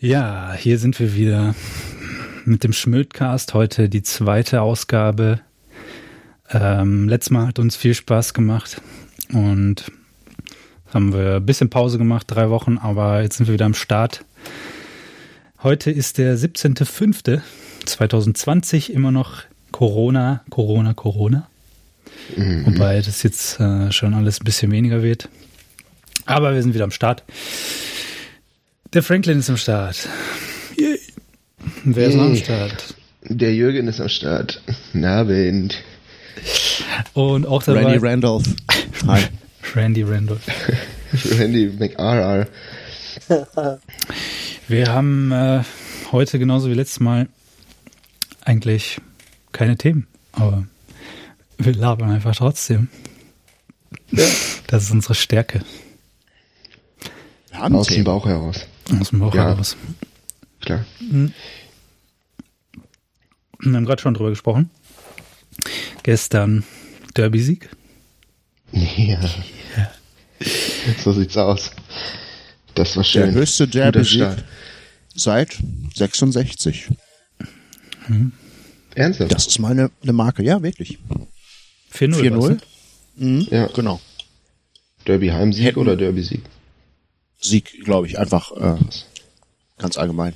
[0.00, 1.56] Ja, hier sind wir wieder
[2.44, 3.52] mit dem Schmödcast.
[3.52, 5.40] Heute die zweite Ausgabe.
[6.50, 8.80] Ähm, letztes Mal hat uns viel Spaß gemacht
[9.32, 9.90] und
[10.94, 14.24] haben wir ein bisschen Pause gemacht, drei Wochen, aber jetzt sind wir wieder am Start.
[15.64, 21.48] Heute ist der 17.05.2020, immer noch Corona, Corona, Corona.
[22.36, 22.66] Mhm.
[22.66, 25.28] Wobei das jetzt äh, schon alles ein bisschen weniger wird.
[26.24, 27.24] Aber wir sind wieder am Start.
[28.94, 30.08] Der Franklin ist am Start.
[30.78, 30.98] Yay.
[31.84, 32.94] Wer ist noch am Start?
[33.22, 34.62] Der Jürgen ist am Start.
[34.94, 35.82] Na, Abend.
[37.12, 37.82] Und auch dabei.
[37.82, 38.44] Randy Randolph.
[39.06, 39.24] Hi.
[39.74, 40.46] Randy Randolph.
[41.38, 42.46] Randy McRR.
[44.68, 45.62] Wir haben äh,
[46.10, 47.28] heute genauso wie letztes Mal
[48.42, 49.02] eigentlich
[49.52, 50.66] keine Themen, aber
[51.58, 52.88] wir labern einfach trotzdem.
[54.12, 54.24] Ja.
[54.66, 55.60] Das ist unsere Stärke.
[57.52, 58.66] Aus dem Bauch heraus.
[59.00, 59.48] Aus dem Bauch ja.
[59.48, 59.76] heraus.
[60.60, 60.84] Klar.
[61.00, 61.32] Mhm.
[63.60, 64.70] Wir haben gerade schon drüber gesprochen.
[66.02, 66.64] Gestern
[67.14, 67.68] Derby-Sieg.
[68.72, 69.20] Ja.
[69.76, 69.90] ja.
[71.02, 71.70] So sieht's aus.
[72.74, 73.32] Das war schön.
[73.32, 74.44] Der höchste Derby-Sieg
[75.14, 75.58] seit
[75.94, 76.88] 66.
[78.06, 78.32] Hm.
[78.94, 79.32] Ernsthaft?
[79.32, 80.98] Das ist meine eine Marke, ja, wirklich.
[81.92, 82.14] 4-0.
[82.20, 82.58] 4-0?
[83.16, 83.48] Mhm.
[83.50, 83.66] Ja.
[83.68, 84.00] Genau.
[85.06, 86.42] Derby-Heimsieg oder Derby-Sieg?
[87.40, 88.76] Sieg, glaube ich, einfach äh,
[89.78, 90.34] ganz allgemein.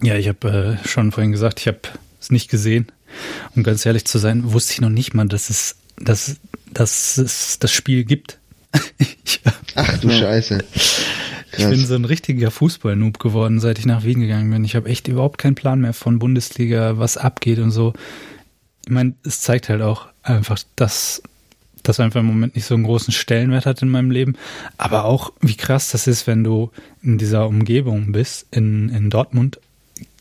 [0.00, 1.80] Ja, ich habe äh, schon vorhin gesagt, ich habe
[2.20, 2.90] es nicht gesehen.
[3.54, 6.36] Um ganz ehrlich zu sein, wusste ich noch nicht mal, dass es, dass,
[6.72, 8.38] dass es das Spiel gibt.
[9.74, 10.64] Ach du Scheiße.
[11.56, 14.64] Ich bin so ein richtiger Fußball-Noob geworden, seit ich nach Wien gegangen bin.
[14.64, 17.92] Ich habe echt überhaupt keinen Plan mehr von Bundesliga, was abgeht und so.
[18.86, 21.22] Ich meine, es zeigt halt auch einfach, dass
[21.82, 24.36] das einfach im Moment nicht so einen großen Stellenwert hat in meinem Leben.
[24.78, 26.70] Aber auch, wie krass das ist, wenn du
[27.02, 29.60] in dieser Umgebung bist, in, in Dortmund.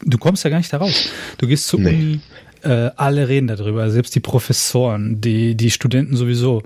[0.03, 1.09] Du kommst ja gar nicht da raus.
[1.37, 1.89] Du gehst zur nee.
[1.89, 2.21] Uni,
[2.63, 6.63] äh, alle reden darüber, selbst die Professoren, die, die Studenten sowieso.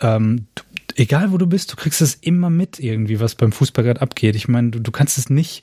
[0.00, 0.62] Ähm, du,
[0.96, 4.36] egal wo du bist, du kriegst es immer mit irgendwie, was beim Fußball gerade abgeht.
[4.36, 5.62] Ich meine, du, du kannst es nicht,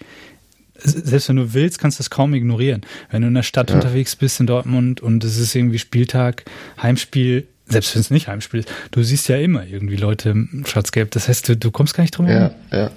[0.76, 2.82] selbst wenn du willst, kannst du es kaum ignorieren.
[3.10, 3.76] Wenn du in der Stadt ja.
[3.76, 6.46] unterwegs bist in Dortmund und es ist irgendwie Spieltag,
[6.82, 11.12] Heimspiel, selbst wenn es nicht Heimspiel ist, du siehst ja immer irgendwie Leute im Schwarz-Gelb.
[11.12, 12.52] Das heißt, du, du kommst gar nicht drum herum.
[12.72, 12.92] Ja, ja.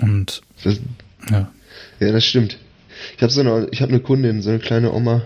[0.00, 0.80] Und das,
[1.30, 1.50] ja.
[2.00, 2.58] Ja, das stimmt.
[3.16, 5.22] Ich habe so eine, ich habe eine Kundin, so eine kleine Oma,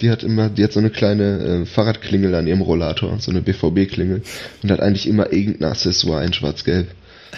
[0.00, 3.42] die hat immer, die hat so eine kleine äh, Fahrradklingel an ihrem Rollator, so eine
[3.42, 4.22] BVB-Klingel
[4.62, 6.88] und hat eigentlich immer irgendein Accessoire in Schwarz-Gelb.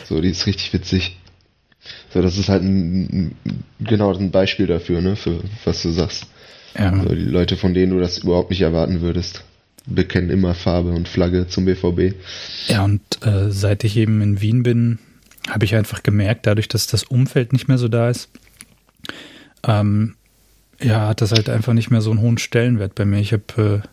[0.05, 1.19] So, die ist richtig witzig.
[2.13, 6.27] So, das ist halt ein, ein, genau ein Beispiel dafür, ne, für was du sagst.
[6.79, 6.95] Ja.
[7.03, 9.45] So, die Leute, von denen du das überhaupt nicht erwarten würdest
[9.87, 12.15] bekennen immer Farbe und Flagge zum BVB.
[12.69, 14.99] Ja, und äh, seit ich eben in Wien bin,
[15.49, 18.29] habe ich einfach gemerkt, dadurch, dass das Umfeld nicht mehr so da ist,
[19.67, 20.15] ähm,
[20.81, 23.21] ja, hat das halt einfach nicht mehr so einen hohen Stellenwert bei mir.
[23.21, 23.89] Ich habe äh,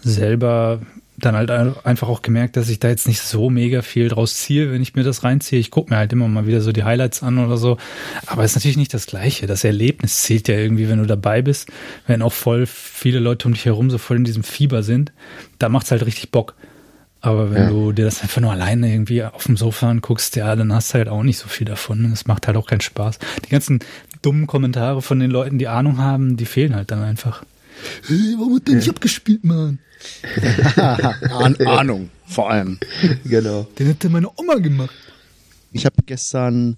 [0.00, 0.80] selber
[1.24, 4.72] dann halt einfach auch gemerkt, dass ich da jetzt nicht so mega viel draus ziehe,
[4.72, 5.58] wenn ich mir das reinziehe.
[5.58, 7.78] Ich gucke mir halt immer mal wieder so die Highlights an oder so.
[8.26, 9.46] Aber es ist natürlich nicht das Gleiche.
[9.46, 11.70] Das Erlebnis zählt ja irgendwie, wenn du dabei bist,
[12.06, 15.12] wenn auch voll viele Leute um dich herum so voll in diesem Fieber sind.
[15.58, 16.54] Da macht's halt richtig Bock.
[17.24, 17.68] Aber wenn ja.
[17.70, 20.98] du dir das einfach nur alleine irgendwie auf dem Sofa anguckst, ja, dann hast du
[20.98, 22.12] halt auch nicht so viel davon.
[22.12, 23.18] Es macht halt auch keinen Spaß.
[23.46, 23.78] Die ganzen
[24.20, 27.42] dummen Kommentare von den Leuten, die Ahnung haben, die fehlen halt dann einfach.
[28.06, 29.78] Hey, warum hat der nicht abgespielt, Mann?
[30.76, 32.78] Ahn Ahnung, vor allem.
[33.24, 33.64] Genau.
[33.78, 34.94] Den hätte meine Oma gemacht.
[35.72, 36.76] Ich habe gestern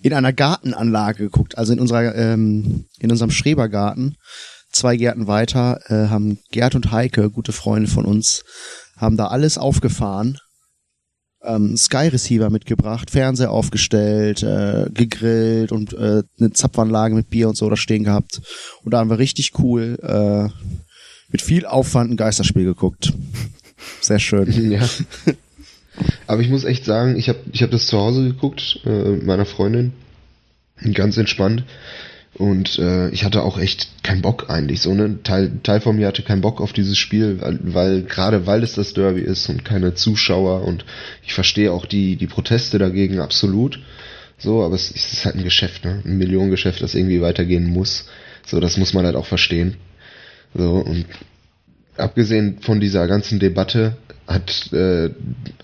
[0.00, 4.16] in einer Gartenanlage geguckt, also in unserer ähm, in unserem Schrebergarten.
[4.70, 8.42] Zwei Gärten weiter äh, haben Gerd und Heike, gute Freunde von uns,
[8.96, 10.38] haben da alles aufgefahren
[11.44, 17.56] ähm, Sky Receiver mitgebracht, Fernseher aufgestellt, äh, gegrillt und äh, eine Zapfanlage mit Bier und
[17.56, 18.40] so da stehen gehabt.
[18.84, 20.48] Und da haben wir richtig cool äh,
[21.30, 23.12] mit viel Aufwand ein Geisterspiel geguckt.
[24.00, 24.52] Sehr schön.
[24.72, 24.88] Ja.
[26.26, 29.44] Aber ich muss echt sagen, ich habe ich hab das zu Hause geguckt, äh, meiner
[29.44, 29.92] Freundin.
[30.94, 31.64] Ganz entspannt.
[32.34, 34.80] Und äh, ich hatte auch echt keinen Bock eigentlich.
[34.80, 38.46] So ne Teil, Teil von mir hatte keinen Bock auf dieses Spiel, weil, weil gerade
[38.46, 40.84] weil es das Derby ist und keine Zuschauer und
[41.24, 43.80] ich verstehe auch die die Proteste dagegen absolut.
[44.38, 46.02] So, aber es, es ist halt ein Geschäft, ne?
[46.04, 48.08] Ein Millionengeschäft, das irgendwie weitergehen muss.
[48.46, 49.76] So, das muss man halt auch verstehen.
[50.54, 51.04] So und
[51.98, 53.96] abgesehen von dieser ganzen Debatte
[54.26, 55.10] hat, äh,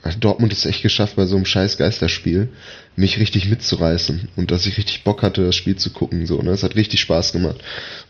[0.02, 2.50] hat Dortmund es echt geschafft, bei so einem scheiß Geisterspiel
[2.98, 6.26] mich richtig mitzureißen und dass ich richtig Bock hatte, das Spiel zu gucken.
[6.26, 6.50] So, ne?
[6.50, 7.56] Es hat richtig Spaß gemacht.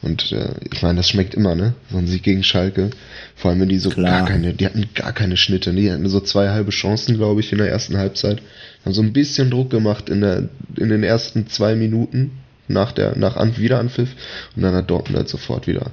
[0.00, 1.74] Und äh, ich meine, das schmeckt immer, ne?
[1.90, 2.90] So ein Sieg gegen Schalke.
[3.36, 4.20] Vor allem, wenn die so Klar.
[4.20, 5.72] gar keine, die hatten gar keine Schnitte.
[5.72, 5.82] Ne?
[5.82, 8.40] Die hatten so zwei halbe Chancen, glaube ich, in der ersten Halbzeit.
[8.84, 12.30] Haben so ein bisschen Druck gemacht in, der, in den ersten zwei Minuten
[12.68, 14.10] nach der nach An Wiederanpfiff
[14.54, 15.90] und dann hat Dortmund halt sofort wieder,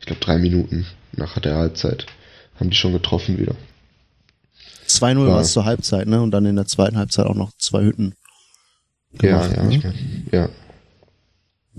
[0.00, 2.06] ich glaube drei Minuten nach der Halbzeit,
[2.58, 3.54] haben die schon getroffen wieder.
[4.88, 6.20] 2-0 war es zur Halbzeit, ne?
[6.20, 8.14] Und dann in der zweiten Halbzeit auch noch zwei Hütten.
[9.18, 9.74] Gemacht, ja, ja, ne?
[9.74, 10.48] ich mein, ja.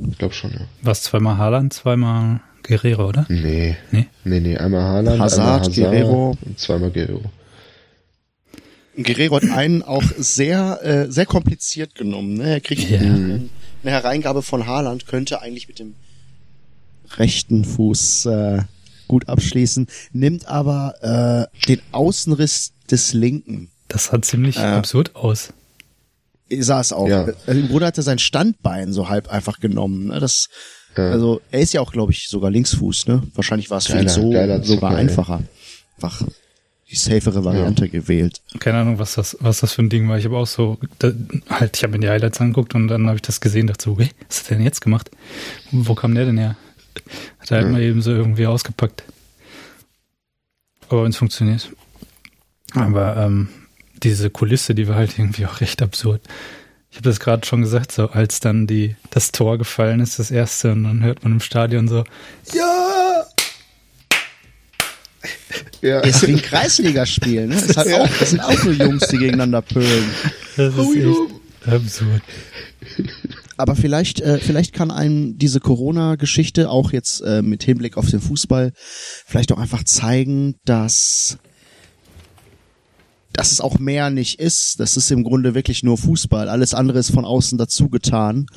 [0.10, 0.62] Ich glaube schon, ja.
[0.82, 3.26] Was, zweimal Haaland, zweimal Guerrero, oder?
[3.30, 3.78] Nee.
[3.92, 4.08] Nee?
[4.24, 6.38] Nee, nee, einmal Haaland, Hazard, einmal Hazard Guerrero.
[6.46, 7.22] und zweimal Guerrero.
[8.98, 12.34] Guerrero hat einen auch sehr, äh, sehr kompliziert genommen.
[12.36, 12.50] Ne?
[12.54, 13.02] Er kriegt yeah.
[13.02, 13.50] eine,
[13.84, 15.96] eine Hereingabe von Haaland, könnte eigentlich mit dem
[17.16, 18.62] rechten Fuß äh,
[19.08, 23.70] gut abschließen, nimmt aber äh, den Außenriss des Linken.
[23.88, 25.54] Das sah ziemlich äh, absurd aus.
[26.50, 27.08] Sah es auch.
[27.08, 27.26] Ja.
[27.26, 30.08] Also, Im Grunde hat er sein Standbein so halb einfach genommen.
[30.08, 30.20] Ne?
[30.20, 30.48] Das,
[30.96, 31.12] ja.
[31.12, 33.08] Also er ist ja auch, glaube ich, sogar Linksfuß.
[33.08, 33.24] Ne?
[33.36, 34.32] Wahrscheinlich war es für ihn so
[34.64, 35.44] sogar einfacher.
[35.96, 36.22] Einfach
[36.90, 37.92] die safere Variante ja.
[37.92, 38.42] gewählt.
[38.60, 40.18] Keine Ahnung, was das, was das für ein Ding war.
[40.18, 41.12] Ich habe auch so, da,
[41.50, 44.00] halt, ich habe mir die Highlights angeguckt und dann habe ich das gesehen, dachte so,
[44.00, 45.12] hey, was hat der denn jetzt gemacht?
[45.72, 46.56] Wo kam der denn her?
[47.40, 49.04] Hat er halt mal eben so irgendwie ausgepackt.
[50.90, 51.70] Aber wenn es funktioniert.
[52.82, 53.50] Aber ähm,
[54.04, 56.22] diese Kulisse, die war halt irgendwie auch recht absurd.
[56.90, 60.32] Ich habe das gerade schon gesagt, so als dann die das Tor gefallen ist, das
[60.32, 62.04] erste, und dann hört man im Stadion so,
[62.54, 63.26] ja!
[65.82, 66.00] ja.
[66.00, 67.56] Ist wie ein Kreisligaspiel, ne?
[67.56, 68.02] Ist halt ja.
[68.02, 70.06] auch, das sind auch nur Jungs, die gegeneinander pölen.
[70.56, 72.22] Das ist echt absurd.
[73.58, 78.22] Aber vielleicht, äh, vielleicht kann einem diese Corona-Geschichte auch jetzt äh, mit Hinblick auf den
[78.22, 78.72] Fußball
[79.26, 81.38] vielleicht auch einfach zeigen, dass
[83.38, 84.80] dass es auch mehr nicht ist.
[84.80, 86.50] Das ist im Grunde wirklich nur Fußball.
[86.50, 88.48] Alles andere ist von außen dazu getan.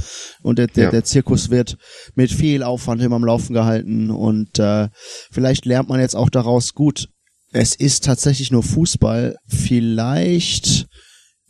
[0.43, 0.91] Und der, der, ja.
[0.91, 1.77] der Zirkus wird
[2.15, 4.11] mit viel Aufwand immer am Laufen gehalten.
[4.11, 4.89] Und äh,
[5.31, 7.09] vielleicht lernt man jetzt auch daraus, gut,
[7.53, 9.37] es ist tatsächlich nur Fußball.
[9.47, 10.87] Vielleicht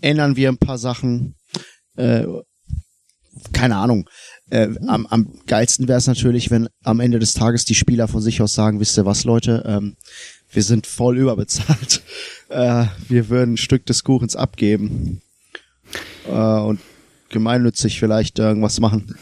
[0.00, 1.36] ändern wir ein paar Sachen.
[1.96, 2.26] Äh,
[3.52, 4.08] keine Ahnung.
[4.50, 8.22] Äh, am, am geilsten wäre es natürlich, wenn am Ende des Tages die Spieler von
[8.22, 9.94] sich aus sagen, wisst ihr was, Leute, ähm,
[10.52, 12.02] wir sind voll überbezahlt.
[12.50, 15.22] Äh, wir würden ein Stück des Kuchens abgeben
[16.26, 16.80] äh, und
[17.28, 19.14] gemeinnützig vielleicht irgendwas machen,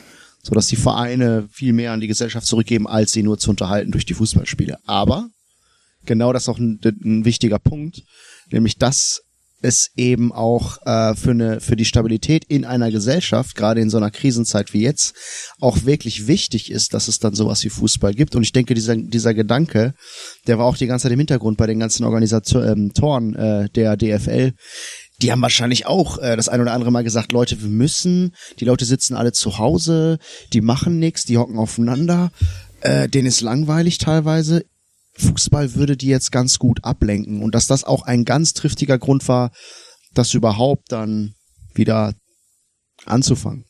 [0.43, 3.93] so dass die Vereine viel mehr an die Gesellschaft zurückgeben, als sie nur zu unterhalten
[3.93, 4.79] durch die Fußballspiele.
[4.87, 5.29] Aber
[6.07, 8.03] genau das ist auch ein, ein wichtiger Punkt,
[8.51, 9.25] nämlich dass
[9.61, 13.97] es eben auch äh, für eine für die Stabilität in einer Gesellschaft, gerade in so
[13.97, 15.15] einer Krisenzeit wie jetzt,
[15.61, 18.37] auch wirklich wichtig ist, dass es dann sowas wie Fußball gibt.
[18.37, 19.95] Und ich denke, dieser dieser Gedanke,
[20.47, 24.53] der war auch die ganze Zeit im Hintergrund bei den ganzen Organisatoren äh, der DFL.
[25.21, 28.65] Die haben wahrscheinlich auch äh, das ein oder andere Mal gesagt, Leute, wir müssen, die
[28.65, 30.19] Leute sitzen alle zu Hause,
[30.53, 32.31] die machen nichts, die hocken aufeinander,
[32.81, 34.63] äh, denen ist langweilig teilweise
[35.19, 39.27] Fußball würde die jetzt ganz gut ablenken und dass das auch ein ganz triftiger Grund
[39.29, 39.51] war,
[40.15, 41.35] das überhaupt dann
[41.75, 42.15] wieder
[43.05, 43.65] anzufangen.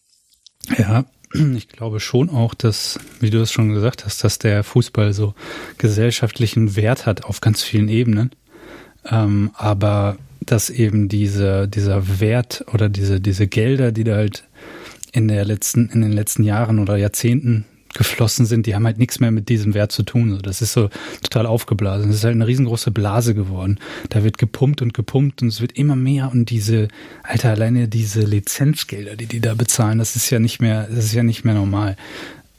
[0.77, 1.05] Ja,
[1.35, 5.35] ich glaube schon auch, dass, wie du es schon gesagt hast, dass der Fußball so
[5.79, 8.31] gesellschaftlichen Wert hat auf ganz vielen Ebenen.
[9.05, 14.45] Ähm, aber dass eben diese, dieser Wert oder diese, diese Gelder, die da halt
[15.13, 19.21] in der letzten, in den letzten Jahren oder Jahrzehnten geflossen sind, die haben halt nichts
[19.21, 20.39] mehr mit diesem Wert zu tun.
[20.43, 20.91] Das ist so
[21.23, 22.11] total aufgeblasen.
[22.11, 23.79] Es ist halt eine riesengroße Blase geworden.
[24.11, 26.89] Da wird gepumpt und gepumpt und es wird immer mehr und diese,
[27.23, 31.15] Alter, alleine diese Lizenzgelder, die die da bezahlen, das ist ja nicht mehr, das ist
[31.15, 31.97] ja nicht mehr normal.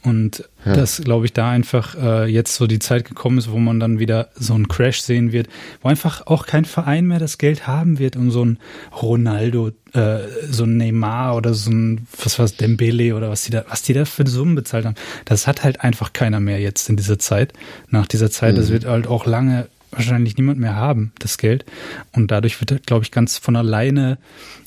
[0.02, 0.72] Und ja.
[0.74, 3.98] dass, glaube ich, da einfach äh, jetzt so die Zeit gekommen ist, wo man dann
[3.98, 5.48] wieder so einen Crash sehen wird,
[5.82, 8.58] wo einfach auch kein Verein mehr das Geld haben wird, um so ein
[9.02, 13.64] Ronaldo, äh, so ein Neymar oder so ein, was war's, Dembele oder was die da,
[13.68, 14.96] was die da für Summen bezahlt haben.
[15.26, 17.52] Das hat halt einfach keiner mehr jetzt in dieser Zeit.
[17.90, 18.58] Nach dieser Zeit, mhm.
[18.58, 21.66] das wird halt auch lange wahrscheinlich niemand mehr haben, das Geld.
[22.12, 24.18] Und dadurch wird, glaube ich, ganz von alleine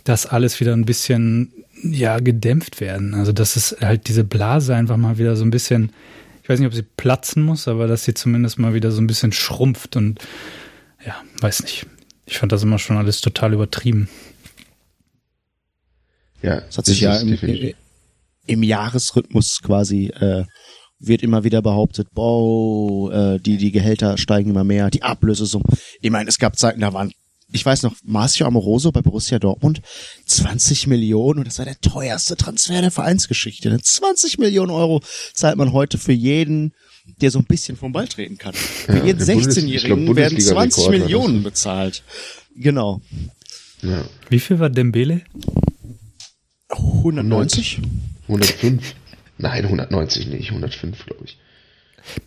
[0.04, 1.52] das alles wieder ein bisschen
[1.84, 3.14] ja gedämpft werden.
[3.14, 5.92] Also dass es halt diese Blase einfach mal wieder so ein bisschen,
[6.42, 9.08] ich weiß nicht, ob sie platzen muss, aber dass sie zumindest mal wieder so ein
[9.08, 10.20] bisschen schrumpft und
[11.06, 11.86] ja, weiß nicht.
[12.26, 14.08] Ich fand das immer schon alles total übertrieben.
[16.42, 17.74] Ja, das hat sich ja im, im,
[18.46, 20.46] im, Jahresrhythmus quasi äh,
[21.00, 25.68] wird immer wieder behauptet, boah, äh, die die Gehälter steigen immer mehr, die Ablösesummen.
[26.02, 27.12] Ich meine, es gab Zeiten, da waren
[27.54, 29.82] ich weiß noch, Marcio Amoroso bei Borussia Dortmund,
[30.26, 33.80] 20 Millionen und das war der teuerste Transfer der Vereinsgeschichte.
[33.80, 34.46] 20 ne?
[34.46, 35.02] Millionen Euro
[35.34, 36.74] zahlt man heute für jeden
[37.22, 38.54] der so ein bisschen vom Ball treten kann.
[38.54, 42.04] Für ja, jeden 16-Jährigen werden 20 Millionen bezahlt.
[42.56, 43.02] Genau.
[43.82, 44.06] Ja.
[44.30, 45.22] Wie viel war Dembele?
[46.70, 47.82] 190?
[48.28, 48.96] 105.
[49.38, 51.38] Nein, 190 nicht, 105, glaube ich.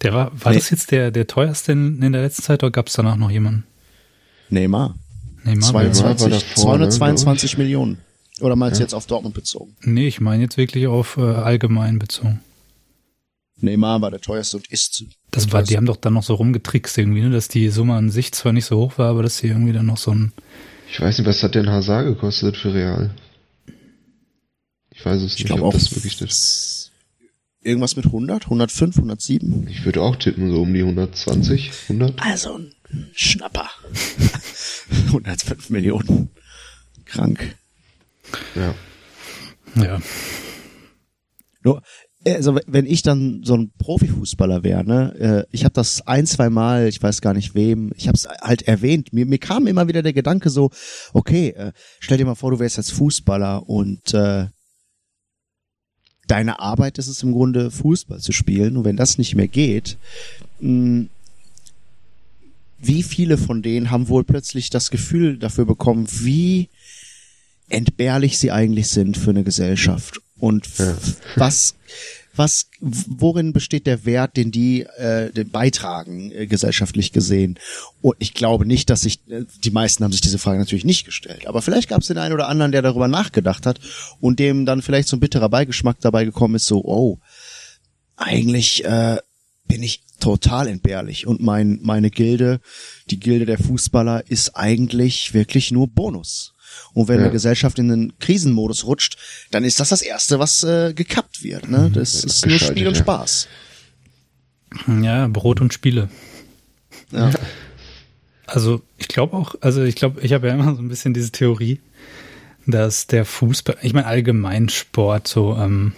[0.03, 0.59] Der war, war nee.
[0.59, 3.31] das jetzt der, der teuerste in, in der letzten Zeit oder gab es danach noch
[3.31, 3.65] jemanden?
[4.51, 4.95] Neymar.
[5.47, 7.99] Neymar, 22, Neymar davor, 222 ne, Millionen.
[8.41, 9.77] Oder meinst du jetzt auf Dortmund bezogen?
[9.83, 12.41] Nee, ich meine jetzt wirklich auf äh, allgemein bezogen.
[13.59, 15.05] Neymar war der teuerste und ist.
[15.31, 18.11] Das war, die haben doch dann noch so rumgetrickst irgendwie, ne, dass die Summe an
[18.11, 20.33] sich zwar nicht so hoch war, aber dass sie irgendwie dann noch so ein.
[20.91, 23.15] Ich weiß nicht, was hat denn Hazard gekostet für Real?
[24.91, 26.91] Ich weiß es ich nicht, ob auch das wirklich das.
[27.63, 29.67] Irgendwas mit 100, 105, 107?
[29.69, 32.23] Ich würde auch tippen, so um die 120, 100.
[32.23, 32.73] Also ein
[33.13, 33.69] Schnapper.
[35.07, 36.31] 105 Millionen.
[37.05, 37.57] Krank.
[38.55, 38.75] Ja.
[39.77, 40.01] Ja.
[41.63, 41.83] Nur,
[42.25, 46.51] also wenn ich dann so ein Profifußballer wäre, ne, äh, ich habe das ein, zwei
[46.51, 49.13] Mal, ich weiß gar nicht wem, ich habe es halt erwähnt.
[49.13, 50.71] Mir, mir kam immer wieder der Gedanke so,
[51.13, 54.47] okay, äh, stell dir mal vor, du wärst jetzt Fußballer und äh,
[56.27, 58.77] deine Arbeit ist es im Grunde, Fußball zu spielen.
[58.77, 59.97] Und wenn das nicht mehr geht,
[60.61, 61.11] mh, hm,
[62.87, 66.69] wie viele von denen haben wohl plötzlich das Gefühl dafür bekommen, wie
[67.69, 70.97] entbehrlich sie eigentlich sind für eine Gesellschaft und ja.
[71.37, 71.75] was
[72.37, 77.59] was worin besteht der Wert, den die äh, den beitragen äh, gesellschaftlich gesehen?
[78.03, 81.07] Und ich glaube nicht, dass sich äh, die meisten haben sich diese Frage natürlich nicht
[81.07, 83.81] gestellt, aber vielleicht gab es den einen oder anderen, der darüber nachgedacht hat
[84.21, 87.19] und dem dann vielleicht so ein bitterer Beigeschmack dabei gekommen ist, so oh
[88.17, 89.19] eigentlich äh,
[89.69, 92.61] bin ich total entbehrlich und mein meine Gilde,
[93.11, 96.55] die Gilde der Fußballer ist eigentlich wirklich nur Bonus.
[96.93, 97.25] Und wenn ja.
[97.25, 99.17] eine Gesellschaft in den Krisenmodus rutscht,
[99.51, 101.69] dann ist das das Erste, was äh, gekappt wird.
[101.71, 101.91] Ne?
[101.93, 103.49] Das ja, ist nur Spiel und Spaß.
[105.01, 106.09] Ja, Brot und Spiele.
[107.13, 107.31] Ja.
[108.47, 111.33] Also ich glaube auch, also ich glaube, ich habe ja immer so ein bisschen diese
[111.33, 111.81] Theorie,
[112.67, 115.93] dass der Fußball, ich meine allgemein Sport, so ähm,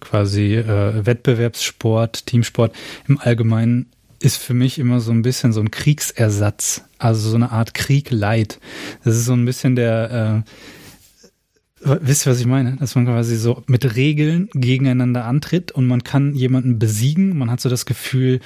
[0.00, 2.74] quasi äh, Wettbewerbssport, Teamsport
[3.08, 3.86] im Allgemeinen
[4.20, 8.10] ist für mich immer so ein bisschen so ein Kriegsersatz, also so eine Art Krieg
[8.10, 8.60] Leid.
[9.04, 12.76] Das ist so ein bisschen der, äh, wisst ihr, was ich meine?
[12.76, 17.36] Dass man quasi so mit Regeln gegeneinander antritt und man kann jemanden besiegen.
[17.36, 18.40] Man hat so das Gefühl,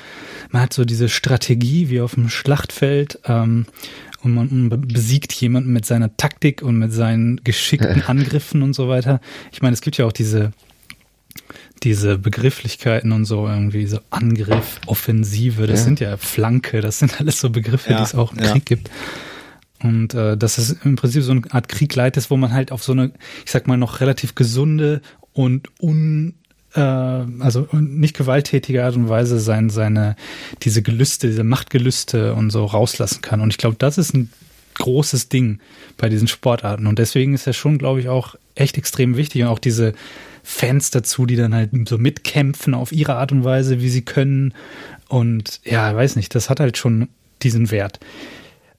[0.51, 3.21] man hat so diese Strategie wie auf dem Schlachtfeld.
[3.27, 3.67] Ähm,
[4.23, 9.21] und man besiegt jemanden mit seiner Taktik und mit seinen geschickten Angriffen und so weiter.
[9.51, 10.53] Ich meine, es gibt ja auch diese
[11.83, 15.85] diese Begrifflichkeiten und so irgendwie so Angriff, Offensive, das ja.
[15.85, 18.53] sind ja Flanke, das sind alles so Begriffe, ja, die es auch im ja.
[18.53, 18.91] Krieg gibt.
[19.83, 22.83] Und äh, dass es im Prinzip so eine Art Krieg leitet, wo man halt auf
[22.83, 23.13] so eine,
[23.45, 25.01] ich sag mal, noch relativ gesunde
[25.33, 26.35] und un
[26.75, 30.17] äh, also nicht gewalttätige Art und Weise sein, seine,
[30.63, 33.41] diese Gelüste, diese Machtgelüste und so rauslassen kann.
[33.41, 34.31] Und ich glaube, das ist ein
[34.75, 35.61] großes Ding
[35.97, 36.87] bei diesen Sportarten.
[36.87, 39.43] Und deswegen ist er schon, glaube ich, auch echt extrem wichtig.
[39.43, 39.95] Und auch diese,
[40.43, 44.55] Fans dazu, die dann halt so mitkämpfen auf ihre Art und Weise, wie sie können.
[45.09, 47.09] Und ja, weiß nicht, das hat halt schon
[47.43, 48.01] diesen Wert.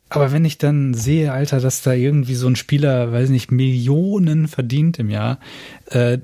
[0.09, 4.49] Aber wenn ich dann sehe, Alter, dass da irgendwie so ein Spieler, weiß nicht, Millionen
[4.49, 5.39] verdient im Jahr,
[5.85, 6.17] äh,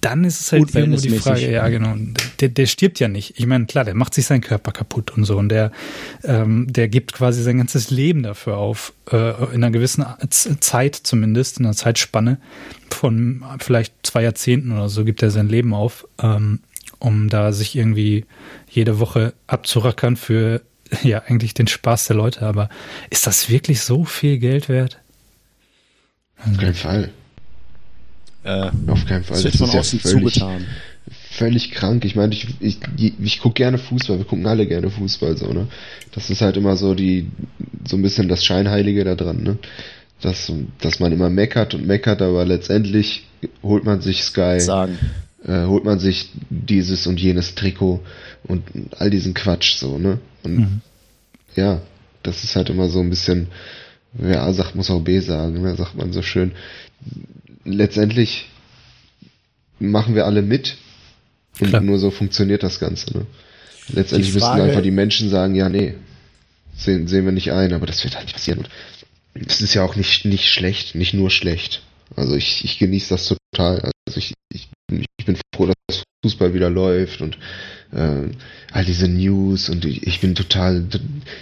[0.00, 1.94] dann ist es halt irgendwo die Frage, ja genau,
[2.40, 3.34] der, der stirbt ja nicht.
[3.38, 5.72] Ich meine, klar, der macht sich seinen Körper kaputt und so und der,
[6.22, 9.16] ähm, der gibt quasi sein ganzes Leben dafür auf, äh,
[9.54, 12.38] in einer gewissen Zeit zumindest, in einer Zeitspanne
[12.90, 16.60] von vielleicht zwei Jahrzehnten oder so gibt er sein Leben auf, ähm,
[16.98, 18.24] um da sich irgendwie
[18.68, 20.62] jede Woche abzurackern für
[21.02, 22.42] ja eigentlich den Spaß der Leute.
[22.42, 22.68] Aber
[23.10, 24.98] ist das wirklich so viel Geld wert?
[26.38, 27.10] Auf keinen Fall.
[28.44, 29.42] Äh, Auf keinen Fall.
[29.42, 30.66] Das von außen ja völlig, zugetan.
[31.30, 32.04] Völlig krank.
[32.04, 34.18] Ich meine, ich, ich, ich, ich gucke gerne Fußball.
[34.18, 35.68] Wir gucken alle gerne Fußball so, ne?
[36.12, 37.28] Das ist halt immer so die,
[37.86, 39.58] so ein bisschen das Scheinheilige da dran, ne?
[40.20, 43.26] Dass, dass man immer meckert und meckert, aber letztendlich
[43.62, 44.98] holt man sich Sky, Sagen.
[45.44, 48.00] Äh, holt man sich dieses und jenes Trikot
[48.44, 48.62] und
[48.98, 50.18] all diesen Quatsch so, ne?
[50.44, 50.80] Und mhm.
[51.56, 51.80] ja,
[52.22, 53.48] das ist halt immer so ein bisschen,
[54.12, 55.74] wer A sagt, muss auch B sagen, ne?
[55.74, 56.52] sagt man so schön
[57.64, 58.48] letztendlich
[59.78, 60.76] machen wir alle mit
[61.60, 61.82] und Klar.
[61.82, 63.18] nur so funktioniert das Ganze.
[63.18, 63.26] Ne?
[63.88, 65.94] Letztendlich müssen einfach die Menschen sagen, ja, nee,
[66.76, 68.66] sehen, sehen wir nicht ein, aber das wird halt nicht passieren.
[69.34, 71.82] Und es ist ja auch nicht, nicht schlecht, nicht nur schlecht.
[72.16, 73.90] Also ich, ich genieße das total.
[74.06, 77.38] Also ich, ich, ich bin froh, dass Fußball wieder läuft und
[77.92, 78.30] äh,
[78.72, 80.84] all diese News und ich, ich, bin total,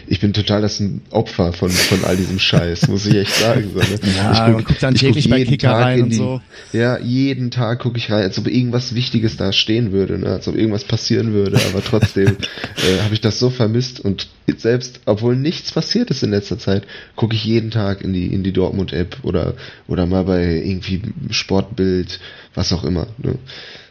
[0.09, 3.71] ich bin total das Opfer von, von all diesem Scheiß, muss ich echt sagen.
[3.73, 4.01] So, ne?
[4.17, 6.41] Ja, ich guck, man guckt dann täglich guck bei Kicker Tag rein und die, so.
[6.73, 10.27] Ja, jeden Tag gucke ich rein, als ob irgendwas Wichtiges da stehen würde, ne?
[10.27, 12.27] als ob irgendwas passieren würde, aber trotzdem
[12.77, 16.85] äh, habe ich das so vermisst und selbst, obwohl nichts passiert ist in letzter Zeit,
[17.15, 19.55] gucke ich jeden Tag in die, in die Dortmund-App oder,
[19.87, 22.19] oder mal bei irgendwie Sportbild,
[22.55, 23.07] was auch immer.
[23.19, 23.37] Ne?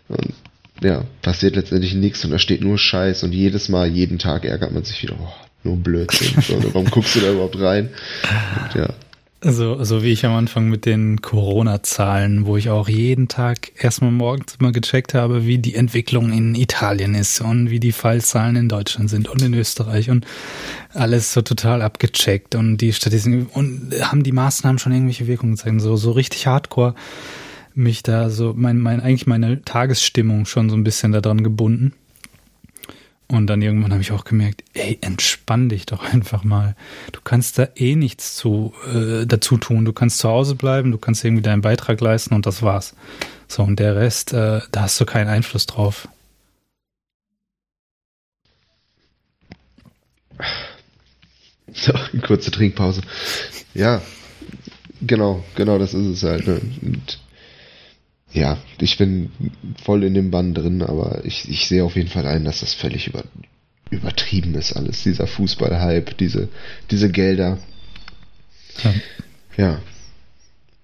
[0.10, 0.34] Und
[0.81, 4.71] ja, passiert letztendlich nichts und da steht nur Scheiß und jedes Mal, jeden Tag ärgert
[4.71, 5.33] man sich wieder, oh,
[5.63, 6.41] nur Blödsinn.
[6.41, 7.89] so, warum guckst du da überhaupt rein?
[8.63, 8.93] Und ja.
[9.41, 14.12] So, so wie ich am Anfang mit den Corona-Zahlen, wo ich auch jeden Tag erstmal
[14.12, 18.67] morgens immer gecheckt habe, wie die Entwicklung in Italien ist und wie die Fallzahlen in
[18.67, 20.25] Deutschland sind und in Österreich und
[20.93, 25.79] alles so total abgecheckt und die Statistiken und haben die Maßnahmen schon irgendwelche Wirkungen gezeigt,
[25.79, 26.93] so, so richtig hardcore
[27.73, 31.93] mich da so, mein, mein, eigentlich meine Tagesstimmung schon so ein bisschen daran gebunden.
[33.31, 36.75] Und dann irgendwann habe ich auch gemerkt, ey, entspann dich doch einfach mal.
[37.11, 39.85] Du kannst da eh nichts zu, äh, dazu tun.
[39.85, 42.95] Du kannst zu Hause bleiben, du kannst irgendwie deinen Beitrag leisten und das war's.
[43.47, 46.07] So, und der Rest, äh, da hast du keinen Einfluss drauf.
[51.73, 51.93] So,
[52.25, 53.01] kurze Trinkpause.
[53.75, 54.01] Ja,
[55.01, 56.47] genau, genau, das ist es halt.
[56.47, 56.61] Ne?
[56.81, 57.19] Und
[58.31, 59.31] ja, ich bin
[59.83, 62.74] voll in dem Bann drin, aber ich, ich sehe auf jeden Fall ein, dass das
[62.74, 63.24] völlig über,
[63.89, 65.03] übertrieben ist alles.
[65.03, 66.50] Dieser Fußballhype, diese,
[66.91, 67.57] diese Gelder.
[68.83, 68.93] Ja.
[69.57, 69.81] ja.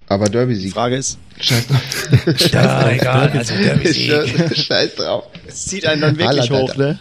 [0.08, 0.66] Aber Derby-Sieg.
[0.66, 1.20] Die Frage ist.
[1.40, 1.82] Scheiß drauf.
[2.52, 3.32] ja, egal.
[3.32, 4.56] Also Derby-Sieg.
[4.56, 5.26] Scheiß drauf.
[5.48, 7.00] Es zieht einen dann wirklich Alter, hoch, ne?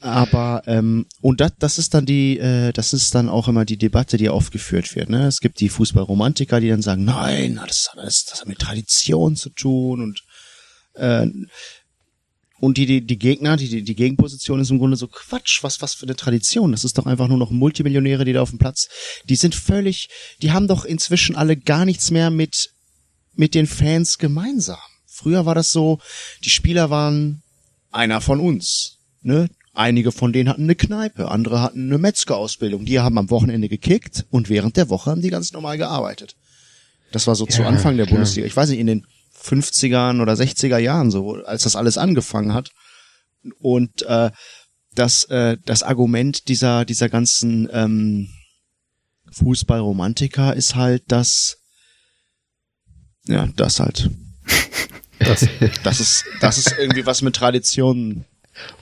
[0.00, 3.76] Aber ähm, und das, das ist dann die, äh, das ist dann auch immer die
[3.76, 5.10] Debatte, die aufgeführt wird.
[5.10, 5.26] Ne?
[5.26, 9.50] Es gibt die Fußballromantiker, die dann sagen, nein, das, das, das hat mit Tradition zu
[9.50, 10.22] tun und
[10.94, 11.26] äh,
[12.60, 15.80] und die, die, die Gegner, die, die, die Gegenposition ist im Grunde so Quatsch, was,
[15.80, 16.72] was für eine Tradition.
[16.72, 18.88] Das ist doch einfach nur noch Multimillionäre, die da auf dem Platz,
[19.24, 20.10] die sind völlig,
[20.42, 22.70] die haben doch inzwischen alle gar nichts mehr mit,
[23.34, 24.78] mit den Fans gemeinsam.
[25.06, 26.00] Früher war das so,
[26.44, 27.42] die Spieler waren
[27.90, 28.98] einer von uns.
[29.22, 29.48] Ne?
[29.80, 32.84] Einige von denen hatten eine Kneipe, andere hatten eine Metzgerausbildung.
[32.84, 36.36] Die haben am Wochenende gekickt und während der Woche haben die ganz normal gearbeitet.
[37.12, 38.18] Das war so ja, zu Anfang der klar.
[38.18, 38.46] Bundesliga.
[38.46, 39.06] Ich weiß nicht, in den
[39.42, 42.72] 50ern oder 60er Jahren, so, als das alles angefangen hat.
[43.58, 44.30] Und äh,
[44.94, 48.28] das, äh, das Argument dieser, dieser ganzen ähm,
[49.32, 51.56] Fußballromantiker ist halt, dass
[53.24, 54.10] ja, das halt.
[55.22, 55.46] Das,
[55.82, 58.24] das ist, das ist irgendwie was mit Traditionen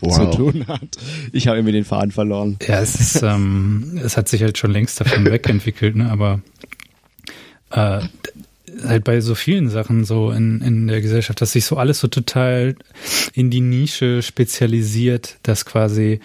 [0.00, 0.14] wow.
[0.14, 0.98] zu tun hat.
[1.32, 2.58] Ich habe irgendwie den Faden verloren.
[2.66, 6.10] Ja, es ist, ähm, es hat sich halt schon längst davon wegentwickelt, ne?
[6.10, 6.40] aber
[7.70, 8.00] äh,
[8.86, 12.08] halt bei so vielen Sachen so in, in der Gesellschaft, dass sich so alles so
[12.08, 12.76] total
[13.32, 16.20] in die Nische spezialisiert, dass quasi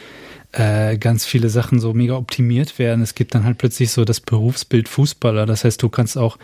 [0.51, 3.01] äh, ganz viele Sachen so mega optimiert werden.
[3.01, 5.45] Es gibt dann halt plötzlich so das Berufsbild Fußballer.
[5.45, 6.37] Das heißt, du kannst auch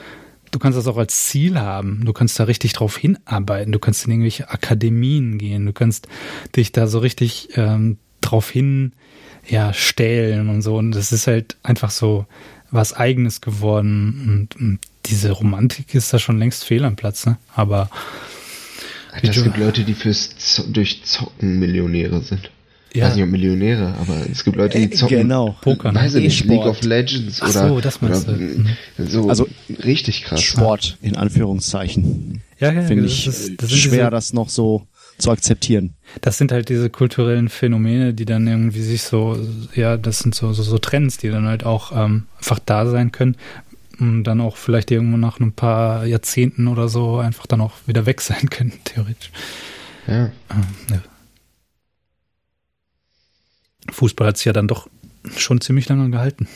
[0.51, 2.03] du kannst das auch als Ziel haben.
[2.05, 3.71] Du kannst da richtig drauf hinarbeiten.
[3.71, 5.65] Du kannst in irgendwelche Akademien gehen.
[5.65, 6.07] Du kannst
[6.55, 8.93] dich da so richtig ähm, drauf hin
[9.47, 10.77] ja, stellen und so.
[10.77, 12.25] Und das ist halt einfach so
[12.71, 14.47] was Eigenes geworden.
[14.51, 17.25] Und, und diese Romantik ist da schon längst fehl am Platz.
[17.25, 17.37] Ne?
[17.55, 17.89] Aber
[19.21, 22.51] es gibt Leute, die fürs Z durch Zocken Millionäre sind.
[22.93, 23.05] Ja.
[23.05, 25.17] weiß nicht, ob Millionäre, aber es gibt Leute, die äh, zocken.
[25.19, 25.55] Genau.
[25.61, 25.93] Poker.
[25.93, 27.49] Weiß ich nicht, League of Legends oder.
[27.49, 28.65] Ach so, das meinst oder, du.
[28.97, 29.47] So also,
[29.83, 30.41] richtig krass.
[30.41, 32.41] Sport, in Anführungszeichen.
[32.59, 35.95] Ja, ja, Finde ich ist, das schwer, diese, das noch so zu akzeptieren.
[36.21, 39.37] Das sind halt diese kulturellen Phänomene, die dann irgendwie sich so,
[39.75, 43.11] ja, das sind so, so, so Trends, die dann halt auch ähm, einfach da sein
[43.11, 43.35] können
[43.99, 48.05] und dann auch vielleicht irgendwo nach ein paar Jahrzehnten oder so einfach dann auch wieder
[48.05, 49.31] weg sein können, theoretisch.
[50.07, 50.25] Ja.
[50.25, 51.01] Ähm, ja.
[53.91, 54.89] Fußball hat es ja dann doch
[55.35, 56.47] schon ziemlich lange gehalten.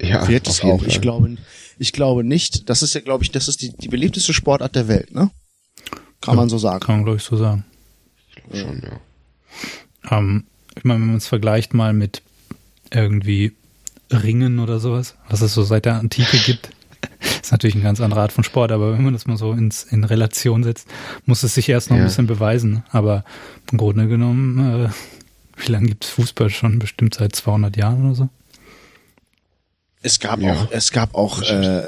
[0.00, 0.82] Ja, wird es auch.
[0.82, 1.36] Ich glaube,
[1.78, 2.68] ich glaube nicht.
[2.68, 5.30] Das ist ja, glaube ich, das ist die, die beliebteste Sportart der Welt, ne?
[6.20, 6.80] Kann ja, man so sagen.
[6.80, 7.64] Kann man, glaube ich, so sagen.
[8.28, 10.18] Ich glaube schon, ja.
[10.18, 10.44] Ähm,
[10.76, 12.22] ich meine, wenn man es vergleicht mal mit
[12.90, 13.52] irgendwie
[14.10, 16.70] Ringen oder sowas, was es so seit der Antike gibt,
[17.42, 19.84] ist natürlich ein ganz anderer Art von Sport, aber wenn man das mal so ins,
[19.84, 20.88] in Relation setzt,
[21.26, 22.02] muss es sich erst noch ja.
[22.02, 22.84] ein bisschen beweisen.
[22.90, 23.24] Aber
[23.70, 24.88] im Grunde genommen äh,
[25.58, 26.78] wie lange gibt es Fußball schon?
[26.78, 28.28] Bestimmt seit 200 Jahren oder so?
[30.00, 30.52] Es gab ja.
[30.52, 31.86] auch, es gab auch äh,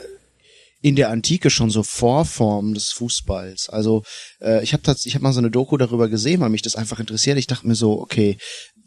[0.82, 3.68] in der Antike schon so Vorformen des Fußballs.
[3.68, 4.02] Also
[4.40, 7.00] äh, ich habe ich hab mal so eine Doku darüber gesehen, weil mich das einfach
[7.00, 7.38] interessiert.
[7.38, 8.38] Ich dachte mir so, okay,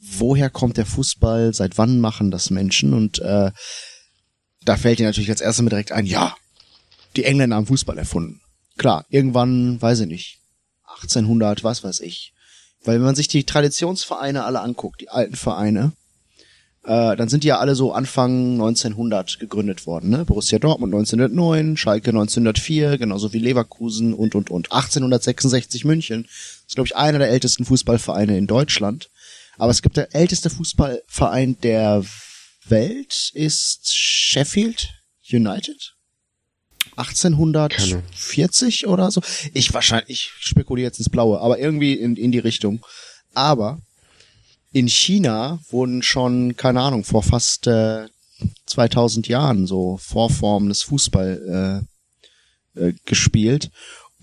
[0.01, 1.53] woher kommt der Fußball?
[1.53, 2.93] Seit wann machen das Menschen?
[2.93, 3.51] Und äh,
[4.65, 6.35] da fällt dir natürlich als erstes mir direkt ein, ja,
[7.15, 8.41] die Engländer haben Fußball erfunden.
[8.77, 10.39] Klar, irgendwann, weiß ich nicht,
[10.87, 12.32] 1800, was weiß ich.
[12.83, 15.93] Weil wenn man sich die Traditionsvereine alle anguckt, die alten Vereine,
[16.83, 20.09] äh, dann sind die ja alle so Anfang 1900 gegründet worden.
[20.09, 20.25] Ne?
[20.25, 24.71] Borussia Dortmund 1909, Schalke 1904, genauso wie Leverkusen und, und, und.
[24.71, 26.27] 1866 München.
[26.67, 29.09] Ist, glaube ich, einer der ältesten Fußballvereine in Deutschland.
[29.57, 32.03] Aber es gibt der älteste Fußballverein der
[32.65, 34.89] Welt ist Sheffield
[35.31, 35.92] United.
[36.97, 39.21] 1840 oder so.
[39.53, 42.85] Ich wahrscheinlich, ich spekuliere jetzt ins Blaue, aber irgendwie in, in die Richtung.
[43.33, 43.79] Aber
[44.71, 48.07] in China wurden schon, keine Ahnung, vor fast äh,
[48.65, 51.83] 2000 Jahren so Vorformen des Fußball
[52.75, 53.69] äh, äh, gespielt.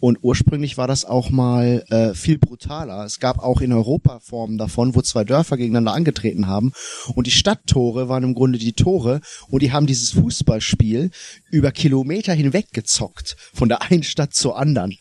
[0.00, 3.04] Und ursprünglich war das auch mal äh, viel brutaler.
[3.04, 6.72] Es gab auch in Europa Formen davon, wo zwei Dörfer gegeneinander angetreten haben.
[7.14, 9.20] Und die Stadttore waren im Grunde die Tore.
[9.48, 11.10] Und die haben dieses Fußballspiel
[11.50, 13.36] über Kilometer hinweg gezockt.
[13.52, 14.96] Von der einen Stadt zur anderen.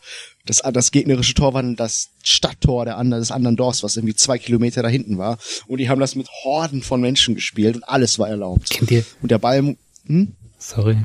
[0.45, 4.15] Das, das gegnerische Tor war dann das Stadttor der anderen, des anderen Dorfs, was irgendwie
[4.15, 5.37] zwei Kilometer da hinten war.
[5.67, 8.69] Und die haben das mit Horden von Menschen gespielt und alles war erlaubt.
[8.69, 9.05] Kennt ihr?
[9.21, 10.33] Und der Ball, hm?
[10.57, 10.97] Sorry.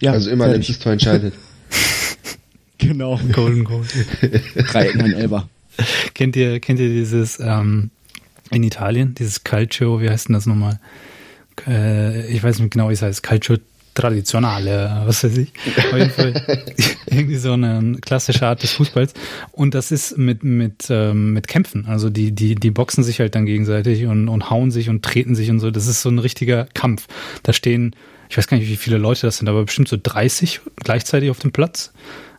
[0.00, 1.34] Ja, also immer letztes Tor entscheidet.
[2.90, 3.20] Genau.
[3.32, 3.84] Golden Goal.
[4.72, 5.48] Dreiecken ein Elber.
[6.14, 7.90] kennt ihr, kennt ihr dieses, ähm,
[8.50, 10.80] in Italien, dieses Calcio, wie heißt denn das nochmal?
[11.68, 13.22] Äh, ich weiß nicht genau, wie es heißt.
[13.22, 13.58] Calcio
[13.94, 15.52] Traditionale, was weiß ich.
[15.76, 16.64] Auf jeden Fall
[17.06, 19.14] irgendwie so eine klassische Art des Fußballs.
[19.52, 21.86] Und das ist mit, mit, ähm, mit Kämpfen.
[21.86, 25.36] Also die, die, die boxen sich halt dann gegenseitig und, und hauen sich und treten
[25.36, 25.70] sich und so.
[25.70, 27.06] Das ist so ein richtiger Kampf.
[27.44, 27.94] Da stehen,
[28.28, 31.38] ich weiß gar nicht, wie viele Leute das sind, aber bestimmt so 30 gleichzeitig auf
[31.38, 31.92] dem Platz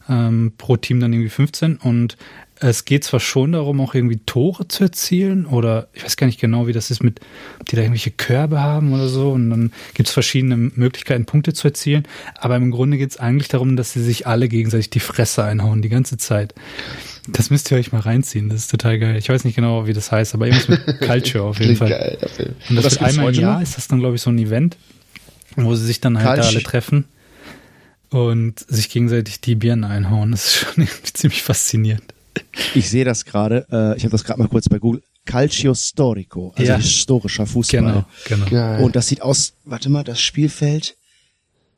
[0.10, 2.18] ähm, pro Team dann irgendwie 15 und
[2.64, 6.40] es geht zwar schon darum, auch irgendwie Tore zu erzielen oder ich weiß gar nicht
[6.40, 7.20] genau, wie das ist mit,
[7.60, 11.54] ob die da irgendwelche Körbe haben oder so und dann gibt es verschiedene Möglichkeiten, Punkte
[11.54, 15.00] zu erzielen, aber im Grunde geht es eigentlich darum, dass sie sich alle gegenseitig die
[15.00, 16.54] Fresse einhauen, die ganze Zeit.
[17.28, 19.18] Das müsst ihr euch mal reinziehen, das ist total geil.
[19.18, 21.90] Ich weiß nicht genau, wie das heißt, aber irgendwas mit Culture auf jeden Fall.
[21.90, 22.18] Geil,
[22.70, 24.78] und das, das wird einmal im Jahr, ist das dann glaube ich so ein Event,
[25.56, 26.44] wo sie sich dann halt Culture.
[26.44, 27.06] da alle treffen
[28.12, 30.32] und sich gegenseitig die Birnen einhauen.
[30.32, 32.14] Das ist schon ziemlich faszinierend.
[32.76, 35.02] Ich sehe das gerade, äh, ich habe das gerade mal kurz bei Google.
[35.26, 36.78] Calcio Storico, also ja.
[36.78, 37.80] historischer Fußball.
[37.80, 38.46] Genau, genau.
[38.50, 38.84] Geil.
[38.84, 40.98] Und das sieht aus, warte mal, das Spielfeld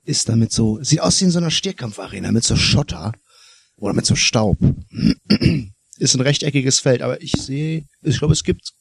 [0.05, 3.11] ist damit so, sieht aus wie in so einer Stierkampfarena mit so Schotter
[3.75, 4.57] oder mit so Staub.
[5.97, 8.71] ist ein rechteckiges Feld, aber ich sehe, ich glaube, es gibt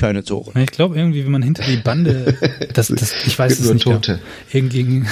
[0.00, 0.52] keine Tore.
[0.60, 2.36] Ich glaube irgendwie, wenn man hinter die Bande,
[2.72, 4.18] das, das, ich weiß es nicht, Tote.
[4.52, 5.04] Irgendwie,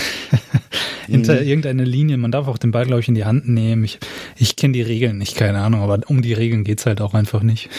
[1.06, 1.46] hinter mhm.
[1.46, 3.84] irgendeine Linie, man darf auch den Ball, glaube ich, in die Hand nehmen.
[3.84, 3.98] Ich,
[4.36, 7.42] ich kenne die Regeln nicht, keine Ahnung, aber um die Regeln geht's halt auch einfach
[7.42, 7.68] nicht.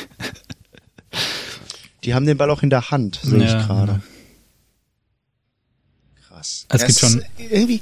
[2.05, 4.01] Die haben den Ball auch in der Hand, sehe ja, ich gerade.
[6.29, 6.65] Krass.
[6.69, 7.81] Es gibt schon irgendwie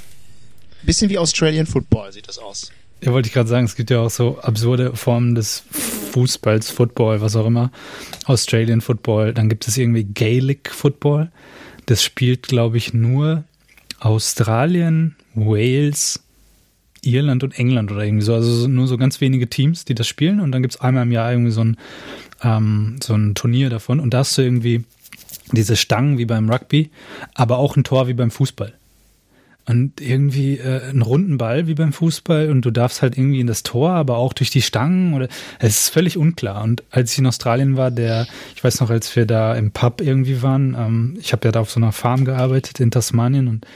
[0.84, 2.72] bisschen wie Australian Football sieht das aus.
[3.02, 5.64] Ja, wollte ich gerade sagen, es gibt ja auch so absurde Formen des
[6.12, 7.72] Fußballs, Football, was auch immer.
[8.26, 11.32] Australian Football, dann gibt es irgendwie Gaelic Football.
[11.86, 13.44] Das spielt, glaube ich, nur
[14.00, 16.24] Australien, Wales,
[17.04, 18.34] Irland und England oder irgendwie so.
[18.34, 20.40] Also nur so ganz wenige Teams, die das spielen.
[20.40, 21.78] Und dann gibt es einmal im Jahr irgendwie so ein,
[22.42, 24.00] ähm, so ein Turnier davon.
[24.00, 24.84] Und da hast du irgendwie
[25.52, 26.90] diese Stangen wie beim Rugby,
[27.36, 28.74] aber auch ein Tor wie beim Fußball
[29.68, 33.48] und irgendwie äh, einen runden Ball wie beim Fußball und du darfst halt irgendwie in
[33.48, 35.28] das Tor, aber auch durch die Stangen oder
[35.60, 36.64] es ist völlig unklar.
[36.64, 40.02] Und als ich in Australien war, der, ich weiß noch, als wir da im Pub
[40.02, 43.68] irgendwie waren, ähm, ich habe ja da auf so einer Farm gearbeitet in Tasmanien und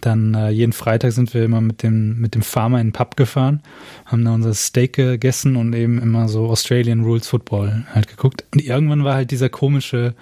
[0.00, 3.16] dann äh, jeden Freitag sind wir immer mit dem mit dem Farmer in den Pub
[3.16, 3.62] gefahren,
[4.04, 8.44] haben da unser Steak gegessen und eben immer so Australian Rules Football halt geguckt.
[8.52, 10.14] Und irgendwann war halt dieser komische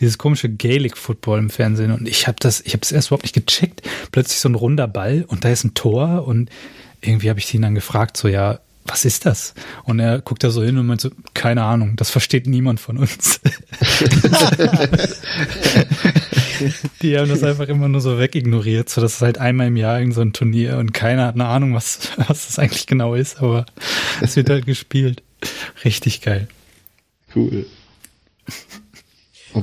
[0.00, 3.24] dieses komische Gaelic Football im Fernsehen und ich habe das, ich habe das erst überhaupt
[3.24, 3.82] nicht gecheckt.
[4.12, 6.50] Plötzlich so ein runder Ball und da ist ein Tor und
[7.00, 9.54] irgendwie habe ich ihn dann gefragt, so ja, was ist das?
[9.84, 12.98] Und er guckt da so hin und meint so, keine Ahnung, das versteht niemand von
[12.98, 13.40] uns.
[17.02, 19.98] Die haben das einfach immer nur so wegignoriert, so dass es halt einmal im Jahr
[19.98, 23.38] irgend so ein Turnier und keiner hat eine Ahnung, was, was das eigentlich genau ist,
[23.40, 23.64] aber
[24.20, 25.22] es wird halt gespielt.
[25.84, 26.48] Richtig geil.
[27.34, 27.66] Cool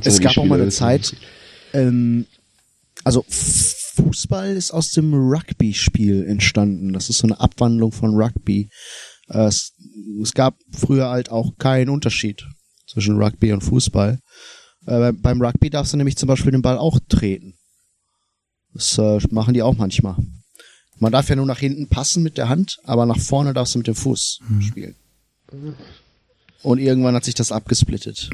[0.04, 1.16] es gab auch mal eine Zeit,
[1.74, 2.26] ähm,
[3.04, 6.94] also Fußball ist aus dem Rugby-Spiel entstanden.
[6.94, 8.70] Das ist so eine Abwandlung von Rugby.
[9.28, 9.74] Äh, es,
[10.22, 12.46] es, gab früher halt auch keinen Unterschied
[12.88, 14.20] zwischen Rugby und Fußball.
[14.86, 17.56] Äh, beim Rugby darfst du nämlich zum Beispiel den Ball auch treten.
[18.74, 20.16] Das äh, machen die auch manchmal.
[20.98, 23.80] Man darf ja nur nach hinten passen mit der Hand, aber nach vorne darfst du
[23.80, 24.62] mit dem Fuß hm.
[24.62, 24.96] spielen.
[26.62, 28.30] Und irgendwann hat sich das abgesplittet.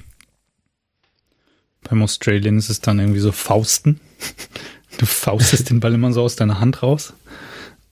[1.83, 3.99] Beim Australian ist es dann irgendwie so Fausten.
[4.97, 7.13] Du faustest den Ball immer so aus deiner Hand raus.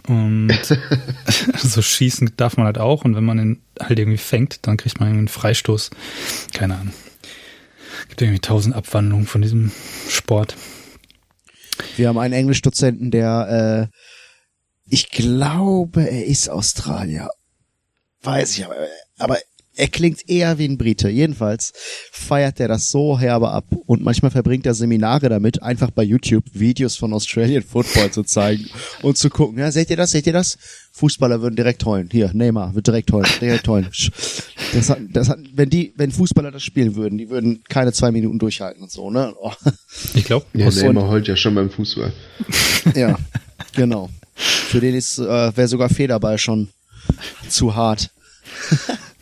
[0.07, 0.51] Und
[1.63, 3.05] so schießen darf man halt auch.
[3.05, 5.91] Und wenn man ihn halt irgendwie fängt, dann kriegt man einen Freistoß.
[6.53, 6.93] Keine Ahnung.
[8.09, 9.71] Gibt irgendwie tausend Abwandlungen von diesem
[10.09, 10.55] Sport.
[11.95, 13.97] Wir haben einen Englischdozenten, der, äh,
[14.87, 17.29] ich glaube, er ist Australier.
[18.21, 18.75] Weiß ich aber,
[19.17, 19.37] aber
[19.75, 21.09] er klingt eher wie ein Brite.
[21.09, 21.73] Jedenfalls
[22.11, 26.45] feiert er das so herbe ab und manchmal verbringt er Seminare damit, einfach bei YouTube
[26.53, 28.69] Videos von Australian Football zu zeigen
[29.01, 29.59] und zu gucken.
[29.59, 30.11] Ja, seht ihr das?
[30.11, 30.57] Seht ihr das?
[30.93, 32.07] Fußballer würden direkt heulen.
[32.09, 33.89] Hier, Neymar wird direkt heulen, direkt heulen.
[34.73, 38.11] Das hat, das hat, wenn die, wenn Fußballer das spielen würden, die würden keine zwei
[38.11, 39.33] Minuten durchhalten und so, ne?
[39.41, 39.51] Oh.
[40.13, 42.13] Ich glaube, ja, Neymar heult ja schon beim Fußball.
[42.95, 43.17] Ja,
[43.73, 44.09] genau.
[44.35, 46.69] Für den ist, äh, wäre sogar Federball schon
[47.49, 48.09] zu hart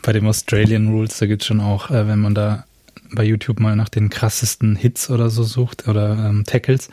[0.04, 2.64] bei dem Australian Rules, da gibt's schon auch, äh, wenn man da
[3.12, 6.90] bei YouTube mal nach den krassesten Hits oder so sucht oder ähm, Tackles,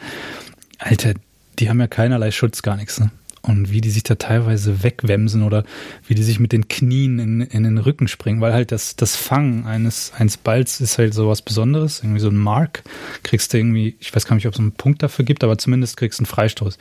[0.80, 1.14] Alter,
[1.60, 3.00] die haben ja keinerlei Schutz, gar nichts.
[3.00, 3.12] Ne?
[3.42, 5.64] Und wie die sich da teilweise wegwemsen oder
[6.08, 9.16] wie die sich mit den Knien in, in den Rücken springen, weil halt das, das
[9.16, 12.84] Fangen eines, eines Balls ist halt so was Besonderes, irgendwie so ein Mark,
[13.24, 15.98] kriegst du irgendwie, ich weiß gar nicht, ob es einen Punkt dafür gibt, aber zumindest
[15.98, 16.78] kriegst du einen Freistoß.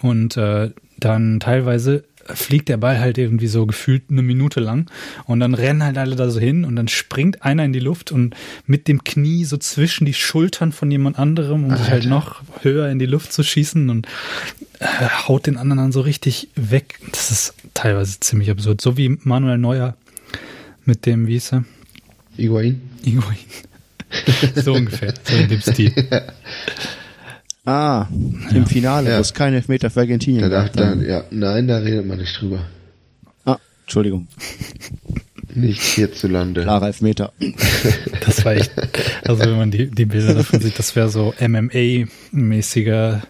[0.00, 4.90] Und äh, dann teilweise fliegt der Ball halt irgendwie so gefühlt eine Minute lang
[5.24, 8.12] und dann rennen halt alle da so hin und dann springt einer in die Luft
[8.12, 8.34] und
[8.66, 11.82] mit dem Knie so zwischen die Schultern von jemand anderem, um Alter.
[11.82, 14.06] sich halt noch höher in die Luft zu schießen und
[14.78, 14.86] äh,
[15.26, 16.98] haut den anderen dann so richtig weg.
[17.12, 18.80] Das ist teilweise ziemlich absurd.
[18.80, 19.96] So wie Manuel Neuer
[20.84, 21.64] mit dem, wie hieß er?
[22.36, 22.80] Iguain.
[23.04, 23.36] Iguain.
[24.54, 25.92] so ungefähr, so in dem Stil.
[27.64, 28.06] Ah,
[28.50, 28.56] ja.
[28.56, 29.16] im Finale, ja.
[29.16, 32.66] wo es keinen Elfmeter für Argentinien da, da, ja, Nein, da redet man nicht drüber.
[33.46, 34.28] Ah, Entschuldigung.
[35.54, 36.62] Nicht hierzulande.
[36.62, 37.32] Klarer Elfmeter.
[38.26, 38.72] Das war echt,
[39.28, 43.20] also wenn man die, die Bilder davon sieht, das wäre so MMA-mäßiger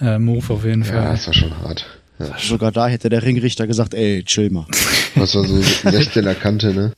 [0.00, 0.96] äh, Move auf jeden Fall.
[0.96, 1.86] Ja, das war schon hart.
[2.18, 2.36] Ja.
[2.38, 4.66] Sogar da hätte der Ringrichter gesagt, ey, chill mal.
[5.14, 5.54] Was war so
[5.88, 6.92] 16er Kante, ne?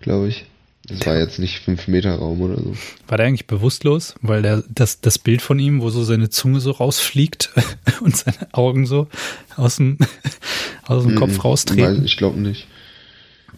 [0.00, 0.46] Glaube ich.
[0.88, 2.76] Das war jetzt nicht fünf Meter Raum oder so.
[3.08, 4.14] War der eigentlich bewusstlos?
[4.22, 7.52] Weil der, das, das Bild von ihm, wo so seine Zunge so rausfliegt
[8.02, 9.08] und seine Augen so
[9.56, 9.98] aus dem,
[10.84, 11.94] aus dem mm, Kopf raustreten.
[11.94, 12.68] Nein, ich glaube nicht.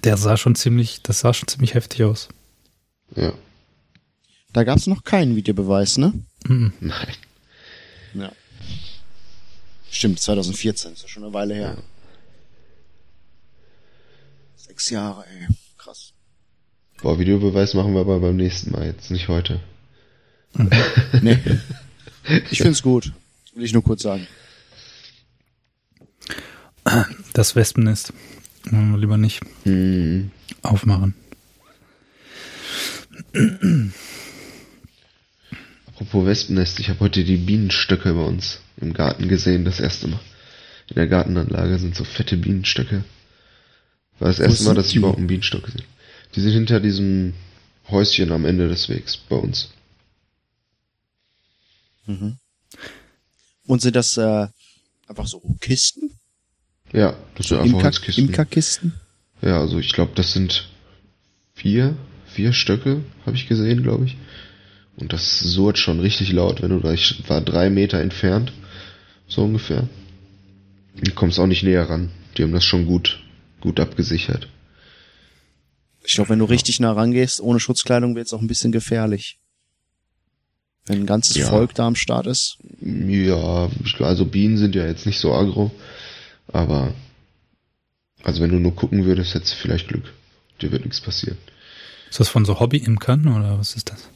[0.04, 2.28] Der sah schon ziemlich, das sah schon ziemlich heftig aus.
[3.14, 3.34] Ja.
[4.54, 6.14] Da gab es noch keinen Videobeweis, ne?
[6.46, 6.68] Mm.
[6.80, 7.14] Nein.
[8.14, 8.32] Ja.
[9.90, 11.76] Stimmt, 2014, ist ja schon eine Weile her.
[11.76, 11.82] Ja.
[14.56, 15.48] Sechs Jahre, ey.
[17.00, 19.60] Boah, Videobeweis machen wir aber beim nächsten Mal, jetzt nicht heute.
[20.54, 20.70] Mhm.
[21.22, 21.38] nee.
[22.50, 23.12] Ich find's gut.
[23.54, 24.26] Will ich nur kurz sagen.
[27.32, 28.12] Das Wespennest.
[28.70, 30.30] Wollen wir lieber nicht hm.
[30.60, 31.14] aufmachen.
[35.86, 40.20] Apropos Wespennest, ich habe heute die Bienenstöcke bei uns im Garten gesehen, das erste Mal.
[40.88, 43.04] In der Gartenanlage sind so fette Bienenstöcke.
[44.18, 45.84] War das erste Mal, dass ich überhaupt einen Bienenstock gesehen
[46.34, 47.34] die sind hinter diesem
[47.90, 49.70] Häuschen am Ende des Wegs bei uns.
[52.06, 52.38] Mhm.
[53.66, 54.46] Und sind das äh,
[55.06, 56.18] einfach so Kisten?
[56.92, 58.26] Ja, das sind einfach Holzkisten.
[58.26, 58.94] Imkerkisten?
[59.42, 60.68] Ja, also ich glaube, das sind
[61.54, 64.16] vier, vier Stöcke, habe ich gesehen, glaube ich.
[64.96, 68.52] Und das surrt schon richtig laut, wenn du da, ich war drei Meter entfernt,
[69.28, 69.88] so ungefähr.
[70.96, 72.10] Du kommst auch nicht näher ran.
[72.36, 73.20] Die haben das schon gut,
[73.60, 74.48] gut abgesichert.
[76.04, 79.38] Ich glaube, wenn du richtig nah rangehst, ohne Schutzkleidung, wird es auch ein bisschen gefährlich.
[80.86, 81.48] Wenn ein ganzes ja.
[81.48, 82.56] Volk da am Start ist.
[82.80, 83.68] Ja,
[84.00, 85.70] also Bienen sind ja jetzt nicht so agro,
[86.48, 86.94] aber
[88.22, 90.12] also wenn du nur gucken würdest, hättest du vielleicht Glück.
[90.62, 91.38] Dir wird nichts passieren.
[92.10, 94.08] Ist das von so Hobby-Imkern oder was ist das?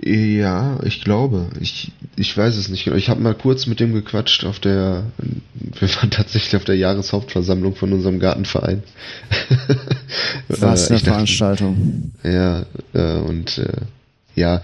[0.00, 1.48] Ja, ich glaube.
[1.60, 2.96] Ich, ich weiß es nicht genau.
[2.96, 5.04] Ich habe mal kurz mit dem gequatscht auf der,
[5.58, 8.82] wir waren tatsächlich auf der Jahreshauptversammlung von unserem Gartenverein.
[10.48, 12.12] Was äh, eine Veranstaltung.
[12.22, 13.72] Dachte, ja, äh, und äh,
[14.34, 14.62] ja,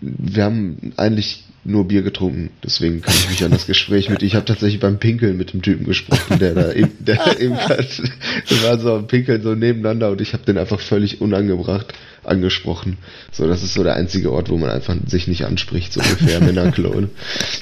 [0.00, 4.22] wir haben eigentlich nur Bier getrunken, deswegen kann ich mich an das Gespräch mit.
[4.22, 7.54] Ich habe tatsächlich beim Pinkeln mit dem Typen gesprochen, der da eben, der eben
[8.48, 11.94] wir waren so am Pinkeln so nebeneinander und ich habe den einfach völlig unangebracht
[12.24, 12.98] angesprochen.
[13.30, 16.40] So, das ist so der einzige Ort, wo man einfach sich nicht anspricht, so ungefähr
[16.40, 17.10] Männerklone.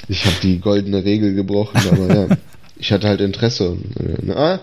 [0.07, 2.37] Ich habe die goldene Regel gebrochen, aber ja,
[2.77, 3.77] ich hatte halt Interesse.
[4.29, 4.59] Ah,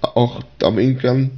[0.00, 1.30] auch am Inkern,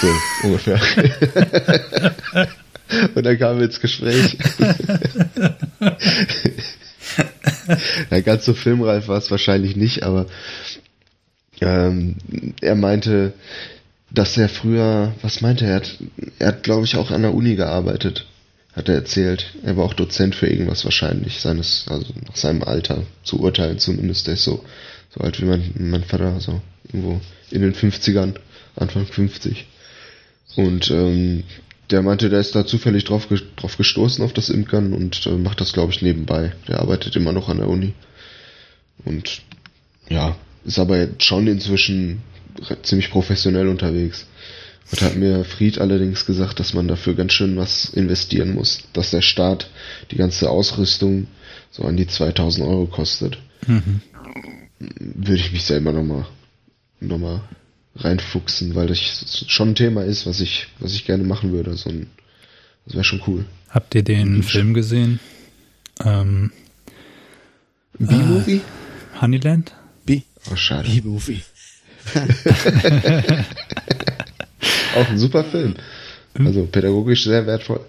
[0.00, 0.08] so
[0.46, 0.80] ungefähr.
[3.14, 4.36] Und dann kamen wir ins Gespräch.
[8.10, 10.26] ja, ganz so filmreif war es wahrscheinlich nicht, aber
[11.60, 12.16] ähm,
[12.60, 13.34] er meinte,
[14.10, 15.70] dass er früher, was meinte er?
[15.70, 15.98] Er hat,
[16.38, 18.26] er hat glaube ich, auch an der Uni gearbeitet,
[18.74, 19.54] hat er erzählt.
[19.62, 24.26] Er war auch Dozent für irgendwas wahrscheinlich, seines, also nach seinem Alter zu urteilen zumindest.
[24.26, 24.64] Der ist so
[25.14, 28.34] So alt wie mein, mein Vater, so irgendwo in den 50ern,
[28.76, 29.66] Anfang 50.
[30.56, 31.44] Und ähm,
[31.90, 35.60] der meinte, der ist da zufällig drauf, drauf gestoßen auf das Imkern und äh, macht
[35.60, 36.52] das, glaube ich, nebenbei.
[36.68, 37.94] Der arbeitet immer noch an der Uni.
[39.04, 39.42] Und
[40.08, 42.22] ja, ist aber jetzt schon inzwischen
[42.82, 44.26] ziemlich professionell unterwegs.
[44.90, 48.82] Und hat mir Fried allerdings gesagt, dass man dafür ganz schön was investieren muss.
[48.92, 49.70] Dass der Staat
[50.10, 51.28] die ganze Ausrüstung
[51.70, 53.38] so an die 2000 Euro kostet.
[53.66, 54.00] Mhm.
[54.78, 56.26] Würde ich mich selber nochmal
[57.00, 57.42] noch mal
[57.96, 61.76] reinfuchsen, weil das schon ein Thema ist, was ich, was ich gerne machen würde.
[61.76, 62.08] So ein,
[62.86, 63.44] das wäre schon cool.
[63.68, 65.20] Habt ihr den Und Film gesehen?
[66.04, 66.50] Ähm,
[67.98, 68.56] B-Movie?
[68.56, 69.72] Äh, Honeyland?
[70.04, 70.22] B.
[70.50, 70.88] Oh, schade.
[70.88, 71.42] B-Movie.
[74.96, 75.76] Auch ein super Film.
[76.36, 76.46] Hm?
[76.46, 77.80] Also pädagogisch sehr wertvoll.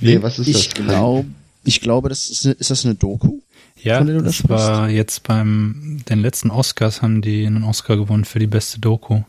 [0.00, 0.86] Nee, was ist ich das?
[0.86, 1.26] Glaub,
[1.64, 3.40] ich glaube, das ist, ist das eine Doku?
[3.82, 8.38] Ja, das, das war jetzt beim den letzten Oscars haben die einen Oscar gewonnen für
[8.38, 9.22] die beste Doku.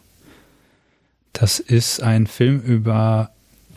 [1.34, 3.32] Das ist ein Film über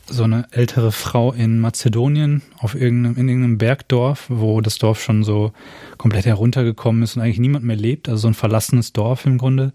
[0.08, 5.22] so eine ältere Frau in Mazedonien auf irgendeinem, in irgendeinem Bergdorf, wo das Dorf schon
[5.22, 5.52] so
[5.96, 8.08] komplett heruntergekommen ist und eigentlich niemand mehr lebt.
[8.08, 9.72] Also so ein verlassenes Dorf im Grunde,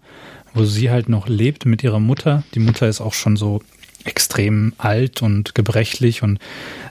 [0.54, 2.44] wo sie halt noch lebt mit ihrer Mutter.
[2.54, 3.62] Die Mutter ist auch schon so
[4.04, 6.38] extrem alt und gebrechlich und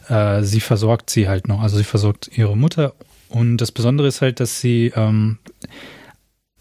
[0.10, 1.62] äh, sie versorgt sie halt noch.
[1.62, 2.94] Also sie versorgt ihre Mutter
[3.30, 5.38] und das Besondere ist halt, dass sie ähm,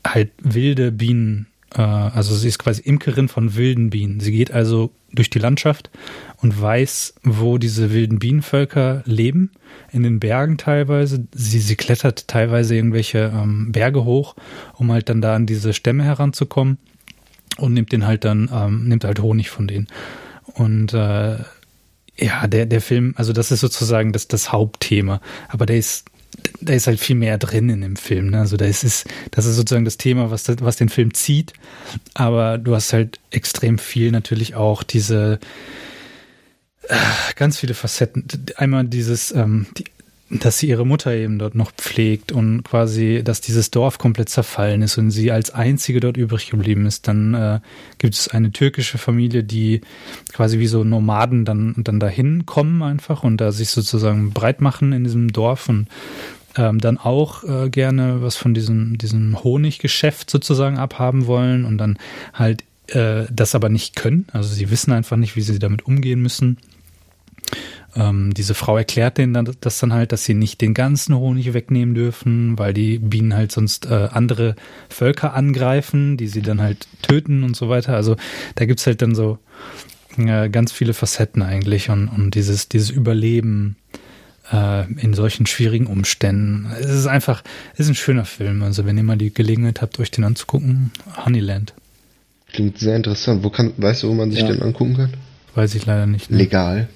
[0.07, 1.47] halt wilde Bienen
[1.83, 4.21] also sie ist quasi Imkerin von wilden Bienen.
[4.21, 5.91] Sie geht also durch die Landschaft
[6.39, 9.51] und weiß, wo diese wilden Bienenvölker leben.
[9.93, 11.27] In den Bergen teilweise.
[11.33, 14.37] Sie, sie klettert teilweise irgendwelche ähm, Berge hoch,
[14.75, 16.79] um halt dann da an diese Stämme heranzukommen
[17.59, 19.87] und nimmt den halt dann, ähm, nimmt halt Honig von denen.
[20.55, 21.37] Und äh,
[22.19, 25.21] ja, der, der Film, also das ist sozusagen das, das Hauptthema.
[25.49, 26.07] Aber der ist
[26.61, 28.31] da ist halt viel mehr drin in dem Film.
[28.31, 28.40] Ne?
[28.40, 31.53] Also da ist es, das ist sozusagen das Thema, was, was den Film zieht.
[32.14, 35.38] Aber du hast halt extrem viel natürlich auch diese
[36.88, 36.96] äh,
[37.35, 38.27] ganz viele Facetten.
[38.57, 39.85] Einmal dieses, ähm, die,
[40.29, 44.83] dass sie ihre Mutter eben dort noch pflegt und quasi, dass dieses Dorf komplett zerfallen
[44.83, 47.07] ist und sie als einzige dort übrig geblieben ist.
[47.07, 47.61] Dann äh,
[47.99, 49.83] gibt es eine türkische Familie, die
[50.33, 54.93] quasi wie so Nomaden dann, dann dahin kommen einfach und da sich sozusagen breit machen
[54.93, 55.87] in diesem Dorf und
[56.57, 61.99] ähm, dann auch äh, gerne was von diesem, diesem Honiggeschäft sozusagen abhaben wollen und dann
[62.35, 64.27] halt äh, das aber nicht können.
[64.33, 66.59] Also sie wissen einfach nicht, wie sie damit umgehen müssen
[67.96, 71.54] ähm, diese Frau erklärt denen dann, das dann halt, dass sie nicht den ganzen Honig
[71.54, 74.54] wegnehmen dürfen, weil die Bienen halt sonst äh, andere
[74.88, 77.94] Völker angreifen, die sie dann halt töten und so weiter.
[77.94, 78.16] Also
[78.54, 79.38] da gibt's halt dann so
[80.18, 83.76] äh, ganz viele Facetten eigentlich und, und dieses, dieses Überleben
[84.52, 86.70] äh, in solchen schwierigen Umständen.
[86.78, 87.42] Es ist einfach,
[87.74, 88.62] es ist ein schöner Film.
[88.62, 90.92] Also wenn ihr mal die Gelegenheit habt, euch den anzugucken,
[91.24, 91.72] Honeyland.
[92.52, 93.42] Klingt sehr interessant.
[93.42, 94.48] Wo kann, weißt du, wo man sich ja.
[94.48, 95.14] den angucken kann?
[95.57, 96.31] Weiß ich leider nicht.
[96.31, 96.37] Ne?
[96.37, 96.88] Legal,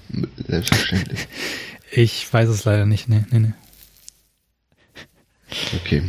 [0.46, 1.26] selbstverständlich.
[1.90, 3.52] ich weiß es leider nicht, nee, nee, nee.
[5.76, 6.02] Okay.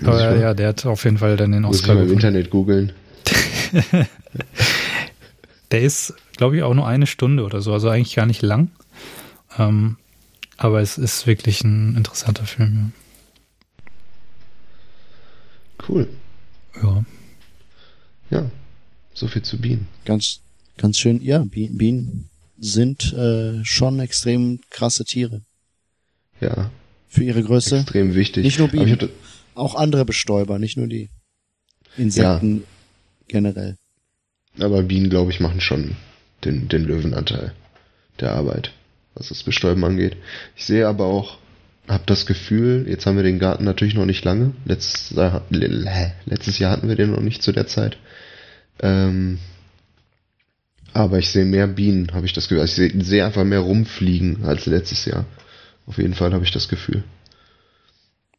[0.00, 1.94] Aber ja, der hat auf jeden Fall dann den Oscar.
[1.94, 2.94] Muss ich im Internet googeln.
[5.70, 8.70] der ist, glaube ich, auch nur eine Stunde oder so, also eigentlich gar nicht lang.
[9.58, 9.98] Ähm,
[10.56, 12.92] aber es ist wirklich ein interessanter Film.
[13.84, 13.90] Ja.
[15.86, 16.08] Cool.
[16.82, 17.04] Ja.
[18.30, 18.50] Ja,
[19.12, 19.86] so viel zu Bienen.
[20.06, 20.40] Ganz,
[20.76, 25.42] ganz schön, ja, Bienen, Bienen sind äh, schon extrem krasse Tiere.
[26.40, 26.70] Ja.
[27.08, 27.78] Für ihre Größe.
[27.78, 28.44] Extrem wichtig.
[28.44, 29.10] Nicht nur Bienen, hatte...
[29.54, 31.10] auch andere Bestäuber, nicht nur die
[31.96, 32.62] Insekten ja.
[33.28, 33.76] generell.
[34.58, 35.96] Aber Bienen, glaube ich, machen schon
[36.44, 37.54] den, den Löwenanteil
[38.20, 38.72] der Arbeit,
[39.14, 40.16] was das Bestäuben angeht.
[40.56, 41.38] Ich sehe aber auch,
[41.88, 44.52] habe das Gefühl, jetzt haben wir den Garten natürlich noch nicht lange.
[44.64, 45.14] Letztes,
[46.24, 47.98] letztes Jahr hatten wir den noch nicht zu der Zeit.
[48.80, 49.38] Ähm,
[50.94, 52.60] aber ich sehe mehr Bienen, habe ich das Gefühl.
[52.60, 55.26] Also ich sehe seh einfach mehr rumfliegen als letztes Jahr.
[55.86, 57.04] Auf jeden Fall habe ich das Gefühl.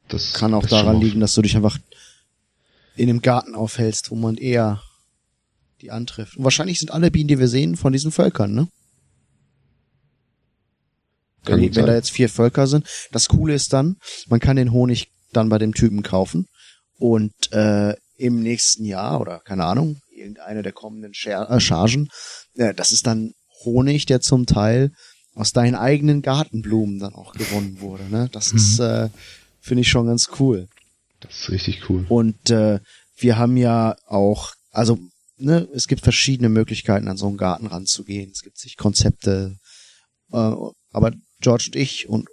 [0.07, 1.77] Das kann auch daran liegen, dass du dich einfach
[2.95, 4.81] in dem Garten aufhältst, wo man eher
[5.81, 6.37] die antrifft.
[6.37, 8.67] Und wahrscheinlich sind alle Bienen, die wir sehen, von diesen Völkern, ne?
[11.43, 12.87] Kann wenn, wenn da jetzt vier Völker sind.
[13.11, 16.47] Das Coole ist dann, man kann den Honig dann bei dem Typen kaufen
[16.97, 22.09] und äh, im nächsten Jahr oder keine Ahnung, irgendeine der kommenden äh, Chargen
[22.55, 24.91] ja, das ist dann Honig, der zum Teil
[25.33, 28.03] aus deinen eigenen Gartenblumen dann auch gewonnen wurde.
[28.09, 28.29] Ne?
[28.31, 28.57] Das mhm.
[28.57, 29.09] ist, äh,
[29.59, 30.67] finde ich schon ganz cool.
[31.19, 32.05] Das ist richtig cool.
[32.07, 32.79] Und äh,
[33.17, 34.99] wir haben ja auch, also
[35.37, 38.31] ne, es gibt verschiedene Möglichkeiten, an so einen Garten ranzugehen.
[38.31, 39.57] Es gibt sich Konzepte.
[40.31, 40.53] Äh,
[40.91, 41.11] aber
[41.41, 42.29] George und ich und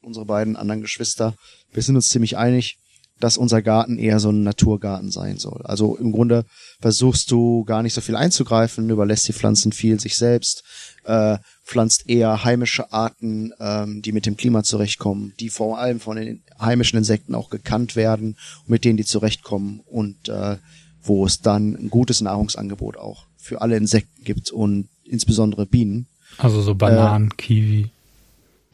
[0.00, 1.34] unsere beiden anderen Geschwister,
[1.72, 2.78] wir sind uns ziemlich einig.
[3.20, 5.62] Dass unser Garten eher so ein Naturgarten sein soll.
[5.64, 6.44] Also im Grunde
[6.80, 10.64] versuchst du gar nicht so viel einzugreifen, überlässt die Pflanzen viel sich selbst,
[11.04, 16.16] äh, pflanzt eher heimische Arten, ähm, die mit dem Klima zurechtkommen, die vor allem von
[16.16, 18.36] den heimischen Insekten auch gekannt werden,
[18.66, 20.58] mit denen die zurechtkommen und äh,
[21.02, 26.06] wo es dann ein gutes Nahrungsangebot auch für alle Insekten gibt und insbesondere Bienen.
[26.38, 27.90] Also so Bananen, äh, Kiwi.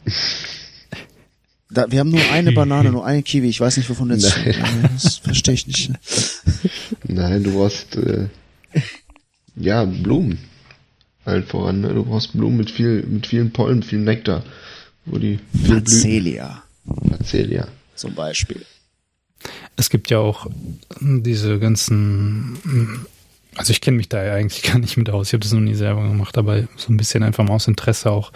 [1.72, 3.48] Da, wir haben nur eine Banane, nur eine Kiwi.
[3.48, 4.36] Ich weiß nicht, wovon du jetzt.
[4.44, 4.90] Nein.
[4.92, 5.90] Das verstehe ich nicht.
[7.08, 8.28] Nein, du brauchst äh,
[9.56, 10.38] ja Blumen.
[11.24, 11.80] Allen voran.
[11.80, 11.94] Ne?
[11.94, 14.44] Du brauchst Blumen mit viel, mit vielen Pollen, viel Nektar.
[15.04, 16.62] Wo die viel.
[17.10, 17.68] Facelia.
[17.94, 18.64] Zum Beispiel.
[19.76, 20.46] Es gibt ja auch
[21.00, 23.06] diese ganzen.
[23.54, 25.28] Also ich kenne mich da ja eigentlich gar nicht mit aus.
[25.28, 28.10] Ich habe das noch nie selber gemacht, aber so ein bisschen einfach mal aus Interesse
[28.10, 28.32] auch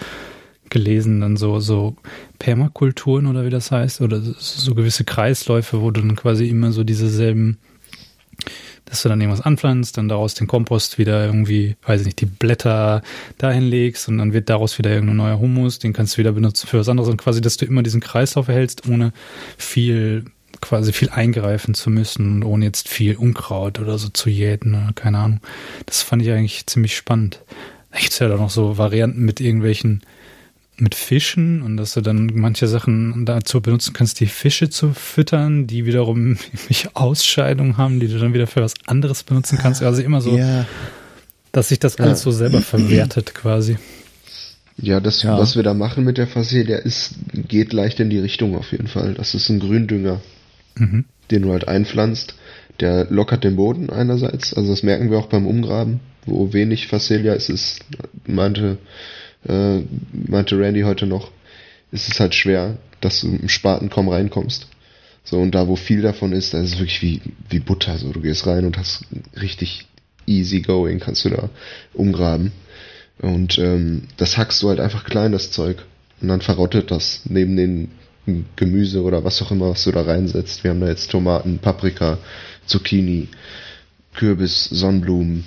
[0.70, 1.96] gelesen, dann so, so
[2.38, 6.84] Permakulturen oder wie das heißt, oder so gewisse Kreisläufe, wo du dann quasi immer so
[6.84, 7.58] diese selben,
[8.84, 12.26] dass du dann irgendwas anpflanzt, dann daraus den Kompost wieder irgendwie, weiß ich nicht, die
[12.26, 13.02] Blätter
[13.38, 16.66] dahin legst und dann wird daraus wieder irgendein neuer Humus, den kannst du wieder benutzen
[16.66, 19.12] für was anderes und quasi, dass du immer diesen Kreislauf erhältst, ohne
[19.56, 20.24] viel
[20.60, 24.92] quasi viel eingreifen zu müssen und ohne jetzt viel Unkraut oder so zu jäten oder
[24.94, 25.40] keine Ahnung.
[25.84, 27.42] Das fand ich eigentlich ziemlich spannend.
[27.90, 30.02] Es ja da noch so Varianten mit irgendwelchen
[30.78, 35.66] mit Fischen und dass du dann manche Sachen dazu benutzen kannst, die Fische zu füttern,
[35.66, 39.82] die wiederum irgendwelche Ausscheidungen haben, die du dann wieder für was anderes benutzen kannst.
[39.82, 40.66] Also immer so, ja.
[41.52, 42.24] dass sich das alles ja.
[42.24, 43.78] so selber verwertet quasi.
[44.78, 45.38] Ja, das, ja.
[45.38, 48.88] was wir da machen mit der Facelia, ist, geht leicht in die Richtung auf jeden
[48.88, 49.14] Fall.
[49.14, 50.20] Das ist ein Gründünger,
[50.74, 51.06] mhm.
[51.30, 52.34] den du halt einpflanzt.
[52.80, 57.32] Der lockert den Boden einerseits, also das merken wir auch beim Umgraben, wo wenig Facelia
[57.32, 57.80] ist, ist,
[58.26, 58.76] meinte
[59.48, 59.82] äh,
[60.12, 61.30] meinte Randy heute noch,
[61.92, 64.68] ist es halt schwer, dass du im Spaten kaum reinkommst.
[65.24, 67.20] So, und da, wo viel davon ist, da ist es wirklich wie,
[67.50, 67.98] wie Butter.
[67.98, 69.04] So, du gehst rein und hast
[69.40, 69.86] richtig
[70.26, 71.50] easy going, kannst du da
[71.94, 72.52] umgraben.
[73.18, 75.78] Und ähm, das hackst du halt einfach klein, das Zeug.
[76.20, 77.90] Und dann verrottet das neben den
[78.56, 80.64] Gemüse oder was auch immer, was du da reinsetzt.
[80.64, 82.18] Wir haben da jetzt Tomaten, Paprika,
[82.66, 83.28] Zucchini,
[84.14, 85.44] Kürbis, Sonnenblumen,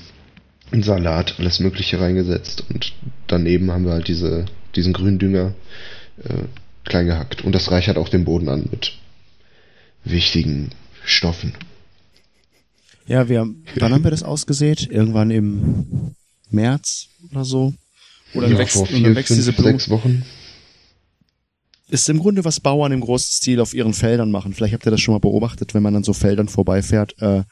[0.72, 2.94] einen Salat, alles Mögliche reingesetzt und
[3.28, 4.46] daneben haben wir halt diese,
[4.76, 5.54] diesen Gründünger
[6.24, 6.44] äh,
[6.86, 8.94] klein gehackt und das reichert auch den Boden an mit
[10.04, 10.72] wichtigen
[11.04, 11.54] Stoffen.
[13.08, 14.88] Ja, wir, wann haben wir das ausgesät?
[14.90, 16.14] Irgendwann im
[16.52, 17.74] März oder so?
[18.36, 19.72] Oder ja, wächst, vor vier, wächst fünf, diese Blume.
[19.72, 20.24] sechs Wochen.
[21.88, 24.54] Ist im Grunde, was Bauern im großen Stil auf ihren Feldern machen.
[24.54, 27.20] Vielleicht habt ihr das schon mal beobachtet, wenn man an so Feldern vorbeifährt.
[27.20, 27.44] Äh,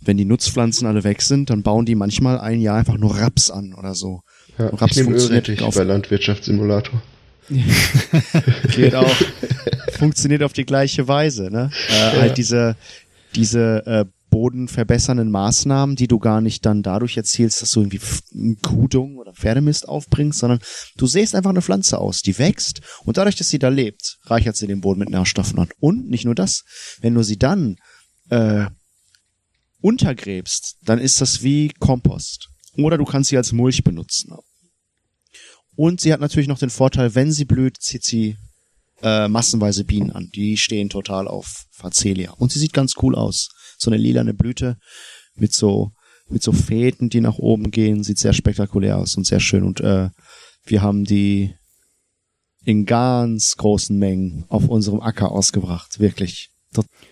[0.00, 3.50] wenn die Nutzpflanzen alle weg sind, dann bauen die manchmal ein Jahr einfach nur Raps
[3.50, 4.20] an oder so.
[4.58, 7.02] Ja, Raps ich funktioniert auf bei Landwirtschaftssimulator.
[8.74, 9.14] Geht auch.
[9.98, 11.70] funktioniert auf die gleiche Weise, ne?
[11.88, 12.12] Äh, ja.
[12.20, 12.76] Halt diese
[13.36, 18.00] diese äh, bodenverbessernden Maßnahmen, die du gar nicht dann dadurch erzielst, dass du irgendwie
[18.62, 20.58] Kuhdung oder Pferdemist aufbringst, sondern
[20.96, 24.56] du sähst einfach eine Pflanze aus, die wächst und dadurch, dass sie da lebt, reichert
[24.56, 25.68] sie den Boden mit Nährstoffen an.
[25.78, 26.64] Und nicht nur das,
[27.00, 27.76] wenn du sie dann
[28.30, 28.66] äh,
[29.86, 32.48] untergräbst, dann ist das wie Kompost.
[32.76, 34.34] Oder du kannst sie als Mulch benutzen.
[35.76, 38.36] Und sie hat natürlich noch den Vorteil, wenn sie blüht, zieht sie
[39.02, 40.28] äh, massenweise Bienen an.
[40.34, 42.32] Die stehen total auf Facelia.
[42.32, 43.50] Und sie sieht ganz cool aus.
[43.78, 44.76] So eine lilane Blüte
[45.36, 45.92] mit so
[46.28, 49.62] mit so Fäden, die nach oben gehen, sieht sehr spektakulär aus und sehr schön.
[49.62, 50.10] Und äh,
[50.64, 51.54] wir haben die
[52.64, 56.00] in ganz großen Mengen auf unserem Acker ausgebracht.
[56.00, 56.50] Wirklich.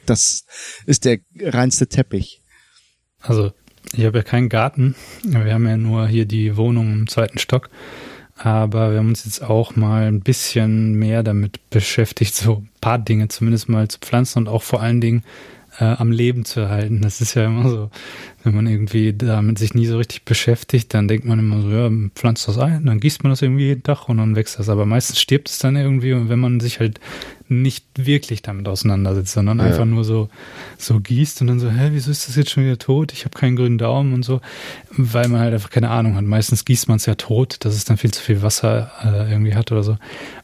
[0.04, 0.42] Das
[0.84, 2.40] ist der reinste Teppich.
[3.26, 3.52] Also
[3.96, 4.94] ich habe ja keinen Garten.
[5.22, 7.70] Wir haben ja nur hier die Wohnung im zweiten Stock.
[8.36, 12.98] Aber wir haben uns jetzt auch mal ein bisschen mehr damit beschäftigt, so ein paar
[12.98, 15.22] Dinge zumindest mal zu pflanzen und auch vor allen Dingen
[15.78, 17.00] äh, am Leben zu erhalten.
[17.00, 17.90] Das ist ja immer so,
[18.42, 21.90] wenn man irgendwie damit sich nie so richtig beschäftigt, dann denkt man immer so, ja,
[22.14, 24.68] pflanzt das ein, dann gießt man das irgendwie jeden Tag und dann wächst das.
[24.68, 27.00] Aber meistens stirbt es dann irgendwie, wenn man sich halt
[27.48, 29.64] nicht wirklich damit auseinandersetzt, sondern ja.
[29.64, 30.28] einfach nur so,
[30.78, 33.12] so gießt und dann so, hä, wieso ist das jetzt schon wieder tot?
[33.12, 34.40] Ich habe keinen grünen Daumen und so,
[34.90, 36.24] weil man halt einfach keine Ahnung hat.
[36.24, 39.54] Meistens gießt man es ja tot, dass es dann viel zu viel Wasser äh, irgendwie
[39.54, 39.98] hat oder so.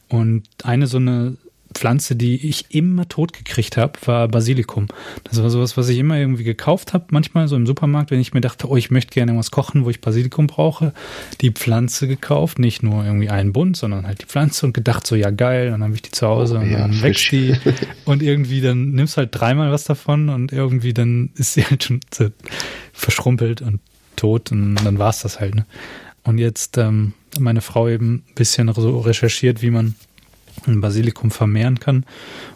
[0.09, 1.36] Und eine so eine
[1.74, 4.88] Pflanze, die ich immer tot gekriegt habe, war Basilikum.
[5.24, 8.34] Das war sowas, was ich immer irgendwie gekauft habe, manchmal so im Supermarkt, wenn ich
[8.34, 10.92] mir dachte, oh, ich möchte gerne was kochen, wo ich Basilikum brauche,
[11.40, 15.14] die Pflanze gekauft, nicht nur irgendwie einen Bund, sondern halt die Pflanze und gedacht so,
[15.14, 17.54] ja geil, dann habe ich die zu Hause oh, und ja, dann wächst die
[18.04, 22.00] und irgendwie dann nimmst halt dreimal was davon und irgendwie dann ist sie halt schon
[22.92, 23.80] verschrumpelt und
[24.16, 25.54] tot und dann war es das halt.
[25.54, 25.66] Ne?
[26.24, 29.94] Und jetzt ähm, meine Frau eben ein bisschen so recherchiert, wie man
[30.66, 32.04] ein Basilikum vermehren kann.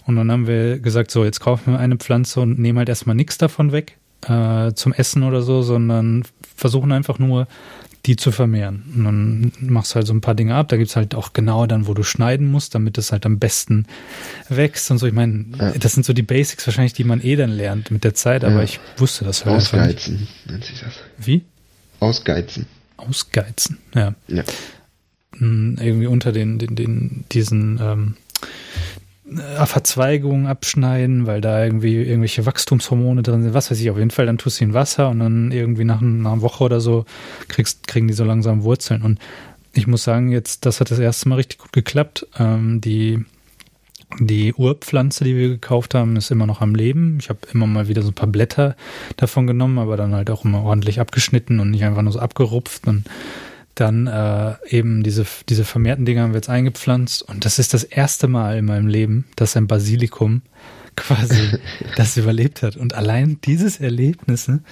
[0.06, 3.16] Und dann haben wir gesagt, so, jetzt kaufen wir eine Pflanze und nehmen halt erstmal
[3.16, 3.98] nichts davon weg
[4.28, 6.24] äh, zum Essen oder so, sondern
[6.56, 7.46] versuchen einfach nur
[8.06, 8.82] die zu vermehren.
[8.94, 10.68] Und dann machst du halt so ein paar Dinge ab.
[10.68, 13.86] Da gibt's halt auch genau dann, wo du schneiden musst, damit es halt am besten
[14.48, 15.06] wächst und so.
[15.06, 15.72] Ich meine, ja.
[15.72, 18.56] das sind so die Basics wahrscheinlich, die man eh dann lernt mit der Zeit, aber
[18.56, 18.62] ja.
[18.62, 20.94] ich wusste das halt Ausgeizen nennt sich das.
[21.18, 21.44] Wie?
[22.00, 22.66] Ausgeizen.
[22.96, 24.14] Ausgeizen, ja.
[24.28, 24.44] ja.
[25.40, 28.14] Irgendwie unter den, den, den diesen ähm,
[29.26, 34.10] äh, Verzweigungen abschneiden, weil da irgendwie irgendwelche Wachstumshormone drin sind, was weiß ich, auf jeden
[34.10, 37.04] Fall, dann tust du in Wasser und dann irgendwie nach, nach einer Woche oder so
[37.48, 39.02] kriegst, kriegen die so langsam Wurzeln.
[39.02, 39.18] Und
[39.72, 42.26] ich muss sagen, jetzt, das hat das erste Mal richtig gut geklappt.
[42.38, 43.24] Ähm, die,
[44.20, 47.16] die Urpflanze, die wir gekauft haben, ist immer noch am Leben.
[47.18, 48.76] Ich habe immer mal wieder so ein paar Blätter
[49.16, 52.86] davon genommen, aber dann halt auch immer ordentlich abgeschnitten und nicht einfach nur so abgerupft.
[52.86, 53.04] Und
[53.74, 57.84] dann äh, eben diese, diese vermehrten Dinge haben wir jetzt eingepflanzt und das ist das
[57.84, 60.42] erste Mal in meinem Leben, dass ein Basilikum
[60.96, 61.58] quasi
[61.96, 62.76] das überlebt hat.
[62.76, 64.62] Und allein dieses Erlebnis ne,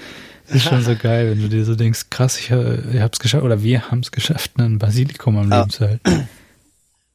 [0.49, 3.63] ist schon so geil, wenn du dir so denkst, krass, ich, ich hab's geschafft oder
[3.63, 6.29] wir haben es geschafft, ein Basilikum am Leben zu halten.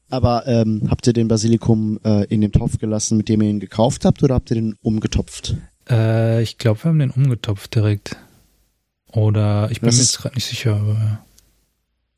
[0.09, 3.59] Aber ähm, habt ihr den Basilikum äh, in dem Topf gelassen, mit dem ihr ihn
[3.59, 5.55] gekauft habt, oder habt ihr den umgetopft?
[5.89, 8.15] Äh, ich glaube, wir haben den umgetopft direkt.
[9.11, 11.19] Oder ich bin das mir jetzt gerade nicht sicher, aber.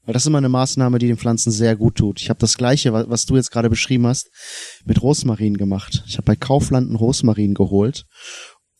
[0.09, 2.19] Weil das ist immer eine Maßnahme, die den Pflanzen sehr gut tut.
[2.19, 4.31] Ich habe das gleiche, was du jetzt gerade beschrieben hast,
[4.83, 6.03] mit Rosmarin gemacht.
[6.07, 8.05] Ich habe bei Kaufland einen Rosmarin geholt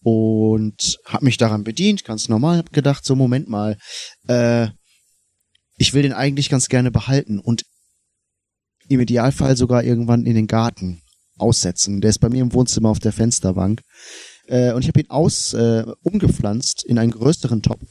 [0.02, 3.78] und habe mich daran bedient, ganz normal, hab gedacht, so Moment mal,
[4.28, 4.70] äh,
[5.78, 7.62] ich will den eigentlich ganz gerne behalten und
[8.88, 11.04] im Idealfall sogar irgendwann in den Garten
[11.38, 12.02] aussetzen.
[12.02, 13.84] Der ist bei mir im Wohnzimmer auf der Fensterbank.
[14.48, 17.86] Äh, und ich habe ihn aus äh, umgepflanzt in einen größeren Topf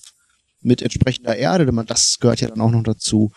[0.60, 3.30] mit entsprechender Erde, das gehört ja dann auch noch dazu.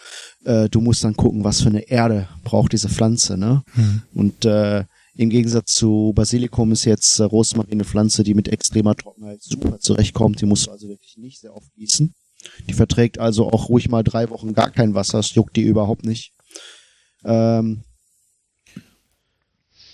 [0.44, 3.64] Äh, du musst dann gucken, was für eine Erde braucht diese Pflanze, ne?
[3.76, 4.02] Mhm.
[4.14, 8.96] Und äh, im Gegensatz zu Basilikum ist jetzt äh, Rosmarin eine Pflanze, die mit extremer
[8.96, 10.42] Trockenheit super zurechtkommt.
[10.42, 12.14] Die musst du also wirklich nicht sehr oft gießen.
[12.68, 15.20] Die verträgt also auch ruhig mal drei Wochen gar kein Wasser.
[15.20, 16.34] Das juckt die überhaupt nicht.
[17.24, 17.84] Ähm,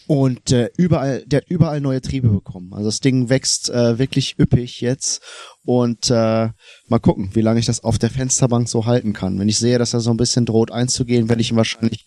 [0.07, 2.73] und äh, überall, der hat überall neue Triebe bekommen.
[2.73, 5.21] Also das Ding wächst äh, wirklich üppig jetzt.
[5.65, 6.49] Und äh,
[6.87, 9.37] mal gucken, wie lange ich das auf der Fensterbank so halten kann.
[9.37, 12.05] Wenn ich sehe, dass er so ein bisschen droht einzugehen, werde ich ihn wahrscheinlich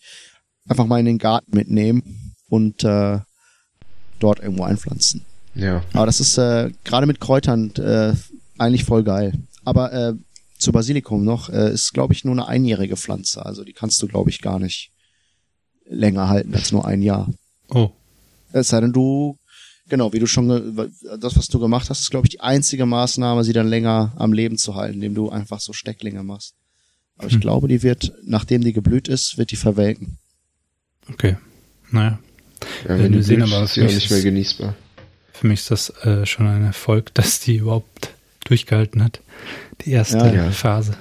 [0.66, 3.18] einfach mal in den Garten mitnehmen und äh,
[4.18, 5.26] dort irgendwo einpflanzen.
[5.54, 5.82] Ja.
[5.92, 8.14] Aber das ist äh, gerade mit Kräutern äh,
[8.56, 9.34] eigentlich voll geil.
[9.64, 10.14] Aber äh,
[10.56, 13.44] zu Basilikum noch, äh, ist glaube ich nur eine einjährige Pflanze.
[13.44, 14.90] Also die kannst du glaube ich gar nicht
[15.84, 17.28] länger halten als nur ein Jahr.
[17.70, 17.90] Oh.
[18.52, 19.36] Es sei denn, du,
[19.88, 20.48] genau, wie du schon,
[21.20, 24.32] das, was du gemacht hast, ist, glaube ich, die einzige Maßnahme, sie dann länger am
[24.32, 26.54] Leben zu halten, indem du einfach so Stecklinge machst.
[27.16, 27.40] Aber ich hm.
[27.40, 30.18] glaube, die wird, nachdem die geblüht ist, wird die verwelken.
[31.08, 31.36] Okay.
[31.90, 32.18] Naja.
[32.88, 34.74] Ja, wenn wir sehen aber, ist sie auch nicht mehr genießbar.
[35.32, 38.10] Für mich ist das äh, schon ein Erfolg, dass die überhaupt
[38.44, 39.20] durchgehalten hat.
[39.84, 40.50] Die erste ja, ja.
[40.50, 40.96] Phase.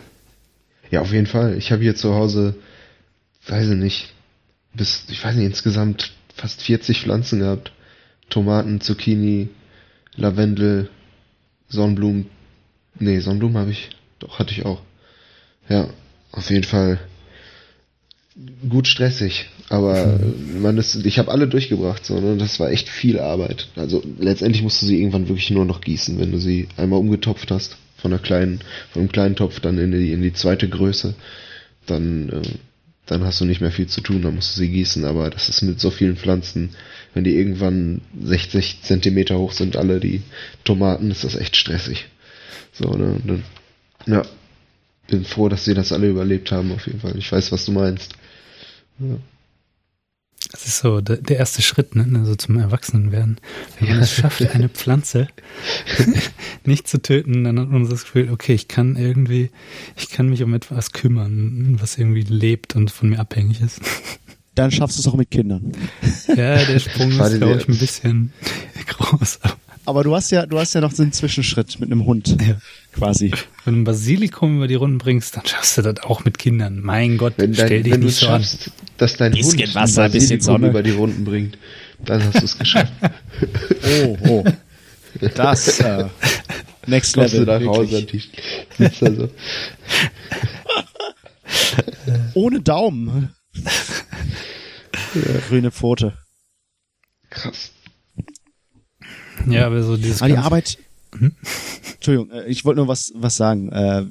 [0.92, 1.58] Ja, auf jeden Fall.
[1.58, 2.56] Ich habe hier zu Hause,
[3.48, 4.14] weiß ich nicht,
[4.74, 7.72] bis, ich weiß nicht, insgesamt fast 40 Pflanzen gehabt.
[8.30, 9.50] Tomaten, Zucchini,
[10.16, 10.90] Lavendel,
[11.68, 12.28] Sonnenblumen.
[13.00, 13.90] Nee, Sonnenblumen habe ich.
[14.20, 14.82] Doch, hatte ich auch.
[15.68, 15.90] Ja,
[16.32, 17.00] auf jeden Fall
[18.70, 20.20] gut stressig, aber
[20.62, 22.38] man ist, ich habe alle durchgebracht, so, ne?
[22.38, 23.68] das war echt viel Arbeit.
[23.76, 27.52] Also letztendlich musst du sie irgendwann wirklich nur noch gießen, wenn du sie einmal umgetopft
[27.52, 28.60] hast, von einer kleinen,
[28.92, 31.16] von einem kleinen Topf dann in die, in die zweite Größe,
[31.86, 32.42] dann äh,
[33.10, 35.50] dann hast du nicht mehr viel zu tun, dann musst du sie gießen, aber das
[35.50, 36.76] ist mit so vielen Pflanzen,
[37.14, 40.22] wenn die irgendwann 60 Zentimeter hoch sind, alle die
[40.64, 42.06] Tomaten, ist das echt stressig.
[42.72, 43.44] So, ne, dann,
[44.06, 44.22] ja,
[45.08, 47.18] bin froh, dass sie das alle überlebt haben, auf jeden Fall.
[47.18, 48.14] Ich weiß, was du meinst.
[49.00, 49.18] Ja.
[50.52, 52.08] Das ist so der, der erste Schritt, ne?
[52.18, 53.40] Also zum Erwachsenenwerden.
[53.80, 55.28] Wenn man es schafft, eine Pflanze
[56.66, 59.52] nicht zu töten, dann hat man das Gefühl, okay, ich kann irgendwie,
[59.96, 63.82] ich kann mich um etwas kümmern, was irgendwie lebt und von mir abhängig ist.
[64.56, 65.72] Dann schaffst du es auch mit Kindern.
[66.28, 68.34] Ja, der Sprung ist, glaube ich, ein bisschen
[68.88, 69.40] groß.
[69.86, 72.38] Aber du hast ja, du hast ja noch so einen Zwischenschritt mit einem Hund.
[72.42, 72.58] Ja.
[72.94, 73.32] Quasi.
[73.66, 76.82] Wenn du ein Basilikum über die Runden bringst, dann schaffst du das auch mit Kindern.
[76.82, 78.74] Mein Gott, wenn dein, stell dich wenn nicht so schaffst, an.
[78.98, 81.58] dass dein bisschen Hund Wasser, ein Basilikum über die Runden bringt,
[82.04, 82.92] dann hast du es geschafft.
[84.06, 84.44] oh, oh.
[85.36, 86.06] Das, äh,
[86.88, 87.60] next Kommst level.
[87.60, 88.08] Du nach Hause
[88.78, 89.30] sitzt da so.
[92.34, 93.34] Ohne Daumen.
[95.48, 96.18] Grüne Pfote.
[97.30, 97.72] Krass.
[99.48, 100.22] Ja, aber so dieses.
[100.22, 100.78] Aber die Arbeit.
[101.18, 101.36] Hm?
[101.96, 103.72] Entschuldigung, äh, ich wollte nur was was sagen.
[103.72, 104.06] Äh,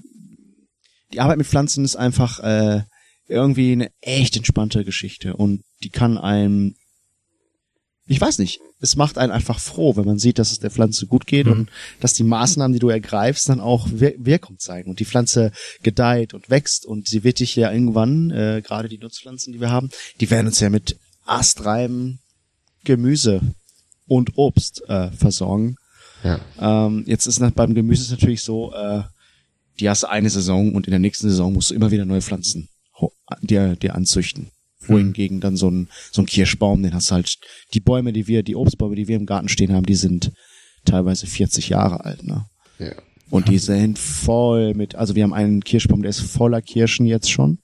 [1.12, 2.82] die Arbeit mit Pflanzen ist einfach äh,
[3.28, 6.74] irgendwie eine echt entspannte Geschichte und die kann einem,
[8.06, 11.06] ich weiß nicht, es macht einen einfach froh, wenn man sieht, dass es der Pflanze
[11.06, 11.52] gut geht mhm.
[11.52, 11.70] und
[12.00, 16.32] dass die Maßnahmen, die du ergreifst, dann auch Wir Wirkung zeigen und die Pflanze gedeiht
[16.32, 19.90] und wächst und sie wird dich ja irgendwann, äh, gerade die Nutzpflanzen, die wir haben,
[20.20, 22.20] die werden uns ja mit Astreiben,
[22.84, 23.40] Gemüse
[24.06, 25.76] und Obst äh, versorgen.
[26.28, 26.86] Ja.
[26.86, 29.02] Ähm, jetzt ist beim Gemüse ist natürlich so, äh,
[29.80, 32.68] die hast eine Saison und in der nächsten Saison musst du immer wieder neue Pflanzen
[33.42, 34.50] dir, dir anzüchten.
[34.86, 37.36] Wohingegen dann so ein, so ein Kirschbaum, den hast du halt,
[37.74, 40.32] die Bäume, die wir, die Obstbäume, die wir im Garten stehen haben, die sind
[40.84, 42.46] teilweise 40 Jahre alt, ne?
[42.78, 42.92] Ja.
[43.30, 47.30] Und die sind voll mit, also wir haben einen Kirschbaum, der ist voller Kirschen jetzt
[47.30, 47.58] schon.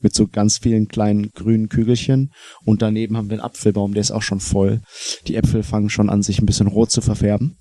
[0.00, 2.32] Mit so ganz vielen kleinen grünen Kügelchen.
[2.64, 4.80] Und daneben haben wir einen Apfelbaum, der ist auch schon voll.
[5.26, 7.56] Die Äpfel fangen schon an, sich ein bisschen rot zu verfärben.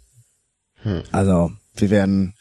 [0.88, 1.04] Hm.
[1.12, 2.34] Also, wir werden,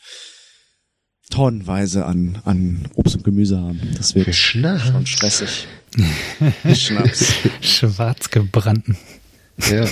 [1.31, 3.81] tonnenweise an, an Obst und Gemüse haben.
[3.97, 5.67] Das wird schon stressig.
[6.73, 7.35] Schnaps.
[7.61, 8.97] Schwarz gebrannten.
[9.71, 9.87] Ja.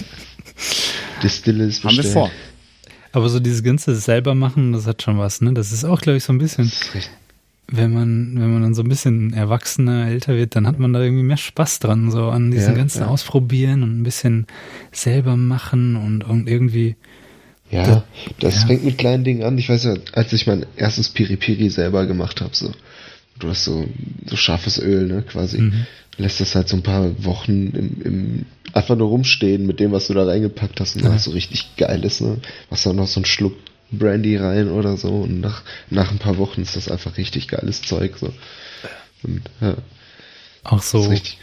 [1.23, 2.31] Die Stille ist Haben wir vor.
[3.13, 5.53] Aber so dieses ganze selber machen, das hat schon was, ne?
[5.53, 6.71] Das ist auch, glaube ich, so ein bisschen.
[7.67, 11.01] Wenn man, wenn man dann so ein bisschen erwachsener, älter wird, dann hat man da
[11.01, 13.07] irgendwie mehr Spaß dran, so an diesem ja, ganzen ja.
[13.07, 14.47] Ausprobieren und ein bisschen
[14.93, 16.97] selber machen und irgendwie
[17.83, 18.05] ja,
[18.41, 18.67] das ja.
[18.67, 19.59] fängt mit kleinen Dingen an.
[19.59, 22.73] Ich weiß ja, als ich mein erstes Piri-Piri selber gemacht habe, so,
[23.39, 23.87] du hast so,
[24.27, 25.59] so scharfes Öl, ne, quasi.
[25.59, 25.87] Mhm.
[26.17, 30.07] Lässt das halt so ein paar Wochen im, im, einfach nur rumstehen mit dem, was
[30.07, 31.11] du da reingepackt hast und ja.
[31.11, 32.39] das so richtig geil ist, ne.
[32.71, 33.57] Machst dann noch so einen Schluck
[33.91, 37.83] Brandy rein oder so und nach, nach ein paar Wochen ist das einfach richtig geiles
[37.83, 38.33] Zeug, so.
[39.23, 39.77] Und, ja.
[40.63, 41.39] Auch so richtig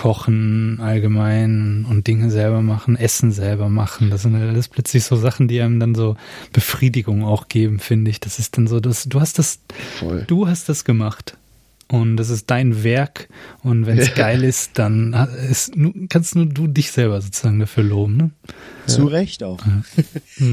[0.00, 4.08] Kochen allgemein und Dinge selber machen, Essen selber machen.
[4.08, 6.16] Das sind alles plötzlich so Sachen, die einem dann so
[6.54, 8.18] Befriedigung auch geben, finde ich.
[8.18, 9.58] Das ist dann so, dass du hast das,
[9.98, 10.24] Voll.
[10.26, 11.36] du hast das gemacht.
[11.86, 13.28] Und das ist dein Werk.
[13.62, 15.12] Und wenn es geil ist, dann
[15.50, 15.74] ist,
[16.08, 18.16] kannst nur du dich selber sozusagen dafür loben.
[18.16, 18.30] Ne?
[18.86, 19.08] Zu ja.
[19.08, 19.60] Recht auch.
[19.66, 20.46] Ja.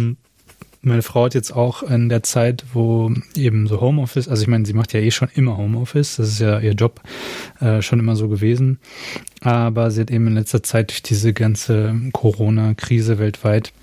[0.87, 4.65] Meine Frau hat jetzt auch in der Zeit, wo eben so Homeoffice, also ich meine,
[4.65, 7.01] sie macht ja eh schon immer Homeoffice, das ist ja ihr Job
[7.59, 8.79] äh, schon immer so gewesen,
[9.41, 13.73] aber sie hat eben in letzter Zeit durch diese ganze Corona-Krise weltweit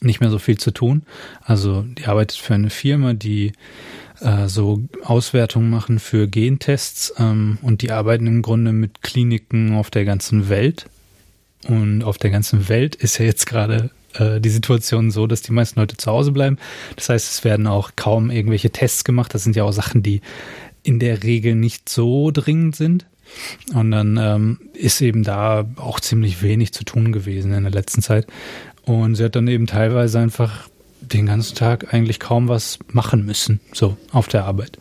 [0.00, 1.02] nicht mehr so viel zu tun.
[1.44, 3.52] Also die arbeitet für eine Firma, die
[4.20, 9.90] äh, so Auswertungen machen für Gentests ähm, und die arbeiten im Grunde mit Kliniken auf
[9.90, 10.86] der ganzen Welt.
[11.68, 15.52] Und auf der ganzen Welt ist ja jetzt gerade äh, die Situation so, dass die
[15.52, 16.58] meisten Leute zu Hause bleiben.
[16.96, 19.34] Das heißt, es werden auch kaum irgendwelche Tests gemacht.
[19.34, 20.20] Das sind ja auch Sachen, die
[20.82, 23.06] in der Regel nicht so dringend sind.
[23.74, 28.02] Und dann ähm, ist eben da auch ziemlich wenig zu tun gewesen in der letzten
[28.02, 28.26] Zeit.
[28.84, 30.68] Und sie hat dann eben teilweise einfach
[31.00, 34.78] den ganzen Tag eigentlich kaum was machen müssen, so auf der Arbeit.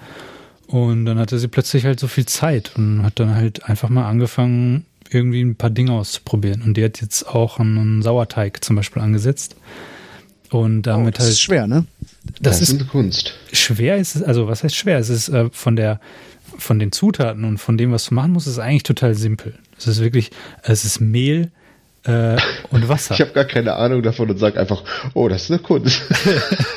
[0.68, 4.08] Und dann hatte sie plötzlich halt so viel Zeit und hat dann halt einfach mal
[4.08, 4.86] angefangen,
[5.16, 6.62] irgendwie ein paar Dinge auszuprobieren.
[6.62, 9.56] Und die hat jetzt auch einen Sauerteig zum Beispiel angesetzt.
[10.52, 11.34] Und damit oh, das halt.
[11.34, 11.86] ist schwer, ne?
[12.40, 13.34] Das, das ist eine Kunst.
[13.52, 15.00] Schwer ist es, also was heißt schwer?
[15.00, 16.00] Es ist äh, von der,
[16.58, 19.56] von den Zutaten und von dem, was du machen musst, ist eigentlich total simpel.
[19.78, 20.32] Es ist wirklich,
[20.64, 21.52] es ist Mehl
[22.04, 22.38] äh,
[22.70, 23.16] und Wasser.
[23.16, 26.02] ich habe gar keine Ahnung davon und sage einfach, oh, das ist eine Kunst.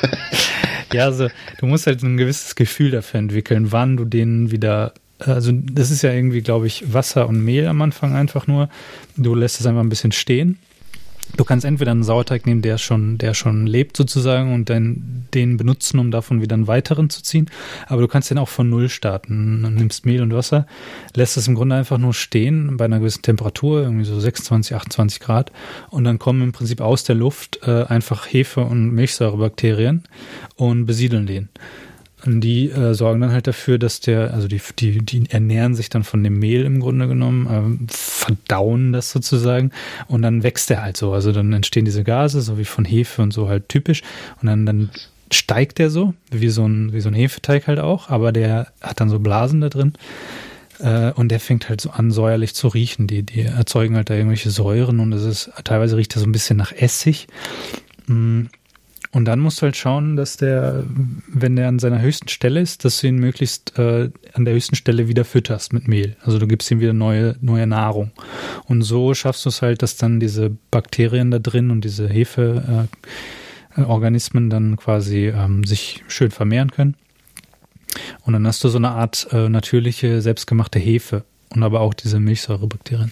[0.93, 1.29] ja, also
[1.59, 6.01] du musst halt ein gewisses Gefühl dafür entwickeln, wann du den wieder also das ist
[6.01, 8.69] ja irgendwie, glaube ich, Wasser und Mehl am Anfang einfach nur.
[9.17, 10.57] Du lässt es einfach ein bisschen stehen.
[11.37, 15.57] Du kannst entweder einen Sauerteig nehmen, der schon, der schon lebt sozusagen und dann den
[15.57, 17.49] benutzen, um davon wieder einen weiteren zu ziehen.
[17.87, 19.61] Aber du kannst den auch von Null starten.
[19.61, 20.65] Du nimmst Mehl und Wasser,
[21.15, 25.19] lässt es im Grunde einfach nur stehen bei einer gewissen Temperatur, irgendwie so 26, 28
[25.19, 25.51] Grad.
[25.89, 30.03] Und dann kommen im Prinzip aus der Luft äh, einfach Hefe- und Milchsäurebakterien
[30.55, 31.49] und besiedeln den.
[32.25, 35.89] Und die äh, sorgen dann halt dafür, dass der, also die, die, die ernähren sich
[35.89, 39.71] dann von dem Mehl im Grunde genommen, äh, verdauen das sozusagen
[40.07, 41.13] und dann wächst der halt so.
[41.13, 44.01] Also dann entstehen diese Gase, so wie von Hefe und so halt typisch.
[44.41, 44.89] Und dann, dann
[45.31, 48.99] steigt der so, wie so ein, wie so ein Hefeteig halt auch, aber der hat
[48.99, 49.93] dann so Blasen da drin.
[50.79, 53.07] Äh, und der fängt halt so an, säuerlich zu riechen.
[53.07, 56.31] Die, die erzeugen halt da irgendwelche Säuren und es ist, teilweise riecht er so ein
[56.31, 57.27] bisschen nach Essig.
[58.07, 58.43] Mm,
[59.11, 60.83] und dann musst du halt schauen, dass der,
[61.27, 64.75] wenn der an seiner höchsten Stelle ist, dass du ihn möglichst äh, an der höchsten
[64.75, 66.15] Stelle wieder fütterst mit Mehl.
[66.21, 68.11] Also du gibst ihm wieder neue, neue Nahrung.
[68.65, 74.47] Und so schaffst du es halt, dass dann diese Bakterien da drin und diese Hefeorganismen
[74.47, 76.95] äh, dann quasi ähm, sich schön vermehren können.
[78.25, 82.19] Und dann hast du so eine Art äh, natürliche, selbstgemachte Hefe und aber auch diese
[82.19, 83.11] Milchsäurebakterien.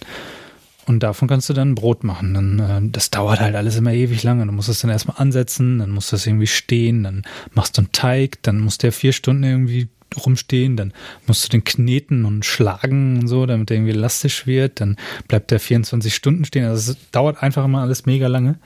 [0.87, 2.33] Und davon kannst du dann Brot machen.
[2.33, 4.45] Dann, äh, das dauert halt alles immer ewig lange.
[4.45, 7.23] Du musst es dann erstmal ansetzen, dann muss das irgendwie stehen, dann
[7.53, 9.89] machst du einen Teig, dann muss der vier Stunden irgendwie
[10.25, 10.93] rumstehen, dann
[11.27, 14.95] musst du den kneten und schlagen und so, damit der irgendwie elastisch wird, dann
[15.27, 16.65] bleibt der 24 Stunden stehen.
[16.65, 18.57] Also es dauert einfach immer alles mega lange.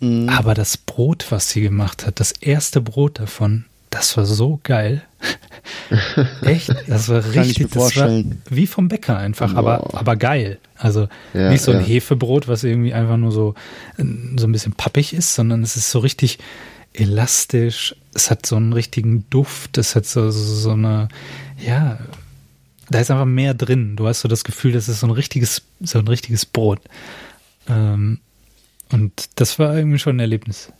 [0.00, 0.30] Mhm.
[0.30, 5.02] Aber das Brot, was sie gemacht hat, das erste Brot davon, das war so geil.
[6.42, 9.58] Echt, das war richtig, das war wie vom Bäcker einfach, wow.
[9.58, 10.58] aber, aber geil.
[10.76, 11.86] Also ja, nicht so ein ja.
[11.86, 13.54] Hefebrot, was irgendwie einfach nur so,
[13.96, 16.38] so ein bisschen pappig ist, sondern es ist so richtig
[16.92, 17.94] elastisch.
[18.14, 19.78] Es hat so einen richtigen Duft.
[19.78, 21.08] Es hat so, so, so eine,
[21.64, 21.98] ja,
[22.90, 23.94] da ist einfach mehr drin.
[23.94, 26.80] Du hast so das Gefühl, das ist so ein richtiges, so ein richtiges Brot.
[27.68, 28.18] Ähm,
[28.90, 30.72] und das war irgendwie schon ein Erlebnis.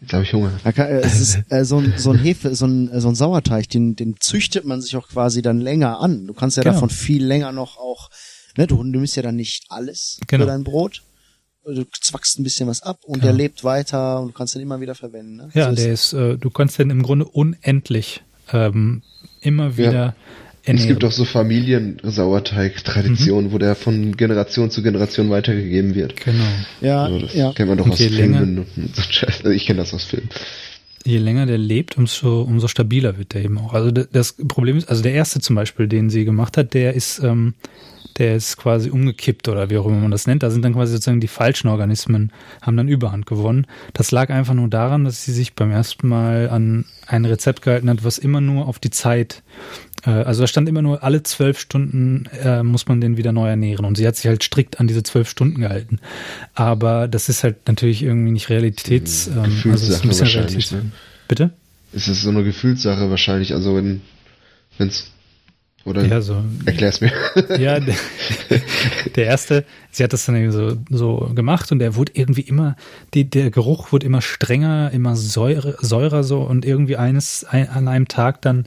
[0.00, 0.52] Jetzt habe ich Hunger.
[0.64, 3.96] Äh, es ist äh, so, ein, so ein Hefe, so ein, so ein Sauerteig, den,
[3.96, 6.26] den züchtet man sich auch quasi dann länger an.
[6.26, 6.74] Du kannst ja genau.
[6.74, 8.10] davon viel länger noch auch,
[8.56, 10.44] ne, du nimmst ja dann nicht alles genau.
[10.44, 11.02] für dein Brot.
[11.64, 13.26] Du zwackst ein bisschen was ab und genau.
[13.26, 15.36] der lebt weiter und du kannst den immer wieder verwenden.
[15.36, 15.50] Ne?
[15.52, 19.02] Ja, so der ist, äh, du kannst den im Grunde unendlich ähm,
[19.40, 20.14] immer wieder ja.
[20.76, 23.54] Es gibt auch so Familiensauerteig-Traditionen, mhm.
[23.54, 26.14] wo der von Generation zu Generation weitergegeben wird.
[26.16, 26.44] Genau.
[26.80, 27.52] Ja, also das ja.
[27.52, 28.66] kennt man doch und aus Filmen.
[28.76, 30.28] Und so also ich kenne das aus Filmen.
[31.04, 33.72] Je länger der lebt, umso, umso stabiler wird der eben auch.
[33.72, 37.22] Also das Problem ist, also der erste zum Beispiel, den sie gemacht hat, der ist,
[37.22, 37.54] ähm,
[38.18, 40.42] der ist quasi umgekippt oder wie auch immer man das nennt.
[40.42, 43.66] Da sind dann quasi sozusagen die falschen Organismen, haben dann Überhand gewonnen.
[43.94, 47.88] Das lag einfach nur daran, dass sie sich beim ersten Mal an ein Rezept gehalten
[47.88, 49.42] hat, was immer nur auf die Zeit
[50.04, 53.84] also da stand immer nur, alle zwölf Stunden äh, muss man den wieder neu ernähren.
[53.84, 55.98] Und sie hat sich halt strikt an diese zwölf Stunden gehalten.
[56.54, 59.28] Aber das ist halt natürlich irgendwie nicht Realitäts...
[59.28, 60.92] Ähm, also ist ein bisschen Realitäts ne?
[61.26, 61.50] Bitte?
[61.92, 63.54] Es ist so eine Gefühlssache wahrscheinlich.
[63.54, 64.00] Also wenn
[64.78, 65.10] es
[65.88, 66.36] oder ja, so.
[66.64, 67.12] erklär's mir.
[67.58, 67.94] Ja, der,
[69.16, 72.76] der, erste, sie hat das dann so, so gemacht und der wurde irgendwie immer,
[73.14, 77.88] die, der Geruch wurde immer strenger, immer säure, säurer so und irgendwie eines, ein, an
[77.88, 78.66] einem Tag dann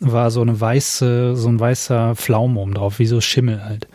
[0.00, 3.86] war so eine weiße, so ein weißer Pflaume oben drauf, wie so Schimmel halt.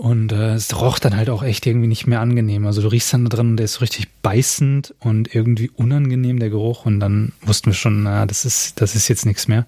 [0.00, 2.64] Und äh, es roch dann halt auch echt irgendwie nicht mehr angenehm.
[2.64, 6.38] Also du riechst dann da drin und der ist so richtig beißend und irgendwie unangenehm,
[6.38, 6.86] der Geruch.
[6.86, 9.66] Und dann wussten wir schon, na, das ist, das ist jetzt nichts mehr.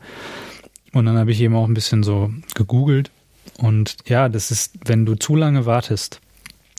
[0.93, 3.11] Und dann habe ich eben auch ein bisschen so gegoogelt.
[3.59, 6.21] Und ja, das ist, wenn du zu lange wartest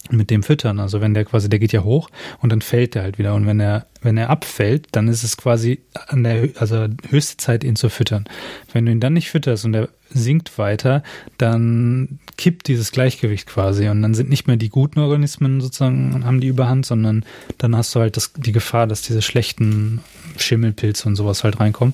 [0.09, 2.09] mit dem Füttern, also wenn der quasi, der geht ja hoch
[2.41, 3.33] und dann fällt der halt wieder.
[3.35, 7.63] Und wenn er, wenn er abfällt, dann ist es quasi an der, also höchste Zeit,
[7.63, 8.25] ihn zu füttern.
[8.73, 11.03] Wenn du ihn dann nicht fütterst und er sinkt weiter,
[11.37, 16.41] dann kippt dieses Gleichgewicht quasi und dann sind nicht mehr die guten Organismen sozusagen haben
[16.41, 17.25] die Überhand, sondern
[17.57, 20.01] dann hast du halt das, die Gefahr, dass diese schlechten
[20.37, 21.93] Schimmelpilze und sowas halt reinkommen.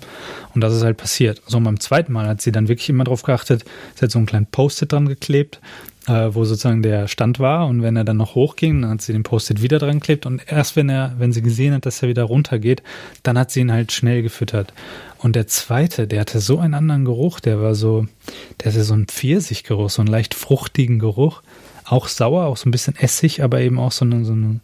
[0.53, 1.41] Und das ist halt passiert.
[1.45, 4.26] So beim zweiten Mal hat sie dann wirklich immer drauf geachtet, sie hat so einen
[4.26, 5.62] kleinen Post-it dran geklebt,
[6.10, 9.14] äh, wo sozusagen der Stand war und wenn er dann noch hochging, dann hat sie
[9.14, 12.10] den Post-it wieder dran geklebt und erst wenn er, wenn sie gesehen hat, dass er
[12.10, 12.82] wieder runtergeht,
[13.24, 14.74] dann hat sie ihn halt schnell gefüttert.
[15.20, 18.07] Und der zweite, der hatte so einen anderen Geruch, der war so,
[18.60, 21.41] der hatte so einen Pfirsichgeruch, so einen leicht fruchtigen Geruch.
[21.86, 24.62] Auch sauer, auch so ein bisschen Essig, aber eben auch so eine, so eine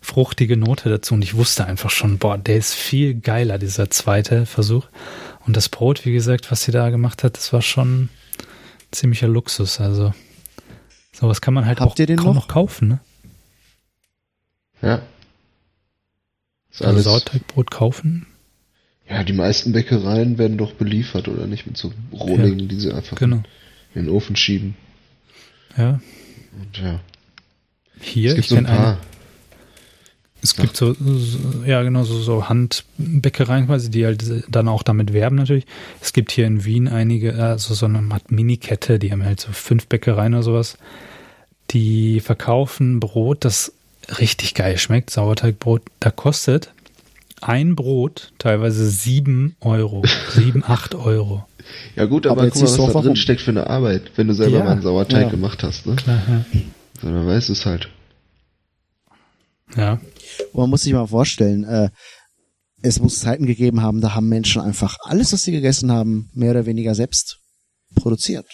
[0.00, 1.14] fruchtige Note dazu.
[1.14, 4.86] Und ich wusste einfach schon, boah, der ist viel geiler, dieser zweite Versuch.
[5.46, 8.08] Und das Brot, wie gesagt, was sie da gemacht hat, das war schon
[8.90, 9.80] ziemlicher Luxus.
[9.80, 10.12] Also
[11.14, 12.34] sowas kann man halt Habt auch kaum noch?
[12.34, 12.48] noch?
[12.48, 13.00] kaufen, ne?
[14.80, 15.02] Ja.
[16.70, 18.26] Ist also Sauerteigbrot kaufen
[19.12, 21.66] ja, die meisten Bäckereien werden doch beliefert, oder nicht?
[21.66, 23.42] Mit so Rohlingen, ja, die sie einfach genau.
[23.94, 24.74] in den Ofen schieben.
[25.76, 26.00] Ja.
[26.58, 27.00] Und ja.
[28.00, 28.92] Hier, es gibt ich so ein paar.
[28.92, 29.11] Eine,
[30.42, 35.12] es gibt so, so, ja genau, so, so Handbäckereien quasi, die halt dann auch damit
[35.12, 35.66] werben natürlich.
[36.00, 39.86] Es gibt hier in Wien einige, also so eine Mini-Kette, die haben halt so fünf
[39.86, 40.78] Bäckereien oder sowas.
[41.70, 43.72] Die verkaufen Brot, das
[44.18, 45.82] richtig geil schmeckt, Sauerteigbrot.
[46.00, 46.72] Da kostet
[47.40, 51.46] ein Brot teilweise sieben Euro, sieben, acht Euro.
[51.94, 54.34] Ja gut, aber, aber guck mal, was da drin steckt für eine Arbeit, wenn du
[54.34, 55.28] selber ja, mal einen Sauerteig ja.
[55.28, 55.86] gemacht hast.
[55.86, 55.94] Ne?
[55.94, 56.44] Klar, ja.
[57.00, 57.88] So, dann weißt du es halt.
[59.76, 60.00] Ja.
[60.52, 61.90] Und man muss sich mal vorstellen, äh,
[62.82, 66.50] es muss Zeiten gegeben haben, da haben Menschen einfach alles, was sie gegessen haben, mehr
[66.50, 67.38] oder weniger selbst
[67.94, 68.46] produziert.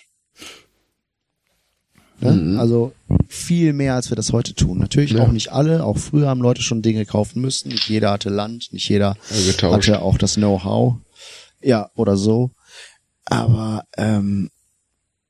[2.20, 2.32] Ne?
[2.32, 2.58] Mhm.
[2.58, 2.92] Also
[3.28, 4.78] viel mehr, als wir das heute tun.
[4.78, 5.22] Natürlich ja.
[5.22, 5.84] auch nicht alle.
[5.84, 7.68] Auch früher haben Leute schon Dinge kaufen müssen.
[7.68, 10.96] Nicht jeder hatte Land, nicht jeder ja, hatte auch das Know-how.
[11.60, 12.50] Ja, oder so.
[13.24, 14.50] Aber ähm,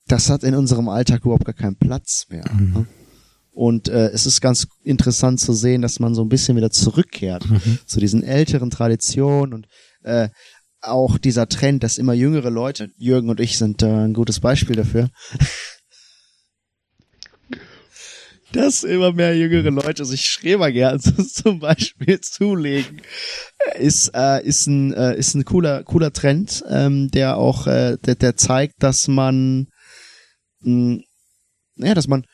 [0.07, 2.45] das hat in unserem Alltag überhaupt gar keinen Platz mehr.
[2.53, 2.73] Mhm.
[2.73, 2.87] Ne?
[3.59, 7.45] Und äh, es ist ganz interessant zu sehen, dass man so ein bisschen wieder zurückkehrt
[7.51, 7.81] mhm.
[7.87, 9.67] zu diesen älteren Traditionen und
[10.05, 10.29] äh,
[10.81, 14.77] auch dieser Trend, dass immer jüngere Leute, Jürgen und ich sind äh, ein gutes Beispiel
[14.77, 15.11] dafür,
[18.53, 23.03] dass immer mehr jüngere Leute sich Schrebergärten zum Beispiel zulegen,
[23.77, 28.15] ist äh, ist ein äh, ist ein cooler cooler Trend, ähm, der auch äh, der,
[28.15, 29.67] der zeigt, dass man
[30.61, 31.01] mh,
[31.75, 32.25] naja, dass man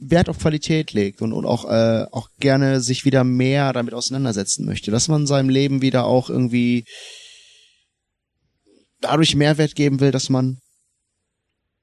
[0.00, 4.64] Wert auf Qualität legt und, und auch, äh, auch gerne sich wieder mehr damit auseinandersetzen
[4.64, 6.84] möchte, dass man seinem Leben wieder auch irgendwie
[9.00, 10.58] dadurch Mehrwert geben will, dass man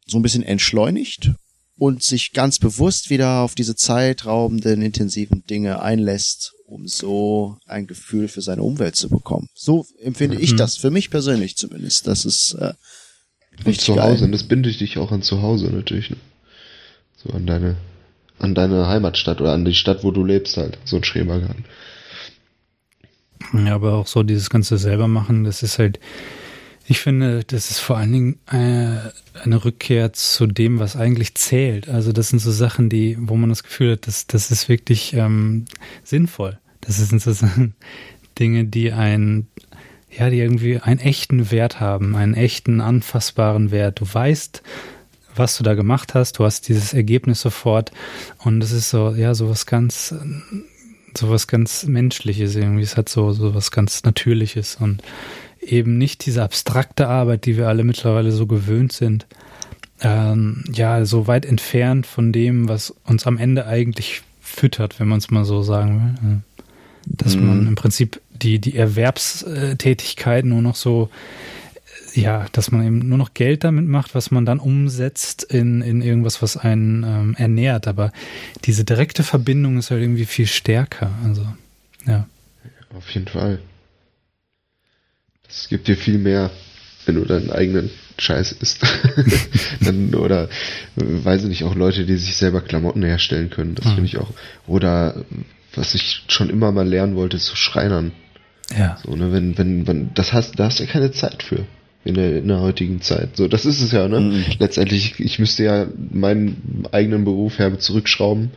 [0.05, 1.32] so ein bisschen entschleunigt
[1.78, 8.28] und sich ganz bewusst wieder auf diese zeitraubenden, intensiven Dinge einlässt, um so ein Gefühl
[8.28, 9.47] für seine Umwelt zu bekommen.
[9.53, 10.43] So empfinde mhm.
[10.43, 12.07] ich das, für mich persönlich zumindest.
[12.07, 12.74] Das ist äh,
[13.63, 16.09] und zu Hause, und das bindet dich auch an zu Hause natürlich.
[16.09, 16.18] Ne?
[17.24, 17.78] So an deine
[18.40, 21.66] an deine Heimatstadt oder an die Stadt, wo du lebst halt, so ein Schrebergarten.
[23.54, 26.00] Ja, aber auch so dieses ganze selber machen, das ist halt,
[26.86, 31.36] ich finde, das ist vor allen Dingen eine, äh, eine Rückkehr zu dem, was eigentlich
[31.36, 31.90] zählt.
[31.90, 35.14] Also das sind so Sachen, die, wo man das Gefühl hat, das, das ist wirklich
[35.14, 35.66] ähm,
[36.04, 36.60] sinnvoll.
[36.82, 37.76] Das sind so Sachen,
[38.40, 39.48] Dinge, die ein,
[40.16, 44.00] ja, die irgendwie einen echten Wert haben, einen echten anfassbaren Wert.
[44.00, 44.62] Du weißt,
[45.38, 46.40] was du da gemacht hast.
[46.40, 47.92] Du hast dieses Ergebnis sofort
[48.40, 50.14] und es ist so, ja, sowas ganz,
[51.18, 52.84] sowas ganz Menschliches irgendwie.
[52.84, 55.02] Es hat so, sowas ganz Natürliches und
[55.62, 59.26] eben nicht diese abstrakte Arbeit, die wir alle mittlerweile so gewöhnt sind.
[60.02, 65.18] Ähm, ja, so weit entfernt von dem, was uns am Ende eigentlich füttert, wenn man
[65.18, 66.42] es mal so sagen will.
[67.06, 67.48] Dass mhm.
[67.48, 71.10] man im Prinzip die, die Erwerbstätigkeit nur noch so
[72.22, 76.01] ja, dass man eben nur noch Geld damit macht, was man dann umsetzt in, in
[76.01, 77.88] irgendwas, was einen ähm, ernährt.
[77.88, 78.11] Aber
[78.65, 81.11] diese direkte Verbindung ist halt irgendwie viel stärker.
[81.24, 81.45] Also,
[82.05, 82.28] ja.
[82.95, 83.59] Auf jeden Fall.
[85.47, 86.51] Es gibt dir viel mehr,
[87.05, 88.82] wenn du deinen eigenen Scheiß isst.
[89.82, 90.49] dann, oder,
[90.95, 93.76] weiß ich nicht, auch Leute, die sich selber Klamotten herstellen können.
[93.76, 93.89] Das mhm.
[93.91, 94.32] finde ich auch.
[94.65, 95.24] Oder,
[95.76, 98.11] was ich schon immer mal lernen wollte, zu Schreinern.
[98.78, 98.97] Ja.
[99.03, 101.65] So, ne, wenn, wenn, wenn, das hast, da hast du ja keine Zeit für
[102.08, 103.36] in der, in der heutigen Zeit.
[103.36, 104.22] So, das ist es ja, ne?
[104.22, 104.45] Mhm.
[104.60, 108.51] Letztendlich, ich müsste ja meinen eigenen Beruf her zurückschrauben,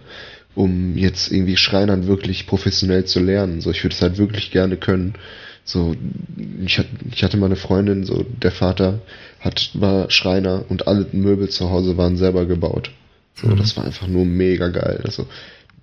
[0.55, 3.61] um jetzt irgendwie Schreinern wirklich professionell zu lernen.
[3.61, 5.15] So, ich würde es halt wirklich gerne können.
[5.65, 5.95] So,
[6.65, 9.01] ich, hatte, ich hatte mal eine Freundin, so, der Vater
[9.41, 12.93] hat, war Schreiner und alle Möbel zu Hause waren selber gebaut.
[13.35, 13.57] So, mhm.
[13.57, 15.01] das war einfach nur mega geil.
[15.05, 15.27] Also,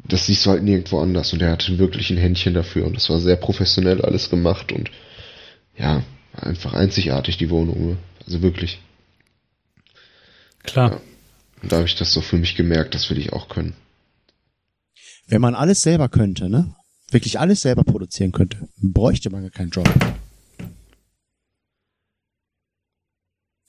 [0.08, 3.10] das siehst du halt nirgendwo anders und er hatte wirklich ein Händchen dafür und das
[3.10, 4.90] war sehr professionell alles gemacht und
[5.78, 6.02] ja,
[6.38, 7.90] einfach einzigartig, die Wohnung.
[7.90, 7.98] Ne?
[8.26, 8.80] Also wirklich.
[10.64, 10.92] Klar.
[10.92, 11.02] Ja.
[11.62, 13.74] Und da habe ich das so für mich gemerkt, das will ich auch können.
[15.28, 16.74] Wenn man alles selber könnte, ne?
[17.10, 19.90] Wirklich alles selber produzieren könnte, bräuchte man gar keinen Job.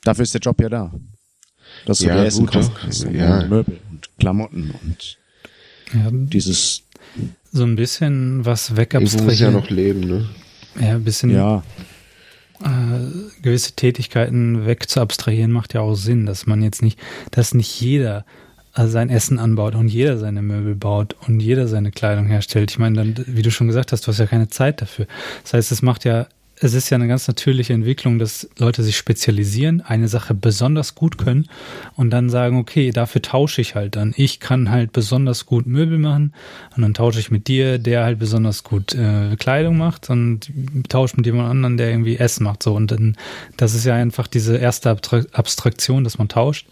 [0.02, 0.92] Dafür ist der Job ja da.
[1.86, 3.40] Dass du ja, Essen gut, kaufen kannst ja.
[3.40, 5.18] und Möbel und Klamotten und
[5.94, 6.82] ja, dieses
[7.52, 9.26] so ein bisschen was wegabstrahieren.
[9.26, 10.28] muss ja noch leben, ne?
[10.80, 11.62] Ja, ein bisschen ja
[12.62, 16.98] äh, gewisse Tätigkeiten wegzuabstrahieren, macht ja auch Sinn, dass man jetzt nicht,
[17.30, 18.24] dass nicht jeder
[18.74, 22.70] äh, sein Essen anbaut und jeder seine Möbel baut und jeder seine Kleidung herstellt.
[22.70, 25.06] Ich meine, dann, wie du schon gesagt hast, du hast ja keine Zeit dafür.
[25.42, 26.26] Das heißt, es macht ja
[26.60, 31.18] es ist ja eine ganz natürliche Entwicklung, dass Leute sich spezialisieren, eine Sache besonders gut
[31.18, 31.48] können
[31.96, 34.14] und dann sagen, okay, dafür tausche ich halt dann.
[34.16, 36.32] Ich kann halt besonders gut Möbel machen
[36.76, 40.50] und dann tausche ich mit dir, der halt besonders gut äh, Kleidung macht und
[40.88, 42.62] tausche mit jemand anderen, der irgendwie Essen macht.
[42.62, 43.16] So und dann,
[43.56, 46.66] das ist ja einfach diese erste Abstraktion, dass man tauscht.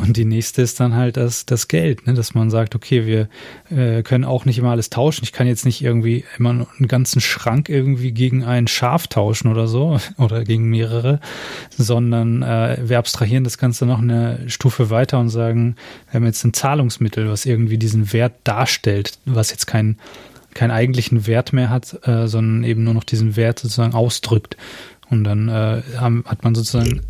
[0.00, 2.14] Und die nächste ist dann halt das, das Geld, ne?
[2.14, 3.28] dass man sagt, okay, wir
[3.70, 5.24] äh, können auch nicht immer alles tauschen.
[5.24, 9.66] Ich kann jetzt nicht irgendwie immer einen ganzen Schrank irgendwie gegen ein Schaf tauschen oder
[9.66, 11.20] so oder gegen mehrere,
[11.76, 15.76] sondern äh, wir abstrahieren das Ganze noch eine Stufe weiter und sagen,
[16.10, 19.98] wir haben jetzt ein Zahlungsmittel, was irgendwie diesen Wert darstellt, was jetzt keinen
[20.54, 24.56] keinen eigentlichen Wert mehr hat, äh, sondern eben nur noch diesen Wert sozusagen ausdrückt.
[25.08, 27.00] Und dann äh, haben, hat man sozusagen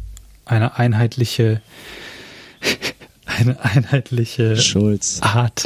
[0.44, 1.60] eine einheitliche
[3.42, 5.18] eine einheitliche Schulz.
[5.20, 5.64] Art.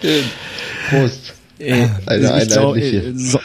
[0.00, 0.24] Schön.
[0.88, 1.34] Prost.
[1.58, 2.54] Äh, eine einheitliche.
[2.54, 3.38] Glaub, äh, so,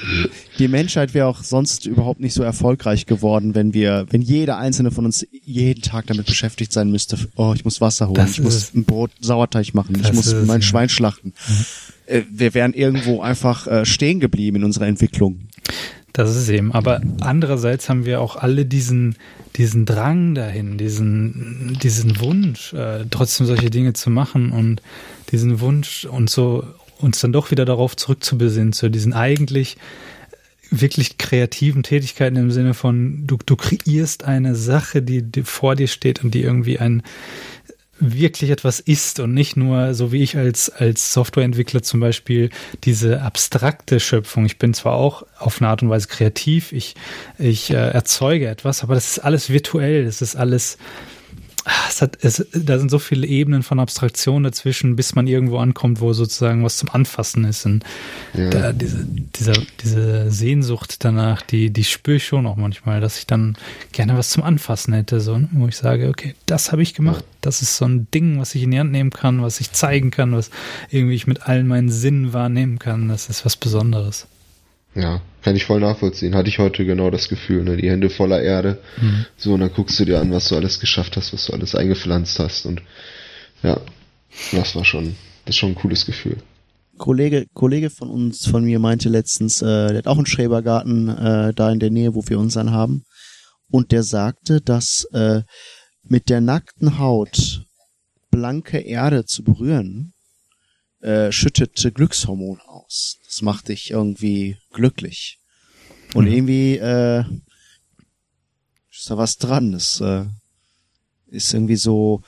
[0.57, 4.89] die Menschheit wäre auch sonst überhaupt nicht so erfolgreich geworden, wenn wir, wenn jeder einzelne
[4.89, 7.17] von uns jeden Tag damit beschäftigt sein müsste.
[7.35, 10.61] Oh, ich muss Wasser holen, das ich muss ein Brot Sauerteig machen, ich muss mein
[10.63, 11.33] Schwein schlachten.
[11.47, 11.65] Mhm.
[12.07, 15.41] Äh, wir wären irgendwo einfach stehen geblieben in unserer Entwicklung.
[16.17, 16.71] Das ist eben.
[16.71, 19.17] Aber andererseits haben wir auch alle diesen,
[19.55, 24.81] diesen Drang dahin, diesen, diesen Wunsch, äh, trotzdem solche Dinge zu machen und
[25.31, 26.65] diesen Wunsch und so
[26.97, 29.77] uns dann doch wieder darauf zurückzubesinnen, zu diesen eigentlich
[30.71, 35.87] wirklich kreativen Tätigkeiten im Sinne von, du, du kreierst eine Sache, die, die vor dir
[35.87, 37.03] steht und die irgendwie ein
[37.99, 42.49] wirklich etwas ist und nicht nur so wie ich als, als Softwareentwickler zum Beispiel
[42.83, 44.45] diese abstrakte Schöpfung.
[44.45, 46.95] Ich bin zwar auch auf eine Art und Weise kreativ, ich,
[47.37, 50.77] ich äh, erzeuge etwas, aber das ist alles virtuell, das ist alles
[51.89, 55.99] es hat, es, da sind so viele Ebenen von Abstraktion dazwischen, bis man irgendwo ankommt,
[55.99, 57.65] wo sozusagen was zum Anfassen ist.
[57.65, 57.83] Und
[58.33, 58.49] ja.
[58.49, 63.27] da, diese, dieser, diese Sehnsucht danach, die, die spüre ich schon auch manchmal, dass ich
[63.27, 63.57] dann
[63.91, 65.49] gerne was zum Anfassen hätte, so, ne?
[65.51, 67.23] wo ich sage, okay, das habe ich gemacht.
[67.41, 70.11] Das ist so ein Ding, was ich in die Hand nehmen kann, was ich zeigen
[70.11, 70.49] kann, was
[70.89, 73.07] irgendwie ich mit allen meinen Sinnen wahrnehmen kann.
[73.09, 74.27] Das ist was Besonderes.
[74.95, 76.35] Ja, kann ich voll nachvollziehen.
[76.35, 77.77] Hatte ich heute genau das Gefühl, ne?
[77.77, 78.79] Die Hände voller Erde.
[79.01, 79.25] Mhm.
[79.37, 81.73] So, und dann guckst du dir an, was du alles geschafft hast, was du alles
[81.73, 82.65] eingepflanzt hast.
[82.65, 82.81] Und
[83.63, 83.79] ja,
[84.51, 86.35] das war schon, das ist schon ein cooles Gefühl.
[86.97, 91.53] Kollege, Kollege von uns, von mir meinte letztens, äh, der hat auch einen Schrebergarten äh,
[91.53, 93.03] da in der Nähe, wo wir uns haben.
[93.71, 95.43] Und der sagte, dass äh,
[96.03, 97.63] mit der nackten Haut
[98.31, 100.11] blanke Erde zu berühren,
[101.07, 103.19] äh, schüttet Glückshormon aus.
[103.25, 105.39] Das macht dich irgendwie glücklich.
[106.13, 106.31] Und mhm.
[106.31, 107.23] irgendwie äh,
[108.91, 109.71] ist da was dran.
[109.71, 110.25] Das äh,
[111.27, 112.23] ist irgendwie so,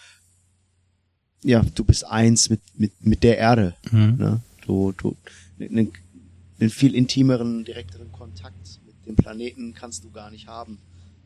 [1.43, 3.75] ja, du bist eins mit, mit, mit der Erde.
[3.91, 4.15] Mhm.
[4.17, 4.41] Ne?
[4.65, 5.17] Du, du,
[5.59, 5.91] einen,
[6.59, 10.79] einen viel intimeren, direkteren Kontakt mit dem Planeten kannst du gar nicht haben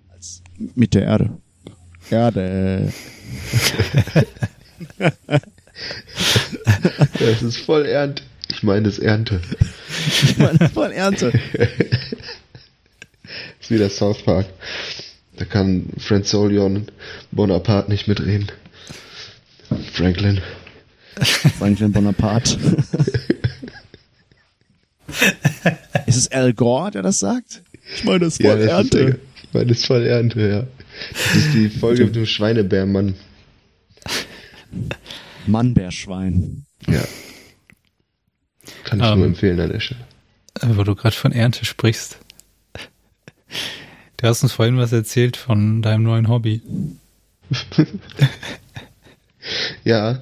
[0.09, 1.37] als mit der Erde.
[2.09, 2.91] Erde.
[7.19, 8.23] das ist voll Ernte.
[8.49, 9.41] Ich meine es Ernte.
[10.23, 11.31] Ich meine voll Ernte.
[13.59, 14.45] ist wie der South Park.
[15.37, 16.87] Da kann Franzolion
[17.31, 18.51] Bonaparte nicht mitreden.
[19.93, 20.41] Franklin.
[21.57, 22.57] Franklin Bonaparte.
[26.05, 27.63] ist es Al Gore, der das sagt?
[27.95, 28.99] Ich meine, das ist voll ja, Ernte.
[28.99, 30.67] Ist, ich meine, das ist voll Ernte, ja.
[31.11, 33.15] Das ist die Folge mit dem Schweinebärmann.
[35.47, 36.65] Mannbärschwein.
[36.87, 37.03] Ja.
[38.83, 40.01] Kann ich um, nur ähm, empfehlen an der Stelle.
[40.61, 42.17] Wo du gerade von Ernte sprichst.
[44.17, 46.61] Du hast uns vorhin was erzählt von deinem neuen Hobby.
[49.83, 50.19] ja,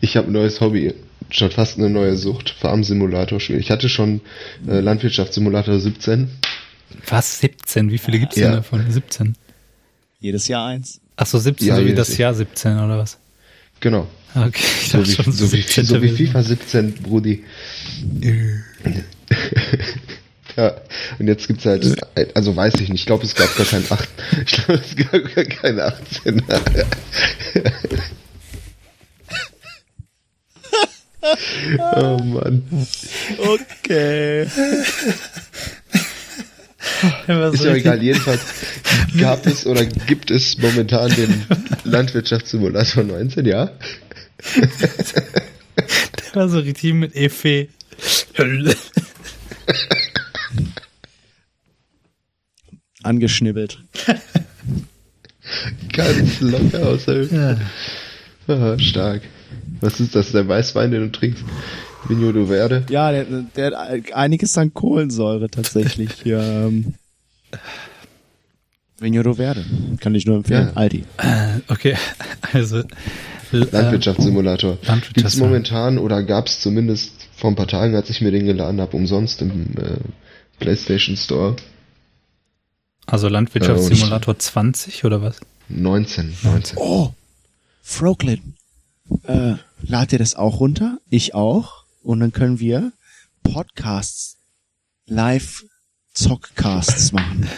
[0.00, 0.94] ich habe ein neues Hobby.
[1.30, 2.50] Schon fast eine neue Sucht.
[2.50, 3.60] Farm-Simulator spielen.
[3.60, 4.20] Ich hatte schon
[4.66, 6.30] äh, Landwirtschaftssimulator 17.
[7.08, 7.40] Was?
[7.40, 7.90] 17?
[7.90, 8.46] Wie viele gibt's ja.
[8.46, 8.88] denn davon?
[8.88, 9.36] 17?
[10.20, 11.00] Jedes Jahr eins.
[11.16, 13.18] Ach so, 17, ja, so wie das Jahr 17 oder was?
[13.80, 14.06] Genau.
[14.34, 17.44] Okay, ich so, wie, schon so, wie, so wie FIFA 17, Brudi.
[20.56, 20.74] ja,
[21.18, 21.96] und jetzt gibt's halt,
[22.34, 24.08] also weiß ich nicht, ich glaube, es gab gar keinen 8,
[24.44, 26.42] ich glaube, es gab gar keine 18.
[31.78, 32.62] oh Mann.
[33.38, 34.46] Okay.
[37.52, 38.40] ist ja egal, jedenfalls
[39.18, 41.44] gab es oder gibt es momentan den
[41.84, 43.70] Landwirtschaftssimulator 19, ja?
[45.76, 47.68] Der war so richtig mit Efe.
[53.02, 53.78] Angeschnibbelt.
[55.92, 57.56] Ganz locker aus der ja.
[58.48, 59.22] ah, Stark.
[59.80, 61.44] Was ist das, der Weißwein, den du trinkst?
[62.08, 62.84] Vigno du Verde?
[62.88, 66.24] Ja, der, der hat einiges an Kohlensäure tatsächlich.
[66.24, 66.94] ja, ähm.
[68.98, 69.64] Vigno du Verde.
[70.00, 70.68] Kann ich nur empfehlen.
[70.68, 70.72] Ja.
[70.74, 71.04] Aldi.
[71.18, 71.96] Äh, okay,
[72.52, 72.82] also
[73.52, 74.70] Landwirtschaftssimulator.
[74.70, 78.30] Landwirtschafts Gibt es momentan oder gab es zumindest vor ein paar Tagen, als ich mir
[78.30, 79.98] den geladen habe, umsonst im äh,
[80.58, 81.56] PlayStation Store.
[83.06, 85.40] Also Landwirtschaftssimulator äh, 20 oder was?
[85.68, 86.34] 19.
[86.42, 86.78] 19.
[86.78, 87.10] Oh,
[87.82, 88.54] Froglin.
[89.24, 90.98] Äh, lad dir das auch runter?
[91.08, 91.84] Ich auch.
[92.06, 92.92] Und dann können wir
[93.42, 94.36] Podcasts,
[95.06, 95.64] Live
[96.14, 97.48] Zockcasts machen.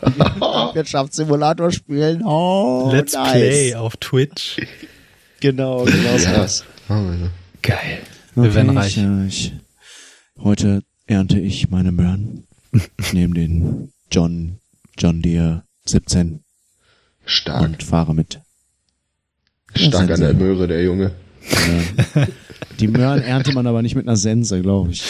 [0.00, 2.22] Landwirtschaftssimulator spielen.
[2.24, 3.32] Oh, Let's nice.
[3.32, 4.60] Play auf Twitch.
[5.40, 6.38] Genau, genau so ja.
[6.38, 6.64] was.
[7.62, 7.98] Geil.
[8.36, 8.96] Wir okay, werden reich.
[9.26, 9.54] Ich,
[10.38, 12.46] heute ernte ich meine Möhren.
[12.96, 14.60] Ich nehme den John,
[14.96, 16.44] John Deere 17.
[17.24, 17.62] Stark.
[17.62, 18.40] Und fahre mit.
[19.74, 21.10] Stark an der Möhre, der Junge.
[21.50, 22.26] Ja.
[22.80, 25.04] Die Möhren erntet man aber nicht mit einer Sense, glaube ich.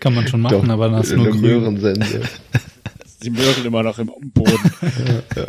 [0.00, 2.20] Kann man schon machen, Doch, aber dann hast du nur eine Möhrensense.
[3.22, 4.70] Die Möhren immer noch im Boden.
[4.82, 5.48] ja, ja.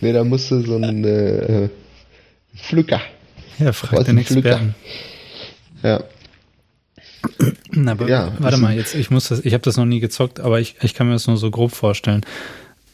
[0.00, 1.68] Nee, da musst du so einen äh,
[2.56, 3.02] Pflücker
[3.58, 4.74] ja, frag den Experten.
[5.82, 6.02] Ja.
[7.70, 10.40] Na, aber ja, warte mal, jetzt, ich muss das, ich habe das noch nie gezockt,
[10.40, 12.22] aber ich, ich kann mir das nur so grob vorstellen.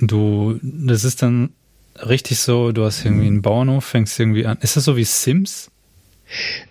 [0.01, 1.51] Du, das ist dann
[2.07, 4.59] richtig so, du hast irgendwie einen Bauernhof, fängst irgendwie an.
[4.61, 5.71] Ist das so wie Sims?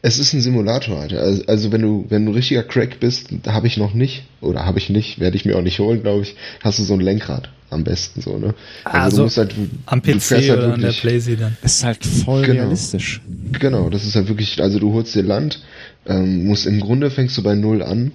[0.02, 1.20] Es ist ein Simulator, Alter.
[1.20, 4.78] Also, also wenn du, wenn du richtiger Crack bist, habe ich noch nicht, oder habe
[4.78, 7.50] ich nicht, werde ich mir auch nicht holen, glaube ich, hast du so ein Lenkrad
[7.70, 8.54] am besten so, ne?
[8.84, 9.56] Also, also du musst halt,
[9.86, 11.58] am PC halt oder wirklich, an der Playsee dann.
[11.62, 13.22] Das ist halt voll genau, realistisch.
[13.60, 15.62] Genau, das ist halt wirklich, also du holst dir Land,
[16.06, 18.12] ähm, musst im Grunde fängst du bei Null an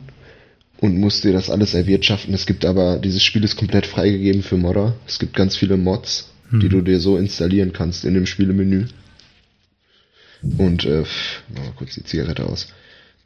[0.80, 2.32] und musst dir das alles erwirtschaften.
[2.34, 4.95] Es gibt aber, dieses Spiel ist komplett freigegeben für Modder.
[5.07, 6.61] Es gibt ganz viele Mods, hm.
[6.61, 8.86] die du dir so installieren kannst in dem Spielemenü.
[10.59, 11.05] Und äh,
[11.55, 12.68] mal kurz die Zigarette aus.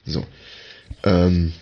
[0.04, 0.24] So.
[1.02, 1.52] Ähm,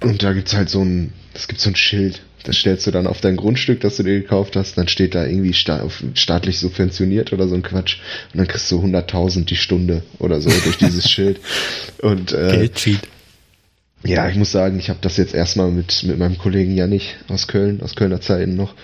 [0.00, 2.22] und da gibt's halt so ein, es gibt so ein Schild.
[2.44, 5.26] Das stellst du dann auf dein Grundstück, das du dir gekauft hast, dann steht da
[5.26, 7.98] irgendwie sta staatlich subventioniert oder so ein Quatsch.
[8.32, 11.40] Und dann kriegst du 100.000 die Stunde oder so durch dieses Schild.
[12.00, 13.00] Und äh, Geldcheat.
[14.02, 17.46] Ja, ich muss sagen, ich habe das jetzt erstmal mit, mit meinem Kollegen Janich aus
[17.46, 18.74] Köln, aus Kölner Zeiten noch.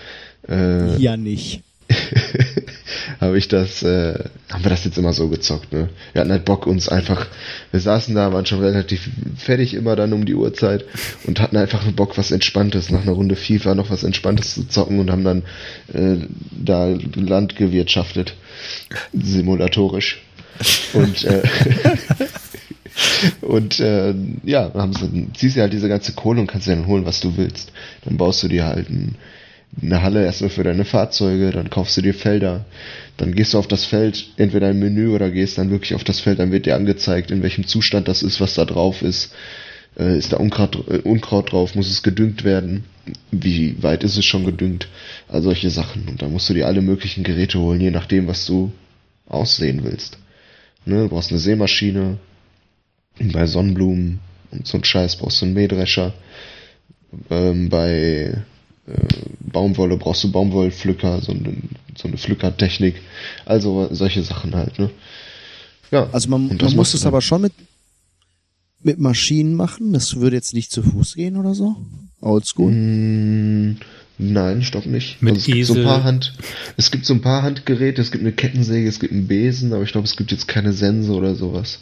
[0.47, 1.63] Äh, Janich.
[3.19, 5.89] habe ich das, äh, haben wir das jetzt immer so gezockt, ne?
[6.13, 7.27] Wir hatten halt Bock uns einfach,
[7.71, 10.85] wir saßen da, waren schon relativ fertig immer dann um die Uhrzeit
[11.25, 14.67] und hatten einfach einen Bock, was Entspanntes, nach einer Runde FIFA noch was Entspanntes zu
[14.67, 15.43] zocken und haben dann
[15.93, 18.35] äh, da Land gewirtschaftet,
[19.13, 20.21] simulatorisch.
[20.93, 21.43] Und äh,
[23.41, 24.13] Und äh,
[24.43, 27.19] ja, haben sie, ziehst du halt diese ganze Kohle und kannst dir dann holen, was
[27.19, 27.71] du willst.
[28.03, 29.15] Dann baust du dir halt ein,
[29.81, 32.65] eine Halle erstmal für deine Fahrzeuge, dann kaufst du dir Felder,
[33.17, 36.19] dann gehst du auf das Feld, entweder im Menü oder gehst dann wirklich auf das
[36.19, 39.33] Feld, dann wird dir angezeigt, in welchem Zustand das ist, was da drauf ist.
[39.97, 42.85] Äh, ist da Unkraut, äh, Unkraut drauf, muss es gedüngt werden?
[43.31, 44.87] Wie weit ist es schon gedüngt?
[45.27, 46.07] All solche Sachen.
[46.07, 48.71] Und da musst du dir alle möglichen Geräte holen, je nachdem, was du
[49.27, 50.17] aussehen willst.
[50.85, 52.17] Ne, du brauchst eine Sämaschine,
[53.19, 54.19] bei Sonnenblumen
[54.51, 56.13] und so ein Scheiß brauchst du einen Mähdrescher.
[57.29, 58.37] Ähm, bei
[59.39, 61.55] Baumwolle brauchst du Baumwollpflücker, so eine,
[61.95, 62.95] so eine Pflückertechnik.
[63.45, 64.89] Also solche Sachen halt, ne?
[65.91, 66.09] Ja.
[66.11, 67.53] Also man, man muss es aber schon mit,
[68.81, 69.93] mit Maschinen machen.
[69.93, 71.75] Das würde jetzt nicht zu Fuß gehen oder so?
[72.21, 72.71] Oldschool?
[72.71, 73.77] Mm,
[74.17, 75.21] nein, stopp nicht.
[75.21, 75.57] Mit also es, Esel.
[75.57, 76.33] Gibt so ein paar Hand,
[76.77, 79.83] es gibt so ein paar Handgeräte, es gibt eine Kettensäge, es gibt einen Besen, aber
[79.83, 81.79] ich glaube, es gibt jetzt keine Sense oder sowas.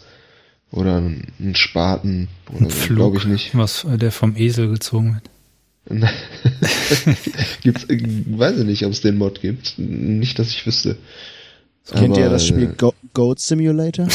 [0.71, 3.55] Oder ein Spaten oder ein so, glaube ich nicht.
[3.55, 5.29] Was der vom Esel gezogen wird.
[7.61, 9.75] Gibt's, äh, weiß ich nicht, ob es den Mod gibt.
[9.77, 10.97] Nicht, dass ich wüsste.
[11.93, 14.07] Kennt ihr das Spiel äh, Go Goat Simulator?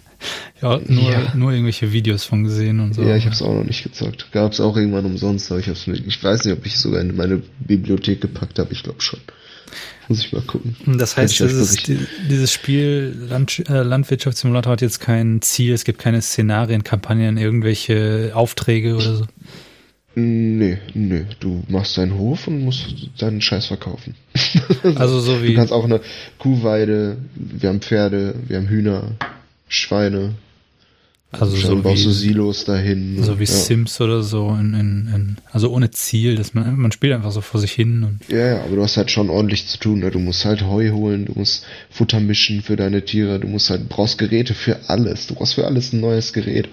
[0.62, 1.32] ja, nur, ja.
[1.34, 3.02] nur irgendwelche Videos von gesehen und so.
[3.02, 4.30] Ja, ich habe es auch noch nicht gezockt.
[4.32, 6.06] Gab es auch irgendwann umsonst, aber ich hab's nicht.
[6.06, 8.72] Ich weiß nicht, ob ich es sogar in meine Bibliothek gepackt habe.
[8.72, 9.20] Ich glaube schon.
[10.08, 10.76] Muss ich mal gucken.
[10.98, 11.76] Das heißt, dieses,
[12.30, 18.30] dieses Spiel Land, äh, Landwirtschaftssimulator hat jetzt kein Ziel, es gibt keine Szenarien, Kampagnen, irgendwelche
[18.34, 19.26] Aufträge oder so.
[20.18, 24.14] Nee, nee, du machst deinen Hof und musst deinen Scheiß verkaufen.
[24.94, 25.48] also so wie.
[25.48, 26.00] Du kannst auch eine
[26.38, 29.12] Kuhweide, wir haben Pferde, wir haben Hühner,
[29.68, 30.34] Schweine,
[31.32, 33.22] also so baust du Silos dahin.
[33.22, 33.50] So wie ja.
[33.50, 37.40] Sims oder so, in, in, in, also ohne Ziel, dass man, man spielt einfach so
[37.40, 38.04] vor sich hin.
[38.04, 40.00] Und ja, ja, aber du hast halt schon ordentlich zu tun.
[40.00, 40.10] Ne?
[40.10, 43.88] Du musst halt Heu holen, du musst Futter mischen für deine Tiere, du musst halt,
[43.88, 45.26] brauchst Geräte für alles.
[45.26, 46.68] Du brauchst für alles ein neues Gerät.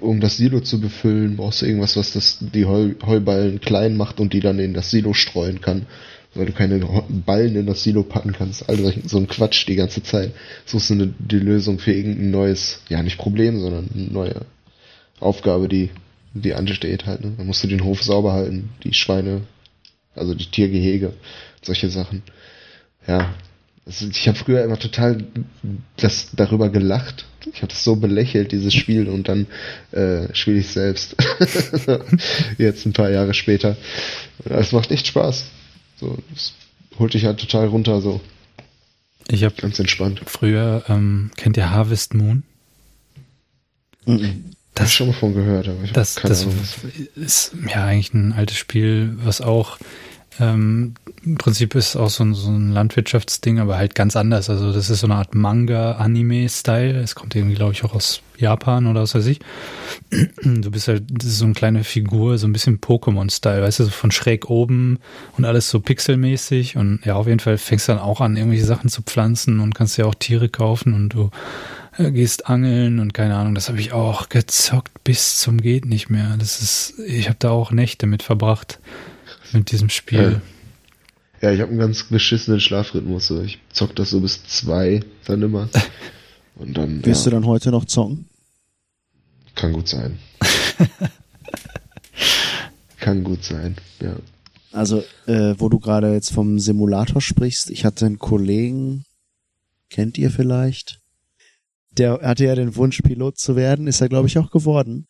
[0.00, 4.20] Um das Silo zu befüllen, brauchst du irgendwas, was das, die Heu, Heuballen klein macht
[4.20, 5.86] und die dann in das Silo streuen kann
[6.34, 8.68] weil du keine Ballen in das Silo packen kannst.
[8.68, 10.32] Also so ein Quatsch die ganze Zeit.
[10.66, 14.46] Suchst eine, die Lösung für irgendein neues, ja nicht Problem, sondern eine neue
[15.20, 15.90] Aufgabe, die,
[16.34, 17.24] die ansteht halt.
[17.24, 17.32] Ne?
[17.36, 19.42] Dann musst du den Hof sauber halten, die Schweine,
[20.14, 21.14] also die Tiergehege,
[21.62, 22.22] solche Sachen.
[23.06, 23.34] Ja,
[23.88, 25.24] also ich habe früher immer total
[25.96, 27.24] das darüber gelacht.
[27.50, 29.46] Ich habe das so belächelt, dieses Spiel, und dann
[29.92, 31.16] äh, spiele ich selbst.
[32.58, 33.78] Jetzt ein paar Jahre später.
[34.44, 35.46] Es macht echt Spaß.
[35.98, 36.52] So, das
[36.98, 38.20] holt dich halt total runter, so.
[39.30, 40.20] Ich habe ganz entspannt.
[40.26, 42.42] Früher, ähm, kennt ihr Harvest Moon?
[44.04, 44.44] Mhm.
[44.74, 46.56] Das hab ich schon mal von gehört, aber ich das, keine das Ahnung.
[47.16, 49.78] ist ja eigentlich ein altes Spiel, was auch
[50.40, 54.48] ähm, Im Prinzip ist auch so ein, so ein Landwirtschaftsding, aber halt ganz anders.
[54.48, 57.00] Also das ist so eine Art Manga-Anime-Style.
[57.00, 59.40] Es kommt irgendwie, glaube ich, auch aus Japan oder was weiß ich.
[60.42, 64.10] Du bist halt so eine kleine Figur, so ein bisschen Pokémon-Style, weißt du, so von
[64.10, 64.98] schräg oben
[65.36, 66.76] und alles so pixelmäßig.
[66.76, 69.74] Und ja, auf jeden Fall fängst du dann auch an, irgendwelche Sachen zu pflanzen und
[69.74, 71.30] kannst ja auch Tiere kaufen und du
[71.96, 76.10] äh, gehst angeln und keine Ahnung, das habe ich auch gezockt bis zum geht nicht
[76.10, 76.36] mehr.
[76.38, 78.78] Das ist, ich habe da auch Nächte mit verbracht
[79.52, 80.40] mit diesem Spiel.
[81.40, 83.30] Ja, ja ich habe einen ganz beschissenen Schlafrhythmus.
[83.30, 85.68] Ich zock das so bis zwei dann immer.
[86.56, 87.04] Und dann.
[87.04, 87.30] Wirst ja.
[87.30, 88.26] du dann heute noch zocken?
[89.54, 90.18] Kann gut sein.
[93.00, 94.16] Kann gut sein, ja.
[94.72, 99.04] Also, äh, wo du gerade jetzt vom Simulator sprichst, ich hatte einen Kollegen,
[99.88, 101.00] kennt ihr vielleicht.
[101.90, 105.06] Der hatte ja den Wunsch, Pilot zu werden, ist er, glaube ich, auch geworden.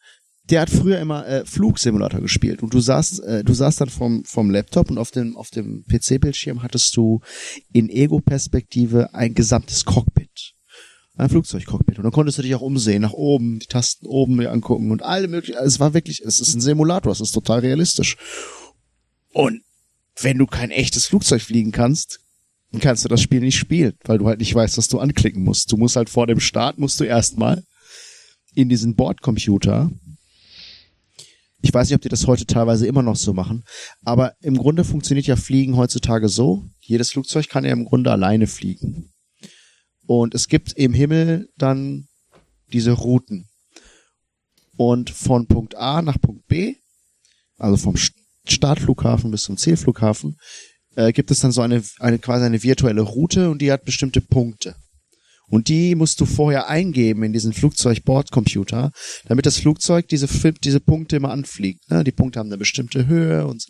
[0.50, 4.24] Der hat früher immer äh, Flugsimulator gespielt und du saßt, äh, du saßt dann vom,
[4.24, 7.20] vom Laptop und auf dem, auf dem PC-Bildschirm hattest du
[7.72, 10.54] in Ego-Perspektive ein gesamtes Cockpit
[11.18, 11.98] ein Flugzeugcockpit.
[11.98, 15.28] Und dann konntest du dich auch umsehen, nach oben, die Tasten oben angucken und alle
[15.28, 15.58] möglichen.
[15.58, 18.16] Es war wirklich, es ist ein Simulator, es ist total realistisch.
[19.32, 19.62] Und
[20.20, 22.20] wenn du kein echtes Flugzeug fliegen kannst,
[22.70, 25.42] dann kannst du das Spiel nicht spielen, weil du halt nicht weißt, was du anklicken
[25.42, 25.72] musst.
[25.72, 27.64] Du musst halt vor dem Start, musst du erstmal
[28.54, 29.90] in diesen Bordcomputer.
[31.60, 33.64] Ich weiß nicht, ob die das heute teilweise immer noch so machen,
[34.04, 36.64] aber im Grunde funktioniert ja Fliegen heutzutage so.
[36.80, 39.12] Jedes Flugzeug kann ja im Grunde alleine fliegen.
[40.06, 42.08] Und es gibt im Himmel dann
[42.72, 43.48] diese Routen.
[44.76, 46.76] Und von Punkt A nach Punkt B,
[47.56, 47.96] also vom
[48.46, 50.38] Startflughafen bis zum Zielflughafen,
[50.94, 54.20] äh, gibt es dann so eine, eine quasi eine virtuelle Route und die hat bestimmte
[54.20, 54.76] Punkte.
[55.48, 58.92] Und die musst du vorher eingeben in diesen Flugzeugbordcomputer,
[59.26, 60.28] damit das Flugzeug diese,
[60.62, 61.90] diese Punkte immer anfliegt.
[61.90, 62.04] Ne?
[62.04, 63.66] Die Punkte haben eine bestimmte Höhe und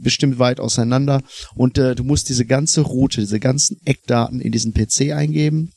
[0.00, 1.22] bestimmt weit auseinander
[1.54, 5.72] und äh, du musst diese ganze Route, diese ganzen Eckdaten in diesen PC eingeben,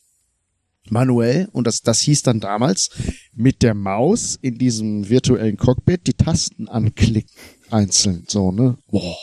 [0.89, 2.89] manuell und das, das hieß dann damals
[3.33, 7.31] mit der Maus in diesem virtuellen Cockpit die Tasten anklicken,
[7.69, 8.77] einzeln, so, ne?
[8.87, 9.17] Boah,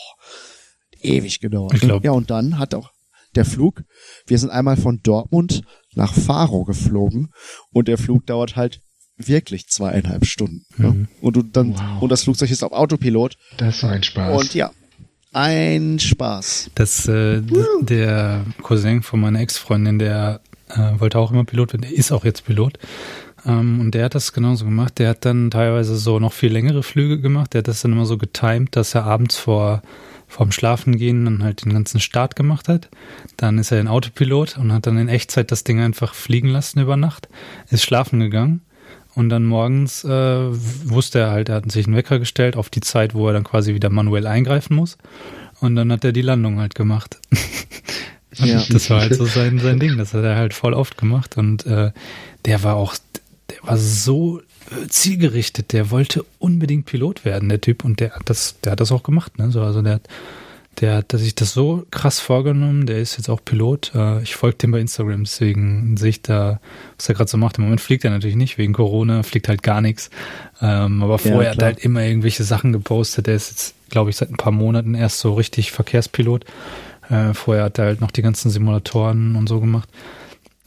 [1.01, 1.73] ewig gedauert.
[1.75, 2.03] Ich glaub.
[2.03, 2.91] Ja, und dann hat auch
[3.35, 3.83] der Flug,
[4.25, 5.61] wir sind einmal von Dortmund
[5.93, 7.31] nach Faro geflogen
[7.71, 8.81] und der Flug dauert halt
[9.17, 10.65] wirklich zweieinhalb Stunden.
[10.77, 10.83] Mhm.
[10.83, 10.93] Ja?
[11.21, 12.01] Und du dann wow.
[12.01, 13.37] und das Flugzeug ist auf Autopilot.
[13.57, 14.39] Das war ein Spaß.
[14.39, 14.71] Und ja,
[15.31, 16.71] ein Spaß.
[16.75, 17.41] Das, äh,
[17.81, 22.25] der Cousin von meiner Ex-Freundin, der äh, wollte auch immer Pilot werden, der ist auch
[22.25, 22.79] jetzt Pilot.
[23.45, 24.97] Ähm, und der hat das genauso gemacht.
[24.99, 27.53] Der hat dann teilweise so noch viel längere Flüge gemacht.
[27.53, 29.81] Der hat das dann immer so getimed, dass er abends vor
[30.29, 32.89] vorm Schlafengehen dann halt den ganzen Start gemacht hat.
[33.35, 36.79] Dann ist er in Autopilot und hat dann in Echtzeit das Ding einfach fliegen lassen
[36.79, 37.27] über Nacht,
[37.69, 38.61] ist schlafen gegangen
[39.15, 42.79] und dann morgens äh, wusste er halt, er hat sich einen Wecker gestellt auf die
[42.79, 44.97] Zeit, wo er dann quasi wieder manuell eingreifen muss.
[45.59, 47.19] Und dann hat er die Landung halt gemacht.
[48.35, 48.63] ja.
[48.69, 49.97] Das war halt so sein, sein Ding.
[49.97, 51.35] Das hat er halt voll oft gemacht.
[51.37, 51.91] Und äh,
[52.45, 52.95] der war auch,
[53.49, 54.41] der war so
[54.87, 55.73] zielgerichtet.
[55.73, 57.83] Der wollte unbedingt Pilot werden, der Typ.
[57.85, 59.37] Und der hat das, der hat das auch gemacht.
[59.37, 59.51] Ne?
[59.51, 60.09] So, also der hat
[60.79, 63.91] der hat sich das so krass vorgenommen, der ist jetzt auch Pilot.
[63.95, 66.61] Äh, ich folge dem bei Instagram, deswegen sehe ich da,
[66.97, 67.57] was er gerade so macht.
[67.57, 70.09] Im Moment fliegt er natürlich nicht, wegen Corona, fliegt halt gar nichts.
[70.61, 73.27] Ähm, aber vorher ja, hat er halt immer irgendwelche Sachen gepostet.
[73.27, 76.45] Der ist jetzt, glaube ich, seit ein paar Monaten erst so richtig Verkehrspilot.
[77.09, 79.89] Äh, vorher hat er halt noch die ganzen Simulatoren und so gemacht.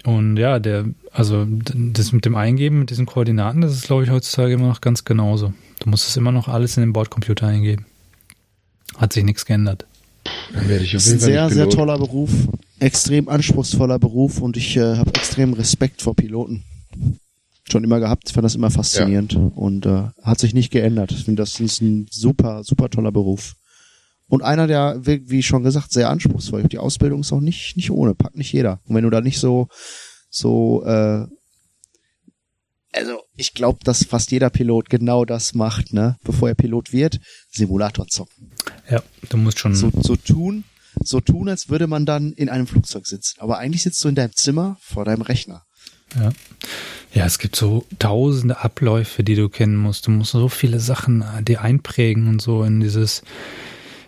[0.05, 4.11] Und ja, der, also das mit dem Eingeben, mit diesen Koordinaten, das ist, glaube ich,
[4.11, 5.53] heutzutage immer noch ganz genauso.
[5.81, 7.87] Du musst es immer noch alles in den Bordcomputer eingeben.
[8.97, 9.87] Hat sich nichts geändert.
[10.53, 12.31] Dann werde ich auf jeden Fall Sehr, sehr toller Beruf,
[12.79, 16.65] extrem anspruchsvoller Beruf und ich äh, habe extrem Respekt vor Piloten.
[17.71, 19.41] Schon immer gehabt, fand das immer faszinierend ja.
[19.55, 21.13] und äh, hat sich nicht geändert.
[21.13, 23.55] Ich finde, das ist ein super, super toller Beruf.
[24.33, 26.63] Und einer, der, wie schon gesagt, sehr anspruchsvoll.
[26.63, 28.81] Die Ausbildung ist auch nicht, nicht ohne, packt nicht jeder.
[28.87, 29.69] Und wenn du da nicht so,
[30.31, 31.27] so, äh,
[32.95, 36.17] also ich glaube, dass fast jeder Pilot genau das macht, ne?
[36.25, 38.53] Bevor er Pilot wird, Simulator zocken.
[38.91, 39.75] Ja, du musst schon.
[39.75, 40.65] So, so tun,
[41.05, 43.39] so tun, als würde man dann in einem Flugzeug sitzen.
[43.39, 45.65] Aber eigentlich sitzt du in deinem Zimmer vor deinem Rechner.
[46.15, 46.33] Ja.
[47.13, 50.07] Ja, es gibt so tausende Abläufe, die du kennen musst.
[50.07, 53.23] Du musst so viele Sachen äh, dir einprägen und so in dieses,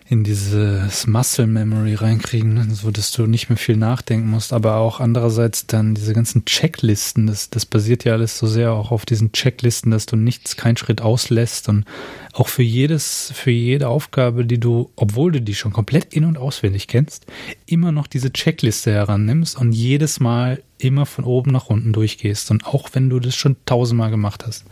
[0.07, 4.99] in dieses Muscle Memory reinkriegen, so dass du nicht mehr viel nachdenken musst, aber auch
[4.99, 9.31] andererseits dann diese ganzen Checklisten, das, das basiert ja alles so sehr auch auf diesen
[9.31, 11.85] Checklisten, dass du nichts, keinen Schritt auslässt und
[12.33, 16.37] auch für jedes, für jede Aufgabe, die du, obwohl du die schon komplett in- und
[16.37, 17.25] auswendig kennst,
[17.65, 22.51] immer noch diese Checkliste herannimmst und jedes Mal immer von oben nach unten durchgehst.
[22.51, 24.65] Und auch wenn du das schon tausendmal gemacht hast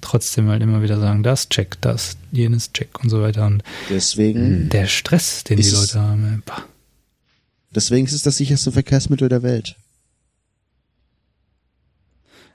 [0.00, 3.46] trotzdem halt immer wieder sagen, das check, das, jenes check und so weiter.
[3.46, 6.42] Und deswegen der Stress, den die Leute haben.
[6.46, 6.64] Bah.
[7.74, 9.76] Deswegen ist es das sicherste Verkehrsmittel der Welt.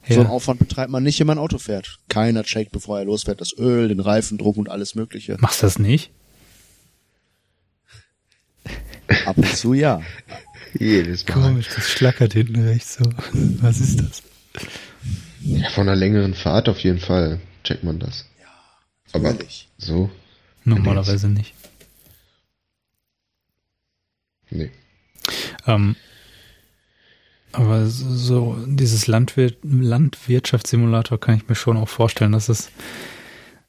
[0.08, 0.16] Ja.
[0.16, 2.00] So einen Aufwand betreibt man nicht, wenn man ein Auto fährt.
[2.10, 5.38] Keiner checkt, bevor er losfährt, das Öl, den Reifendruck und alles Mögliche.
[5.40, 6.12] Machst du das nicht?
[9.26, 10.02] Ab und zu ja.
[10.80, 11.34] Jedes Mal.
[11.34, 13.06] Komisch, das schlackert hinten rechts so.
[13.62, 14.24] Was ist das?
[15.44, 18.26] Ja, von einer längeren Fahrt auf jeden Fall checkt man das.
[18.40, 18.48] Ja,
[19.12, 19.36] aber
[19.78, 20.10] so.
[20.64, 21.54] Normalerweise nicht.
[24.50, 24.72] Nee.
[25.68, 25.96] Ähm,
[27.52, 32.72] aber so dieses Landwirt Landwirtschaftssimulator kann ich mir schon auch vorstellen, dass es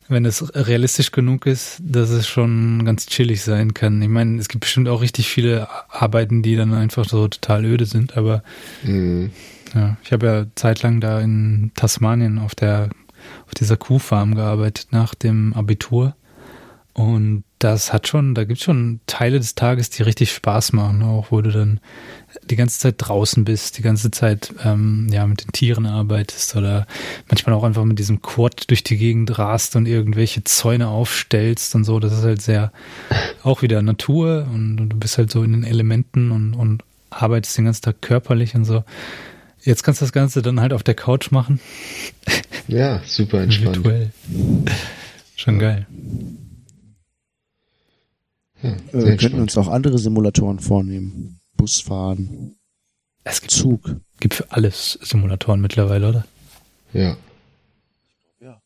[0.09, 4.02] wenn es realistisch genug ist, dass es schon ganz chillig sein kann.
[4.02, 7.86] Ich meine, es gibt bestimmt auch richtig viele Arbeiten, die dann einfach so total öde
[7.86, 8.42] sind, aber
[8.82, 9.30] mhm.
[9.74, 12.90] Ja, ich habe ja zeitlang da in Tasmanien auf der
[13.46, 16.14] auf dieser Kuhfarm gearbeitet nach dem Abitur
[16.94, 21.02] und das hat schon, da gibt es schon Teile des Tages, die richtig Spaß machen,
[21.02, 21.80] auch wo du dann
[22.44, 26.86] die ganze Zeit draußen bist, die ganze Zeit ähm, ja mit den Tieren arbeitest oder
[27.28, 31.82] manchmal auch einfach mit diesem Quad durch die Gegend rast und irgendwelche Zäune aufstellst und
[31.82, 31.98] so.
[31.98, 32.70] Das ist halt sehr
[33.42, 37.59] auch wieder Natur und, und du bist halt so in den Elementen und, und arbeitest
[37.59, 38.84] den ganzen Tag körperlich und so.
[39.65, 41.59] Jetzt kannst du das Ganze dann halt auf der Couch machen.
[42.69, 43.77] Ja, super entspannt.
[43.77, 44.12] Virtuell.
[45.36, 45.61] Schon ja.
[45.61, 45.86] geil.
[48.62, 51.41] Ja, äh, wir könnten uns auch andere Simulatoren vornehmen.
[51.57, 52.57] Busfahren.
[53.23, 53.97] Es gibt Zug.
[54.20, 56.27] Gibt für alles Simulatoren mittlerweile, oder?
[56.93, 57.16] Ja.
[58.41, 58.61] ja.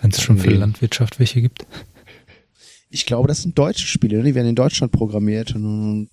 [0.00, 0.56] Wenn es schon für nee.
[0.56, 1.66] Landwirtschaft welche gibt.
[2.90, 4.24] Ich glaube, das sind deutsche Spiele, ne?
[4.24, 6.10] die werden in Deutschland programmiert und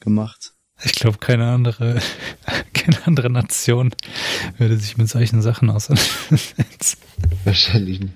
[0.00, 0.54] gemacht.
[0.82, 2.00] Ich glaube, keine andere,
[2.72, 3.94] keine andere Nation
[4.58, 6.98] würde sich mit solchen Sachen auseinandersetzen.
[7.44, 8.14] Wahrscheinlich nicht.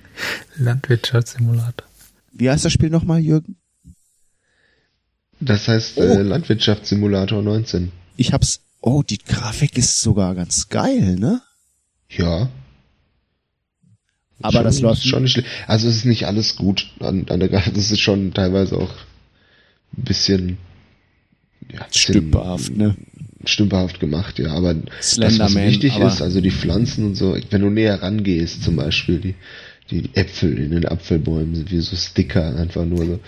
[0.56, 1.86] Landwirtschaftssimulator.
[2.32, 3.56] Wie heißt das Spiel nochmal, Jürgen?
[5.40, 6.18] Das heißt äh, oh.
[6.18, 7.92] äh, Landwirtschaftssimulator 19.
[8.16, 8.60] Ich hab's.
[8.80, 11.42] Oh, die Grafik ist sogar ganz geil, ne?
[12.08, 12.48] Ja.
[14.40, 15.42] Aber schon, das läuft schon nicht.
[15.66, 17.74] Also es ist nicht alles gut an, an der Grafik.
[17.74, 18.92] Das ist schon teilweise auch
[19.96, 20.58] ein bisschen
[21.72, 22.96] ja, stümperhaft, ne?
[23.44, 24.52] Stümperhaft gemacht, ja.
[24.52, 28.76] Aber das, was wichtig ist, also die Pflanzen und so, wenn du näher rangehst, zum
[28.76, 29.34] Beispiel die
[29.90, 33.20] die Äpfel in den Apfelbäumen sind wie so Sticker, einfach nur so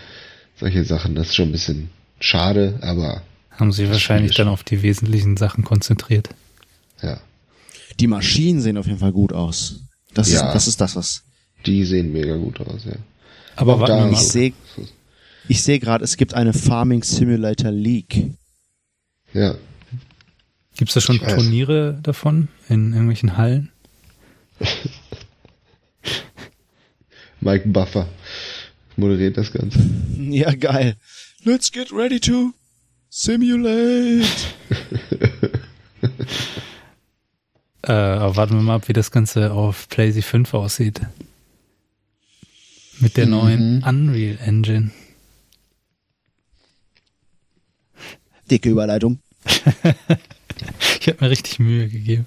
[0.59, 1.15] solche Sachen.
[1.15, 1.91] Das ist schon ein bisschen
[2.21, 3.23] Schade, aber.
[3.51, 6.29] Haben sie wahrscheinlich dann auf die wesentlichen Sachen konzentriert.
[7.03, 7.19] Ja.
[7.99, 9.81] Die Maschinen sehen auf jeden Fall gut aus.
[10.15, 11.23] Das, ja, ist, das ist das, was.
[11.67, 12.97] Die sehen mega gut aus, ja.
[13.57, 14.53] Aber warte mal, ich sehe
[15.49, 18.31] ich sehe gerade, es gibt eine Farming Simulator League.
[19.33, 19.55] Ja.
[20.77, 23.71] Gibt es da schon Turniere davon in irgendwelchen Hallen?
[27.41, 28.09] Mike Buffer
[28.97, 29.79] moderiert das Ganze.
[30.31, 30.97] Ja, geil.
[31.45, 32.53] Let's get ready to
[33.09, 34.29] simulate.
[37.83, 41.01] äh, aber warten wir mal ab, wie das Ganze auf PlayStation 5 aussieht.
[43.01, 43.33] Mit der mhm.
[43.33, 44.93] neuen Unreal Engine.
[48.51, 49.19] Dicke Überleitung.
[51.01, 52.27] ich habe mir richtig Mühe gegeben.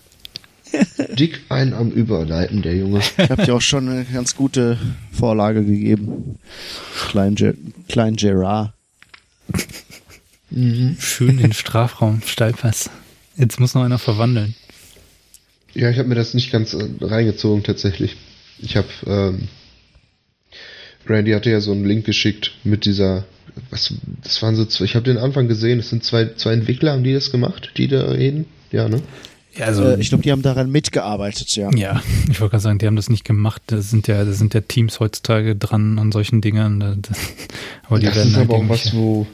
[1.14, 3.00] Dick ein am Überleiten, der Junge.
[3.00, 4.78] Ich habe dir auch schon eine ganz gute
[5.12, 6.40] Vorlage gegeben.
[7.10, 7.54] Klein, Ger
[7.88, 8.74] Klein Gerard.
[10.50, 10.98] Mhm.
[11.00, 12.90] Schön in Strafraum, Steilpass.
[13.36, 14.56] Jetzt muss noch einer verwandeln.
[15.74, 18.16] Ja, ich habe mir das nicht ganz äh, reingezogen tatsächlich.
[18.60, 19.48] Ich habe ähm,
[21.08, 23.26] Randy hatte ja so einen Link geschickt mit dieser
[23.70, 23.94] was
[24.24, 27.04] das waren so zwei, ich habe den Anfang gesehen, es sind zwei zwei Entwickler haben
[27.04, 28.46] die das gemacht, die da reden.
[28.72, 29.02] Ja, ne?
[29.56, 31.70] Ja, also, äh, ich glaube, die haben daran mitgearbeitet, ja.
[31.76, 33.62] Ja, ich wollte gerade sagen, die haben das nicht gemacht.
[33.68, 36.82] Da sind ja, da sind ja Teams heutzutage dran an solchen Dingern.
[37.88, 39.28] aber die das werden ist halt aber auch was, wo,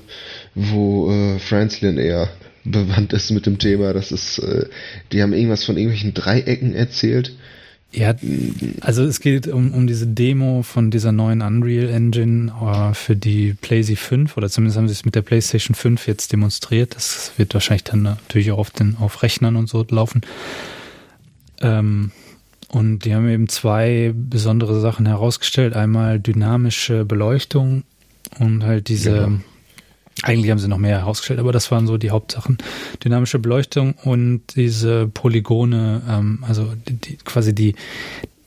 [0.56, 2.30] wo äh, Franzlin eher
[2.65, 3.94] bewandt ist mit dem Thema.
[3.94, 4.65] Das ist, äh,
[5.14, 7.31] die haben irgendwas von irgendwelchen Dreiecken erzählt
[7.91, 8.13] ja,
[8.81, 13.55] also es geht um, um diese Demo von dieser neuen Unreal Engine uh, für die
[13.59, 16.95] PlayStation 5 oder zumindest haben sie es mit der PlayStation 5 jetzt demonstriert.
[16.95, 20.21] Das wird wahrscheinlich dann natürlich auch auf, den, auf Rechnern und so laufen.
[21.61, 22.11] Ähm,
[22.67, 25.75] und die haben eben zwei besondere Sachen herausgestellt.
[25.75, 27.83] Einmal dynamische Beleuchtung
[28.37, 29.31] und halt diese, ja.
[30.22, 32.57] Eigentlich haben sie noch mehr herausgestellt, aber das waren so die Hauptsachen.
[33.03, 37.76] Dynamische Beleuchtung und diese Polygone, ähm, also die, die, quasi die,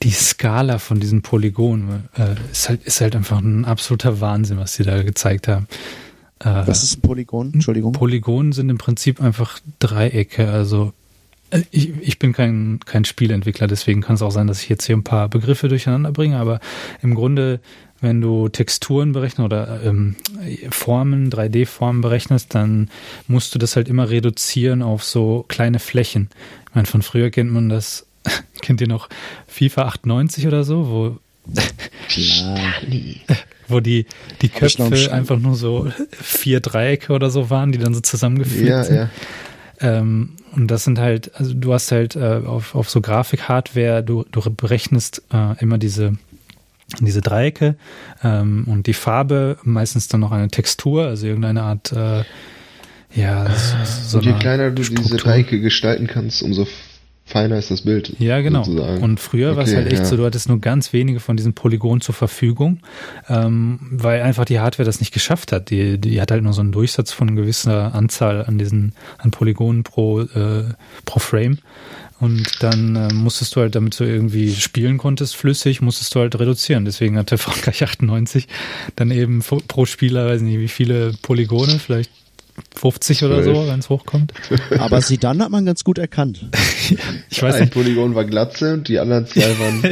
[0.03, 4.75] die Skala von diesen Polygonen äh, ist, halt, ist halt einfach ein absoluter Wahnsinn, was
[4.75, 5.67] sie da gezeigt haben.
[6.41, 7.53] Äh, was ist ein Polygon?
[7.55, 7.93] Entschuldigung.
[7.93, 10.93] Polygonen sind im Prinzip einfach Dreiecke, also
[11.51, 14.85] äh, ich, ich bin kein, kein Spielentwickler, deswegen kann es auch sein, dass ich jetzt
[14.85, 16.61] hier ein paar Begriffe durcheinander bringe, aber
[17.01, 17.61] im Grunde
[18.03, 20.17] wenn du Texturen berechnest oder ähm,
[20.71, 22.91] Formen, 3D-Formen berechnest, dann
[23.29, 26.29] musst du das halt immer reduzieren auf so kleine Flächen.
[26.69, 28.07] Ich meine, von früher kennt man das,
[28.61, 29.09] kennt ihr noch
[29.47, 31.17] FIFA 98 oder so, wo
[33.69, 34.07] wo die,
[34.43, 38.85] die Köpfe einfach nur so vier Dreiecke oder so waren, die dann so zusammengefügt ja,
[38.85, 38.97] sind.
[38.97, 39.11] Ja.
[39.81, 44.25] Ähm, und das sind halt, also du hast halt äh, auf, auf so Grafik-Hardware, du,
[44.31, 46.13] du berechnest äh, immer diese
[47.01, 47.77] diese Dreiecke
[48.23, 52.25] ähm, und die Farbe, meistens dann noch eine Textur, also irgendeine Art, äh,
[53.15, 53.51] ja,
[53.85, 55.05] so, so Je kleiner du Struktur.
[55.05, 56.67] diese Dreiecke gestalten kannst, umso
[57.25, 58.15] feiner ist das Bild.
[58.19, 58.65] Ja, genau.
[58.65, 59.03] Sozusagen.
[59.03, 60.05] Und früher okay, war es halt echt ja.
[60.05, 62.81] so, du hattest nur ganz wenige von diesen Polygonen zur Verfügung,
[63.29, 65.71] ähm, weil einfach die Hardware das nicht geschafft hat.
[65.71, 69.83] Die, die hat halt nur so einen Durchsatz von gewisser Anzahl an diesen an Polygonen
[69.83, 70.65] pro, äh,
[71.05, 71.59] pro Frame.
[72.23, 76.39] Und dann äh, musstest du halt, damit du irgendwie spielen konntest, flüssig, musstest du halt
[76.39, 76.85] reduzieren.
[76.85, 78.47] Deswegen hatte Frankreich 98
[78.95, 82.11] dann eben pro Spieler, weiß nicht, wie viele Polygone, vielleicht
[82.77, 84.33] 50 oder so, wenn es hochkommt.
[84.79, 86.49] Aber sie dann hat man ganz gut erkannt.
[87.29, 87.75] ich weiß Ein nicht.
[87.75, 89.83] Polygon war Glatze und die anderen zwei waren,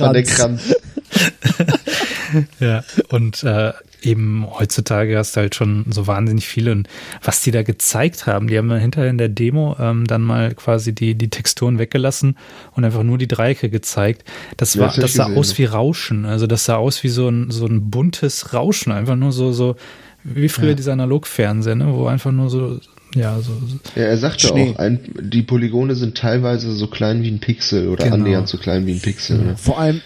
[0.00, 0.74] war der Kranz.
[2.60, 3.72] ja, und äh,
[4.02, 6.72] eben heutzutage hast du halt schon so wahnsinnig viele.
[6.72, 6.88] Und
[7.22, 10.54] was die da gezeigt haben, die haben dann hinterher in der Demo ähm, dann mal
[10.54, 12.36] quasi die, die Texturen weggelassen
[12.72, 14.24] und einfach nur die Dreiecke gezeigt.
[14.56, 16.24] Das ja, war, das sah gesehen, aus wie Rauschen.
[16.24, 18.92] Also das sah aus wie so ein, so ein buntes Rauschen.
[18.92, 19.76] Einfach nur so, so,
[20.24, 20.74] wie früher ja.
[20.74, 21.92] dieser Analogfernseher, ne?
[21.92, 22.78] wo einfach nur so,
[23.14, 23.52] ja, so.
[23.96, 24.72] Ja, er sagte Schnee.
[24.74, 28.16] auch, ein, die Polygone sind teilweise so klein wie ein Pixel oder genau.
[28.16, 29.38] annähernd so klein wie ein Pixel.
[29.38, 29.56] Ne?
[29.56, 30.02] Vor allem,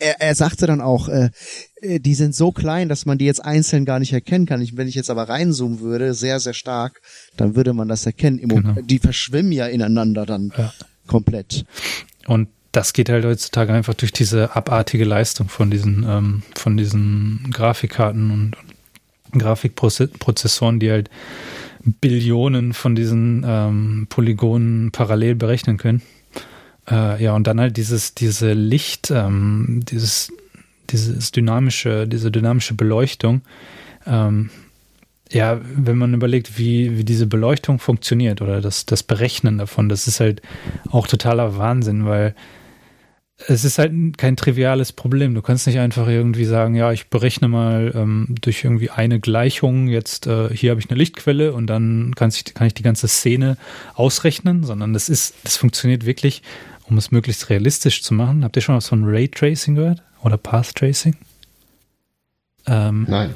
[0.00, 1.30] er, er sagte dann auch, äh,
[1.80, 4.60] äh, die sind so klein, dass man die jetzt einzeln gar nicht erkennen kann.
[4.60, 7.00] Ich, wenn ich jetzt aber reinzoomen würde, sehr, sehr stark,
[7.36, 8.38] dann würde man das erkennen.
[8.38, 8.74] Genau.
[8.82, 10.72] Die verschwimmen ja ineinander dann ja.
[11.06, 11.64] komplett.
[12.26, 17.50] Und das geht halt heutzutage einfach durch diese abartige Leistung von diesen, ähm, von diesen
[17.52, 18.56] Grafikkarten und
[19.38, 21.10] Grafikprozessoren, die halt
[21.82, 26.02] Billionen von diesen ähm, Polygonen parallel berechnen können.
[26.90, 30.32] Äh, ja, und dann halt dieses, diese Licht, ähm, dieses,
[30.90, 33.42] dieses dynamische, diese dynamische Beleuchtung.
[34.06, 34.50] Ähm,
[35.32, 40.08] ja, wenn man überlegt, wie, wie diese Beleuchtung funktioniert oder das, das Berechnen davon, das
[40.08, 40.42] ist halt
[40.90, 42.34] auch totaler Wahnsinn, weil
[43.46, 45.34] es ist halt kein triviales Problem.
[45.34, 49.88] Du kannst nicht einfach irgendwie sagen, ja, ich berechne mal ähm, durch irgendwie eine Gleichung,
[49.88, 53.08] jetzt äh, hier habe ich eine Lichtquelle und dann kann ich, kann ich die ganze
[53.08, 53.56] Szene
[53.94, 56.42] ausrechnen, sondern das ist, das funktioniert wirklich,
[56.90, 58.44] um es möglichst realistisch zu machen.
[58.44, 60.02] Habt ihr schon was von Raytracing gehört?
[60.22, 61.16] Oder Path Tracing?
[62.66, 63.34] Ähm, Nein.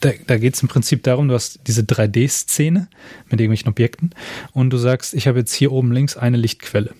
[0.00, 2.88] Da, da geht es im Prinzip darum, du hast diese 3D-Szene
[3.30, 4.10] mit irgendwelchen Objekten
[4.52, 6.90] und du sagst, ich habe jetzt hier oben links eine Lichtquelle.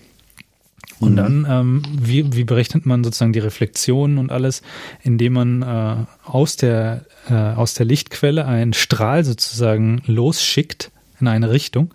[0.99, 1.17] Und mhm.
[1.17, 4.61] dann, ähm, wie, wie berechnet man sozusagen die Reflexionen und alles,
[5.01, 11.51] indem man äh, aus, der, äh, aus der Lichtquelle einen Strahl sozusagen losschickt in eine
[11.51, 11.93] Richtung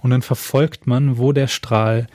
[0.00, 2.06] und dann verfolgt man, wo der Strahl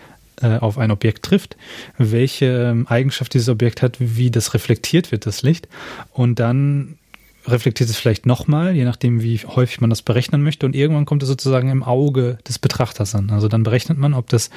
[0.44, 1.57] äh, auf ein Objekt trifft,
[1.98, 5.68] welche ähm, Eigenschaft dieses Objekt hat, wie das reflektiert wird, das Licht.
[6.11, 6.98] Und dann
[7.45, 10.65] reflektiert es vielleicht nochmal, je nachdem, wie häufig man das berechnen möchte.
[10.65, 13.30] Und irgendwann kommt es sozusagen im Auge des Betrachters an.
[13.32, 14.49] Also dann berechnet man, ob das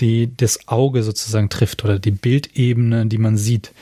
[0.00, 3.72] die, das Auge sozusagen trifft oder die Bildebene, die man sieht.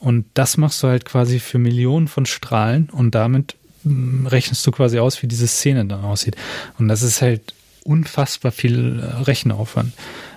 [0.00, 4.70] Und das machst du halt quasi für Millionen von Strahlen und damit mm, rechnest du
[4.70, 6.36] quasi aus, wie diese Szene dann aussieht.
[6.78, 7.54] Und das ist halt
[7.84, 9.92] unfassbar viel äh, Rechenaufwand.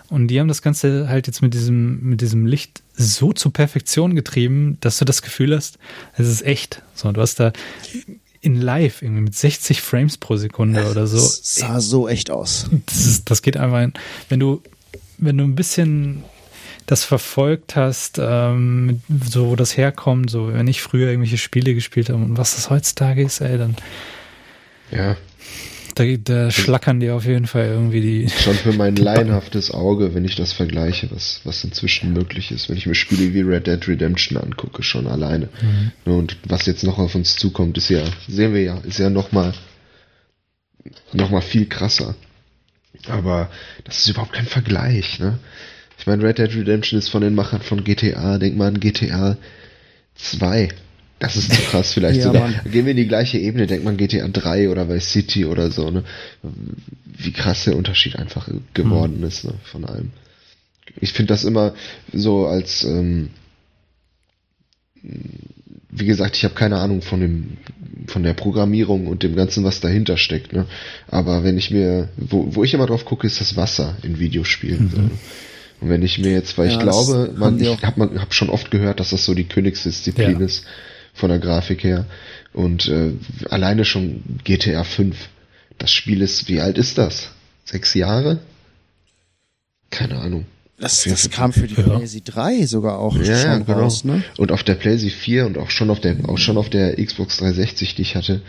[0.10, 4.16] Und die haben das Ganze halt jetzt mit diesem, mit diesem Licht so zur Perfektion
[4.16, 5.78] getrieben, dass du das Gefühl hast,
[6.16, 6.82] es ist echt.
[6.96, 7.52] So, du hast da
[8.40, 11.18] in live irgendwie mit 60 Frames pro Sekunde oder so.
[11.18, 12.70] Das sah so echt aus.
[12.86, 13.90] Das, ist, das geht einfach,
[14.30, 14.62] wenn du,
[15.18, 16.24] wenn du ein bisschen
[16.86, 22.10] das verfolgt hast, ähm, so wo das herkommt, so wenn ich früher irgendwelche Spiele gespielt
[22.10, 23.76] habe und was das heutzutage ist, ey, dann.
[24.90, 25.18] Ja.
[25.98, 28.30] Da, da schlackern dir auf jeden Fall irgendwie die.
[28.30, 32.78] Schon für mein laienhaftes Auge, wenn ich das vergleiche, was, was inzwischen möglich ist, wenn
[32.78, 35.50] ich mir Spiele wie Red Dead Redemption angucke, schon alleine.
[35.62, 36.12] Mhm.
[36.12, 39.54] Und was jetzt noch auf uns zukommt, ist ja, sehen wir ja, ist ja nochmal
[41.14, 42.16] noch mal viel krasser.
[43.08, 43.50] Aber
[43.84, 45.40] das ist überhaupt kein Vergleich, ne?
[46.00, 49.38] Ich meine, Red Dead Redemption ist von den Machern von GTA, denk mal an GTA
[50.16, 50.70] 2.
[51.20, 52.44] Das ist zu krass, vielleicht ja, sogar.
[52.44, 52.60] Mann.
[52.72, 55.90] Gehen wir in die gleiche Ebene, denkt man GTA 3 oder bei City oder so,
[55.90, 56.04] ne?
[57.04, 59.26] Wie krass der Unterschied einfach geworden mhm.
[59.26, 59.54] ist, ne?
[59.64, 60.12] Von allem.
[61.02, 61.74] Ich finde das immer
[62.14, 63.30] so als, ähm,
[65.02, 67.58] wie gesagt, ich habe keine Ahnung von dem,
[68.08, 70.68] von der Programmierung und dem Ganzen, was dahinter steckt, ne?
[71.08, 74.84] Aber wenn ich mir, wo, wo ich immer drauf gucke, ist das Wasser in Videospielen.
[74.84, 74.90] Mhm.
[74.90, 75.12] So, ne?
[75.80, 78.70] Und wenn ich mir jetzt, weil ja, ich glaube, man, ich habe hab schon oft
[78.70, 80.46] gehört, dass das so die Königsdisziplin ja.
[80.46, 80.64] ist
[81.18, 82.06] von der Grafik her.
[82.54, 83.14] Und äh,
[83.50, 85.16] alleine schon GTA 5.
[85.78, 87.32] Das Spiel ist, wie alt ist das?
[87.66, 88.40] Sechs Jahre?
[89.90, 90.46] Keine Ahnung.
[90.80, 91.84] Das, das kam für die ja.
[91.84, 93.80] PlayStation 3 sogar auch ja, schon genau.
[93.80, 94.24] raus, ne?
[94.38, 97.38] Und auf der PlayStation 4 und auch schon auf der, auch schon auf der Xbox
[97.38, 98.42] 360, die ich hatte,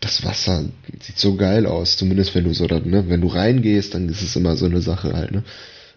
[0.00, 0.64] das Wasser
[1.02, 4.22] sieht so geil aus, zumindest wenn du so da, ne, wenn du reingehst, dann ist
[4.22, 5.42] es immer so eine Sache halt, ne?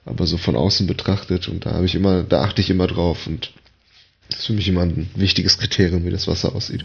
[0.06, 3.28] Aber so von außen betrachtet und da habe ich immer, da achte ich immer drauf
[3.28, 3.52] und
[4.34, 6.84] das ist für mich immer ein wichtiges Kriterium, wie das Wasser aussieht.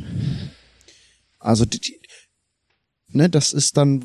[1.39, 1.99] Also, die,
[3.09, 4.05] ne, das ist dann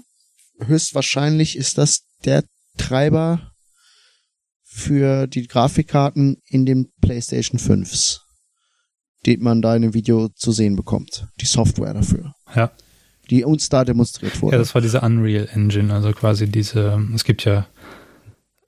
[0.60, 2.44] höchstwahrscheinlich ist das der
[2.78, 3.52] Treiber
[4.64, 8.20] für die Grafikkarten in den PlayStation 5s,
[9.26, 11.28] den man da in dem Video zu sehen bekommt.
[11.42, 12.34] Die Software dafür.
[12.56, 12.72] Ja.
[13.30, 14.56] Die uns da demonstriert wurde.
[14.56, 17.68] Ja, das war diese Unreal Engine, also quasi diese, es gibt ja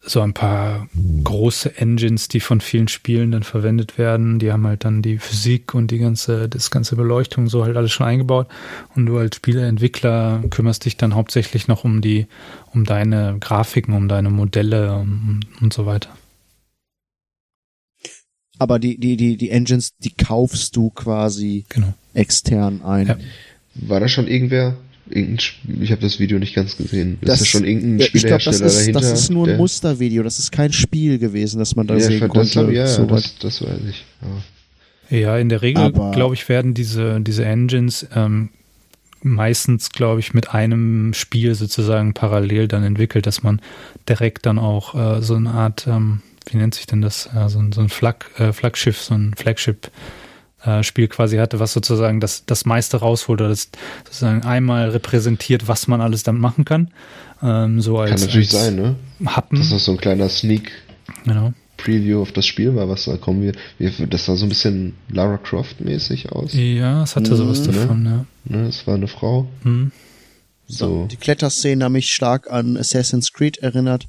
[0.05, 0.87] so ein paar
[1.23, 4.39] große Engines, die von vielen Spielen dann verwendet werden.
[4.39, 7.91] Die haben halt dann die Physik und die ganze, das ganze Beleuchtung so halt alles
[7.91, 8.47] schon eingebaut.
[8.95, 12.27] Und du als Spieleentwickler kümmerst dich dann hauptsächlich noch um die,
[12.73, 16.09] um deine Grafiken, um deine Modelle um, und so weiter.
[18.57, 21.93] Aber die, die, die, die Engines, die kaufst du quasi genau.
[22.13, 23.07] extern ein.
[23.07, 23.17] Ja.
[23.75, 24.77] War da schon irgendwer
[25.09, 27.17] ich habe das Video nicht ganz gesehen.
[27.21, 28.99] Das, ist ja schon irgendein Spielhersteller ich glaub, das ist, dahinter?
[29.01, 32.19] Das ist nur ein Mustervideo, das ist kein Spiel gewesen, das man da ja, sehen
[32.19, 32.59] das konnte.
[32.59, 34.05] Hab, ja, so das, das weiß ich.
[35.11, 38.49] Ja, ja in der Regel, glaube ich, werden diese, diese Engines ähm,
[39.21, 43.61] meistens, glaube ich, mit einem Spiel sozusagen parallel dann entwickelt, dass man
[44.07, 47.63] direkt dann auch äh, so eine Art, ähm, wie nennt sich denn das, äh, so,
[47.73, 49.91] so ein Flag, äh, Flaggschiff, so ein Flagship
[50.65, 53.69] äh, Spiel quasi hatte, was sozusagen das, das meiste rausholt oder das
[54.05, 56.91] sozusagen einmal repräsentiert, was man alles damit machen kann.
[57.41, 58.95] Ähm, so als, kann natürlich als sein, ne?
[59.25, 59.57] Happen.
[59.57, 60.71] Das so ein kleiner Sneak
[61.25, 61.53] genau.
[61.77, 63.53] Preview auf das Spiel war, was da kommen wir.
[64.07, 66.51] Das sah so ein bisschen Lara Croft mäßig aus.
[66.53, 68.25] Ja, es hatte mhm, sowas davon, ne?
[68.49, 68.57] ja.
[68.57, 69.47] Ne, es war eine Frau.
[69.63, 69.91] Mhm.
[70.67, 71.07] So.
[71.11, 74.07] Die Kletterszene hat mich stark an Assassin's Creed erinnert.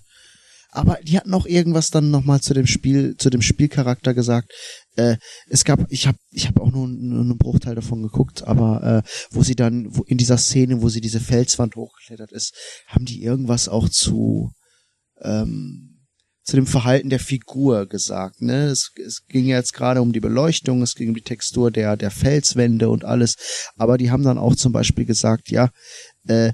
[0.70, 4.52] Aber die hatten auch irgendwas dann nochmal zu dem Spiel, zu dem Spielcharakter gesagt.
[4.96, 5.16] Äh,
[5.48, 9.08] es gab, ich habe, ich habe auch nur, nur einen Bruchteil davon geguckt, aber äh,
[9.30, 12.54] wo sie dann, wo in dieser Szene, wo sie diese Felswand hochgeklettert ist,
[12.86, 14.50] haben die irgendwas auch zu
[15.20, 15.92] ähm,
[16.46, 18.40] zu dem Verhalten der Figur gesagt.
[18.40, 18.66] Ne?
[18.66, 22.12] Es, es ging jetzt gerade um die Beleuchtung, es ging um die Textur der der
[22.12, 23.34] Felswände und alles,
[23.76, 25.70] aber die haben dann auch zum Beispiel gesagt, ja,
[26.28, 26.52] äh,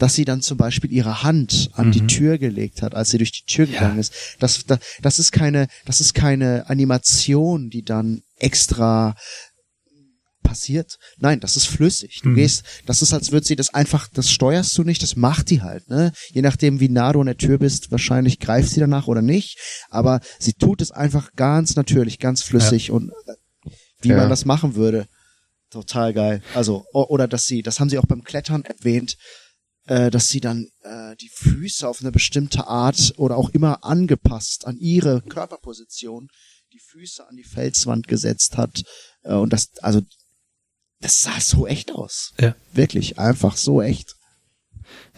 [0.00, 1.92] dass sie dann zum Beispiel ihre Hand an mhm.
[1.92, 3.72] die Tür gelegt hat, als sie durch die Tür ja.
[3.72, 4.12] gegangen ist.
[4.40, 9.14] Das, das, das ist keine, das ist keine Animation, die dann extra
[10.42, 10.98] passiert.
[11.18, 12.20] Nein, das ist flüssig.
[12.22, 12.36] Du mhm.
[12.36, 15.60] gehst, das ist, als würde sie das einfach, das steuerst du nicht, das macht die
[15.60, 16.12] halt, ne?
[16.30, 19.58] Je nachdem, wie nah du an der Tür bist, wahrscheinlich greift sie danach oder nicht.
[19.90, 22.94] Aber sie tut es einfach ganz natürlich, ganz flüssig ja.
[22.94, 23.70] und äh,
[24.00, 24.16] wie ja.
[24.16, 25.06] man das machen würde.
[25.68, 26.42] Total geil.
[26.54, 29.18] Also, oder dass sie, das haben sie auch beim Klettern erwähnt,
[29.86, 34.66] äh, dass sie dann äh, die Füße auf eine bestimmte Art oder auch immer angepasst
[34.66, 36.28] an ihre Körperposition
[36.72, 38.82] die Füße an die Felswand gesetzt hat
[39.22, 40.00] äh, und das also
[41.00, 42.34] das sah so echt aus.
[42.38, 42.54] Ja.
[42.72, 44.14] Wirklich einfach so echt.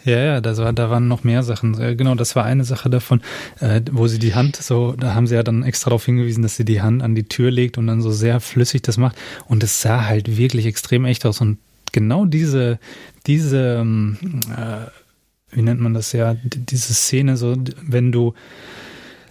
[0.05, 1.73] Ja, ja, das war, da waren noch mehr Sachen.
[1.97, 3.21] Genau, das war eine Sache davon,
[3.59, 6.55] äh, wo sie die Hand so, da haben sie ja dann extra darauf hingewiesen, dass
[6.55, 9.17] sie die Hand an die Tür legt und dann so sehr flüssig das macht.
[9.47, 11.41] Und es sah halt wirklich extrem echt aus.
[11.41, 11.57] Und
[11.93, 12.79] genau diese,
[13.25, 14.17] diese, ähm,
[14.51, 18.33] äh, wie nennt man das ja, diese Szene, so, wenn du,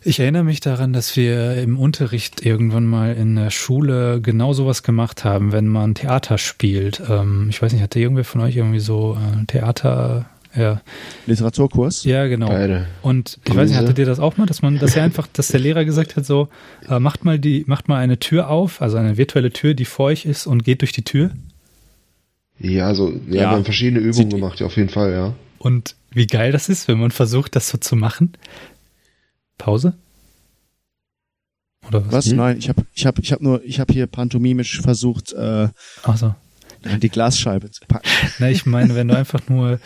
[0.05, 4.83] ich erinnere mich daran, dass wir im Unterricht irgendwann mal in der Schule genau sowas
[4.83, 7.03] gemacht haben, wenn man Theater spielt.
[7.09, 10.27] Ähm, ich weiß nicht, hatte irgendwer von euch irgendwie so äh, Theater,
[10.57, 10.81] ja.
[11.27, 12.05] Literaturkurs?
[12.05, 12.49] Ja, genau.
[12.49, 12.87] Beide.
[13.03, 13.59] Und ich Grüße.
[13.59, 15.85] weiß nicht, hattet ihr das auch mal, dass man, dass er einfach, dass der Lehrer
[15.85, 16.49] gesagt hat, so,
[16.89, 20.07] äh, macht mal die, macht mal eine Tür auf, also eine virtuelle Tür, die vor
[20.07, 21.31] euch ist und geht durch die Tür?
[22.63, 23.51] Ja, also wir ja.
[23.51, 25.35] haben verschiedene Übungen gemacht, ja, auf jeden Fall, ja.
[25.59, 28.33] Und wie geil das ist, wenn man versucht, das so zu machen.
[29.59, 29.95] Pause?
[31.89, 32.13] Oder was?
[32.13, 32.27] was?
[32.27, 32.37] Hm?
[32.37, 35.69] Nein, ich habe ich hab, ich hab nur, ich habe hier pantomimisch versucht, äh,
[36.05, 36.35] Ach so.
[36.85, 38.09] die Glasscheibe zu packen.
[38.39, 39.81] Na, ich meine, wenn du einfach nur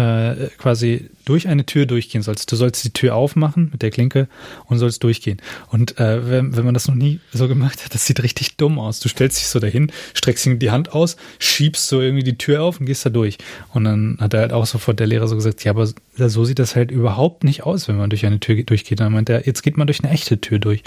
[0.00, 2.50] äh, quasi durch eine Tür durchgehen sollst.
[2.50, 4.28] Du sollst die Tür aufmachen mit der Klinke
[4.66, 5.42] und sollst durchgehen.
[5.68, 8.78] Und äh, wenn, wenn man das noch nie so gemacht hat, das sieht richtig dumm
[8.78, 9.00] aus.
[9.00, 12.80] Du stellst dich so dahin, streckst die Hand aus, schiebst so irgendwie die Tür auf
[12.80, 13.36] und gehst da durch.
[13.74, 15.86] Und dann hat er halt auch sofort der Lehrer so gesagt, ja, aber
[16.16, 19.00] so sieht das halt überhaupt nicht aus, wenn man durch eine Tür durchgeht.
[19.00, 20.82] Dann meint er, jetzt geht man durch eine echte Tür durch.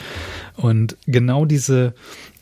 [0.55, 1.93] Und genau diese,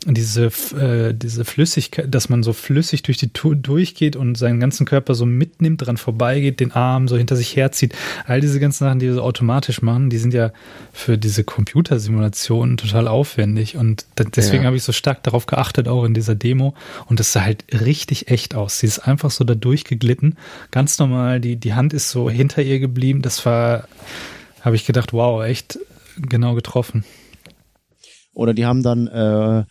[0.08, 4.88] diese, äh, diese Flüssigkeit, dass man so flüssig durch die Tour durchgeht und seinen ganzen
[4.88, 7.94] Körper so mitnimmt, dran vorbeigeht, den Arm so hinter sich herzieht.
[8.26, 10.52] All diese ganzen Sachen, die wir so automatisch machen, die sind ja
[10.92, 13.78] für diese Computersimulationen total aufwendig.
[13.78, 14.06] Und
[14.36, 14.68] deswegen ja.
[14.68, 16.74] habe ich so stark darauf geachtet, auch in dieser Demo.
[17.06, 18.80] Und das sah halt richtig echt aus.
[18.80, 20.36] Sie ist einfach so da durchgeglitten.
[20.72, 23.22] Ganz normal, die, die Hand ist so hinter ihr geblieben.
[23.22, 23.88] Das war,
[24.62, 25.78] habe ich gedacht, wow, echt
[26.18, 27.06] genau getroffen.
[28.34, 29.66] Oder die haben dann äh,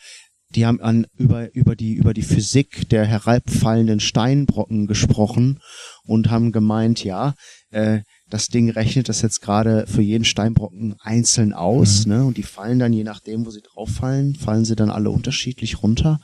[0.54, 5.60] die haben an über über die über die Physik der herabfallenden Steinbrocken gesprochen
[6.04, 7.34] und haben gemeint, ja,
[7.70, 12.12] äh, das Ding rechnet das jetzt gerade für jeden Steinbrocken einzeln aus, mhm.
[12.12, 12.24] ne?
[12.24, 15.82] Und die fallen dann je nachdem, wo sie drauf fallen, fallen sie dann alle unterschiedlich
[15.82, 16.20] runter.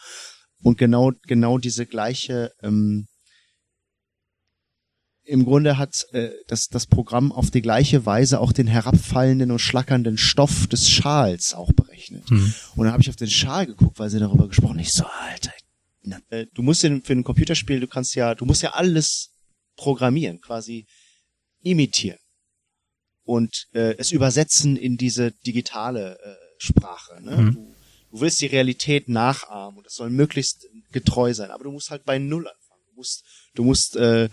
[0.63, 3.07] Und genau genau diese gleiche ähm,
[5.27, 9.59] im Grunde hat äh, das, das Programm auf die gleiche Weise auch den herabfallenden und
[9.59, 12.31] schlackernden Stoff des Schals auch berechnet.
[12.31, 12.55] Mhm.
[12.77, 15.53] Und dann habe ich auf den Schal geguckt, weil sie darüber gesprochen Ich so, Alter,
[16.03, 19.35] na, äh, du musst den, für ein Computerspiel, du kannst ja, du musst ja alles
[19.77, 20.87] programmieren, quasi
[21.63, 22.19] imitieren
[23.25, 27.21] und äh, es übersetzen in diese digitale äh, Sprache.
[27.23, 27.37] Ne?
[27.37, 27.55] Mhm.
[27.55, 27.75] Du,
[28.13, 32.05] du willst die Realität nachahmen und es soll möglichst getreu sein, aber du musst halt
[32.05, 32.83] bei Null anfangen.
[32.91, 33.25] Du musst,
[33.55, 34.29] du musst äh,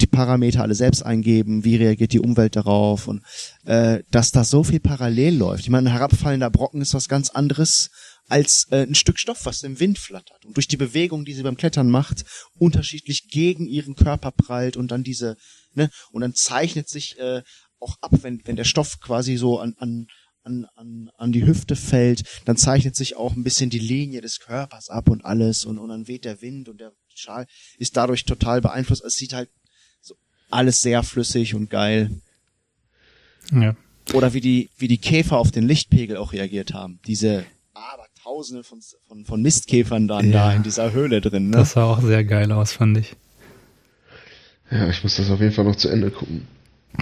[0.00, 3.22] die Parameter alle selbst eingeben, wie reagiert die Umwelt darauf und
[3.64, 5.64] äh, dass da so viel parallel läuft.
[5.64, 7.90] Ich meine, ein herabfallender Brocken ist was ganz anderes
[8.28, 11.42] als äh, ein Stück Stoff, was im Wind flattert und durch die Bewegung, die sie
[11.42, 12.24] beim Klettern macht,
[12.58, 15.36] unterschiedlich gegen ihren Körper prallt und dann diese,
[15.74, 17.42] ne, und dann zeichnet sich äh,
[17.80, 20.06] auch ab, wenn, wenn der Stoff quasi so an, an,
[20.42, 24.88] an, an, die Hüfte fällt, dann zeichnet sich auch ein bisschen die Linie des Körpers
[24.88, 27.46] ab und alles und, und dann weht der Wind und der Schal
[27.78, 29.04] ist dadurch total beeinflusst.
[29.04, 29.50] Es sieht halt
[30.50, 32.10] alles sehr flüssig und geil.
[33.52, 33.76] Ja.
[34.12, 36.98] Oder wie die, wie die Käfer auf den Lichtpegel auch reagiert haben.
[37.06, 37.44] Diese
[37.74, 41.50] aber Tausende von, von, von Mistkäfern dann ja, da in dieser Höhle drin.
[41.50, 41.58] Ne?
[41.58, 43.16] Das sah auch sehr geil aus, fand ich.
[44.70, 46.46] Ja, ich muss das auf jeden Fall noch zu Ende gucken.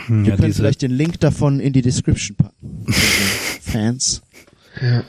[0.08, 2.86] Wir ja, können vielleicht den Link davon in die Description packen.
[3.60, 4.22] Fans.
[4.80, 5.02] Ja.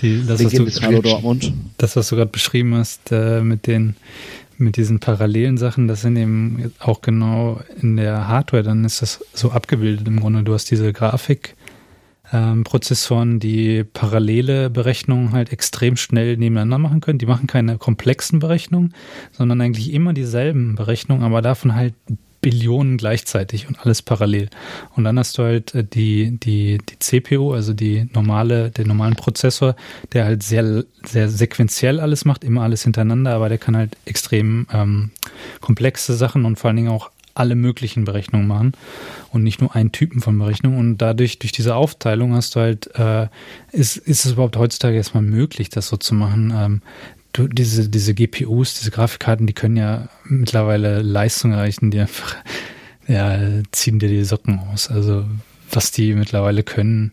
[0.00, 1.52] Die, das, was du, Hallo Dortmund.
[1.78, 3.94] Das, was du gerade beschrieben hast, äh, mit den
[4.58, 9.24] mit diesen parallelen Sachen, das sind eben auch genau in der Hardware, dann ist das
[9.32, 10.42] so abgebildet im Grunde.
[10.42, 17.18] Du hast diese Grafikprozessoren, ähm, die parallele Berechnungen halt extrem schnell nebeneinander machen können.
[17.18, 18.94] Die machen keine komplexen Berechnungen,
[19.32, 21.94] sondern eigentlich immer dieselben Berechnungen, aber davon halt
[22.44, 24.50] Billionen gleichzeitig und alles parallel.
[24.94, 29.16] Und dann hast du halt äh, die, die, die CPU, also die normale, den normalen
[29.16, 29.74] Prozessor,
[30.12, 34.66] der halt sehr, sehr sequenziell alles macht, immer alles hintereinander, aber der kann halt extrem
[34.70, 35.10] ähm,
[35.62, 38.72] komplexe Sachen und vor allen Dingen auch alle möglichen Berechnungen machen
[39.32, 40.78] und nicht nur einen Typen von Berechnungen.
[40.78, 43.28] Und dadurch, durch diese Aufteilung hast du halt, äh,
[43.72, 46.52] ist, ist es überhaupt heutzutage erstmal möglich, das so zu machen.
[46.54, 46.82] Ähm,
[47.34, 52.36] du, diese, diese GPUs, diese Grafikkarten, die können ja mittlerweile Leistung erreichen, die einfach,
[53.06, 53.38] ja,
[53.72, 54.88] ziehen dir die Socken aus.
[54.88, 55.26] Also,
[55.70, 57.12] was die mittlerweile können,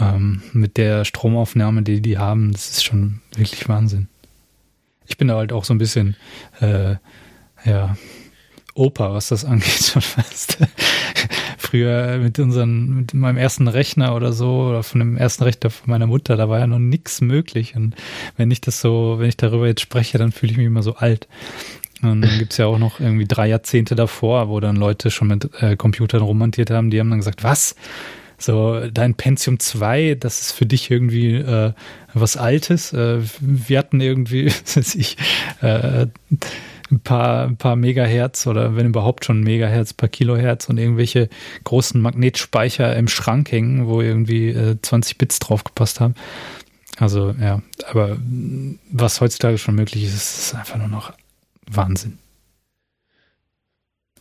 [0.00, 4.08] ähm, mit der Stromaufnahme, die die haben, das ist schon wirklich Wahnsinn.
[5.06, 6.16] Ich bin da halt auch so ein bisschen,
[6.60, 6.96] äh,
[7.64, 7.96] ja,
[8.74, 10.58] Opa, was das angeht, schon fast
[11.68, 15.90] früher mit unseren, mit meinem ersten Rechner oder so, oder von dem ersten Rechner von
[15.90, 17.76] meiner Mutter, da war ja noch nichts möglich.
[17.76, 17.94] Und
[18.36, 20.96] wenn ich das so, wenn ich darüber jetzt spreche, dann fühle ich mich immer so
[20.96, 21.28] alt.
[22.02, 25.50] Und dann gibt's ja auch noch irgendwie drei Jahrzehnte davor, wo dann Leute schon mit
[25.60, 27.74] äh, Computern romantiert haben, die haben dann gesagt, was?
[28.40, 31.72] So, dein Pentium 2, das ist für dich irgendwie äh,
[32.14, 32.92] was Altes.
[32.92, 35.16] Äh, wir hatten irgendwie, weiß ich,
[35.60, 36.06] äh,
[36.90, 41.28] ein paar, ein paar Megahertz oder wenn überhaupt schon Megahertz, paar Kilohertz und irgendwelche
[41.64, 46.14] großen Magnetspeicher im Schrank hängen, wo irgendwie äh, 20 Bits draufgepasst haben.
[46.98, 48.16] Also ja, aber
[48.90, 51.12] was heutzutage schon möglich ist, ist einfach nur noch
[51.70, 52.18] Wahnsinn.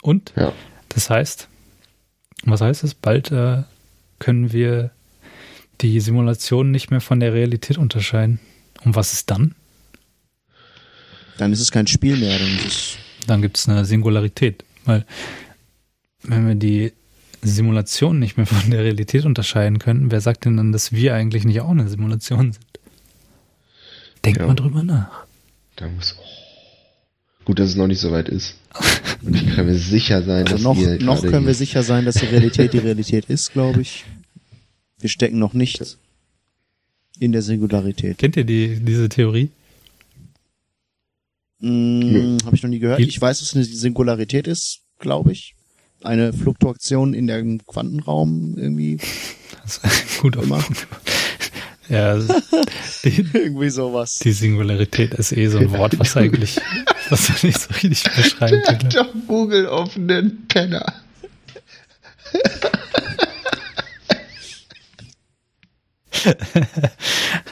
[0.01, 0.53] Und ja.
[0.89, 1.47] das heißt,
[2.43, 2.93] was heißt es?
[2.93, 3.63] Bald äh,
[4.19, 4.91] können wir
[5.81, 8.39] die Simulation nicht mehr von der Realität unterscheiden.
[8.83, 9.55] Und was ist dann?
[11.37, 12.37] Dann ist es kein Spiel mehr.
[12.37, 12.59] Dann,
[13.27, 14.63] dann gibt es eine Singularität.
[14.85, 15.05] Weil
[16.23, 16.93] wenn wir die
[17.41, 21.45] Simulation nicht mehr von der Realität unterscheiden können, wer sagt denn dann, dass wir eigentlich
[21.45, 22.65] nicht auch eine Simulation sind?
[24.25, 24.47] Denkt ja.
[24.47, 25.25] mal drüber nach.
[25.75, 26.15] Da muss.
[26.19, 26.47] Oh.
[27.45, 28.55] Gut, dass es noch nicht so weit ist.
[29.21, 32.03] Und ich kann mir sicher sein, also dass noch, wir noch können wir sicher sein,
[32.03, 34.03] dass die Realität die Realität ist, glaube ich.
[34.99, 35.97] Wir stecken noch nicht
[37.19, 38.17] in der Singularität.
[38.17, 39.49] Kennt ihr die, diese Theorie?
[41.59, 42.99] Hm, Habe ich noch nie gehört.
[42.99, 45.55] Ich weiß, dass es eine Singularität ist, glaube ich.
[46.03, 48.97] Eine Fluktuation in der Quantenraum irgendwie.
[49.63, 50.63] Das ist gut immer.
[51.89, 52.33] Ja, also
[53.05, 54.19] die, irgendwie sowas.
[54.19, 56.59] Die Singularität ist eh so ein Wort, was eigentlich,
[57.09, 58.79] was man nicht so richtig beschreiben kann.
[58.79, 60.93] Der hat doch Google offenen Penner.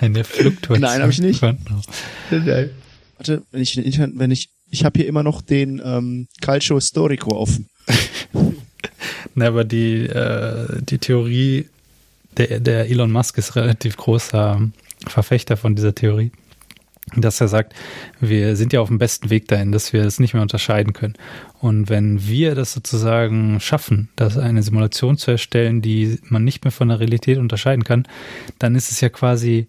[0.01, 0.81] Eine Fluktuation.
[0.81, 1.41] Nein, habe ich nicht.
[1.41, 2.69] Nein.
[3.17, 6.79] Warte, wenn ich den Internet, wenn ich, ich habe hier immer noch den ähm, Calcio
[6.79, 7.67] Storico offen.
[9.35, 11.67] Na, aber die, äh, die Theorie,
[12.37, 14.69] der, der Elon Musk ist relativ großer
[15.07, 16.31] Verfechter von dieser Theorie,
[17.15, 17.73] dass er sagt,
[18.19, 21.15] wir sind ja auf dem besten Weg dahin, dass wir es nicht mehr unterscheiden können.
[21.59, 26.71] Und wenn wir das sozusagen schaffen, das eine Simulation zu erstellen, die man nicht mehr
[26.71, 28.07] von der Realität unterscheiden kann,
[28.59, 29.67] dann ist es ja quasi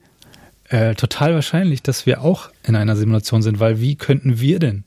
[0.68, 4.84] äh, total wahrscheinlich, dass wir auch in einer Simulation sind, weil wie könnten wir denn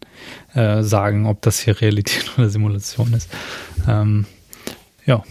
[0.54, 3.30] äh, sagen, ob das hier Realität oder Simulation ist.
[3.88, 4.26] Ähm,
[5.06, 5.24] ja,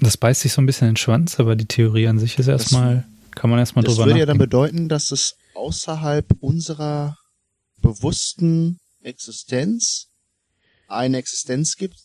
[0.00, 2.48] das beißt sich so ein bisschen in den Schwanz, aber die Theorie an sich ist
[2.48, 4.08] erstmal, kann man erstmal drüber nachdenken.
[4.08, 7.16] Das würde ja dann bedeuten, dass es außerhalb unserer
[7.82, 10.08] bewussten Existenz
[10.88, 11.96] eine Existenz gibt,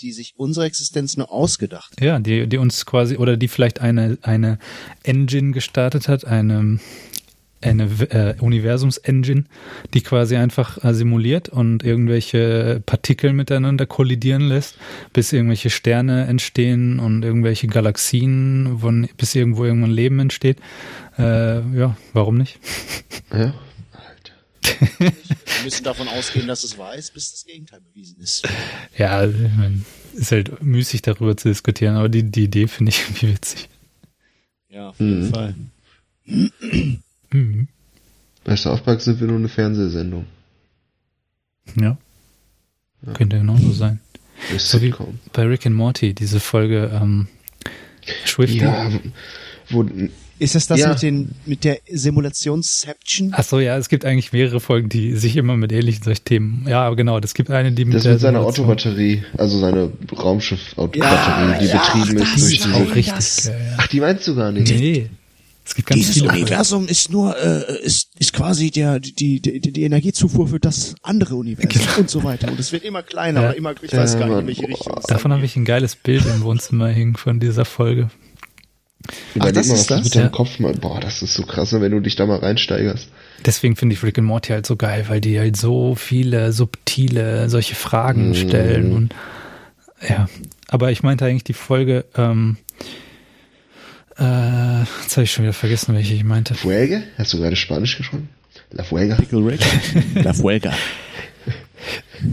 [0.00, 2.00] die sich unsere Existenz nur ausgedacht hat.
[2.00, 4.58] Ja, die, die uns quasi, oder die vielleicht eine, eine
[5.04, 6.80] Engine gestartet hat, eine,
[7.62, 9.44] eine äh, Universums-Engine,
[9.94, 14.76] die quasi einfach äh, simuliert und irgendwelche Partikel miteinander kollidieren lässt,
[15.12, 20.58] bis irgendwelche Sterne entstehen und irgendwelche Galaxien, wo, bis irgendwo irgendwann Leben entsteht.
[21.18, 22.58] Äh, ja, warum nicht?
[23.32, 23.54] Ja,
[24.98, 25.12] wir
[25.64, 28.46] müssen davon ausgehen, dass es weiß, bis das Gegenteil bewiesen ist.
[28.96, 29.22] Ja,
[30.14, 33.68] ist halt müßig darüber zu diskutieren, aber die, die Idee finde ich irgendwie witzig.
[34.68, 35.30] Ja, auf jeden mhm.
[35.32, 35.54] Fall.
[37.32, 37.68] Mhm.
[38.44, 40.26] Bei South Park sind wir nur eine Fernsehsendung.
[41.80, 41.96] Ja.
[43.06, 43.12] ja.
[43.12, 44.00] Könnte genauso sein.
[44.58, 44.92] So wie
[45.32, 47.28] bei Rick and Morty, diese Folge ähm,
[48.26, 48.58] Swifty.
[48.58, 48.90] Ja,
[49.70, 49.86] wo
[50.38, 50.88] ist das das ja.
[50.88, 53.32] mit, den, mit der Simulationsception?
[53.36, 56.66] Ach so, ja, es gibt eigentlich mehrere Folgen, die sich immer mit ähnlichen solchen Themen.
[56.68, 61.58] Ja, genau, das gibt eine, die mit Das mit seiner Autobatterie, also seine Raumschiff-Autobatterie, ja,
[61.60, 62.74] die ja, betrieben ach, ist durch diese.
[62.74, 63.52] Auch richtig.
[63.76, 64.74] Ach, die meinst du gar nicht?
[64.74, 65.10] Nee.
[65.64, 69.60] Es gibt ganz Dieses viele Universum ist nur äh, ist ist quasi der die, die
[69.60, 71.98] die Energiezufuhr für das andere Universum genau.
[71.98, 73.48] und so weiter und es wird immer kleiner, ja.
[73.48, 75.00] aber immer ich weiß gar nicht in welche Richtung.
[75.06, 78.10] Davon habe ich ein geiles Bild im Wohnzimmer hängen von dieser Folge.
[79.34, 80.04] Überleg Ach, das mal, was das?
[80.04, 80.28] mit deinem ja.
[80.28, 83.08] Kopf mal, boah, das ist so krass, wenn du dich da mal reinsteigerst.
[83.44, 87.48] Deswegen finde ich Rick and Morty halt so geil, weil die halt so viele subtile
[87.48, 88.34] solche Fragen mm.
[88.34, 89.14] stellen und
[90.08, 90.28] ja.
[90.68, 92.56] Aber ich meinte eigentlich die Folge, ähm,
[94.18, 96.54] äh, jetzt habe ich schon wieder vergessen, welche ich meinte.
[96.54, 97.02] Fuege?
[97.18, 98.28] Hast du gerade Spanisch gesprochen?
[98.70, 99.16] La Fuega.
[99.16, 99.60] Pickle Rick.
[100.14, 100.72] La Fuega.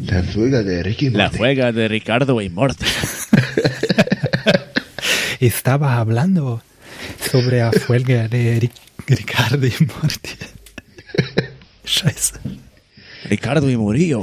[0.05, 1.17] La Fuega de Ricky Morty.
[1.17, 2.85] La Fuega de Ricardo y Morty.
[5.39, 6.61] Estaba hablando
[7.31, 8.69] sobre la huelga de
[9.07, 10.31] Ricardo y Morty.
[11.85, 12.33] Scheiße.
[13.29, 14.21] Ricardo y Murillo.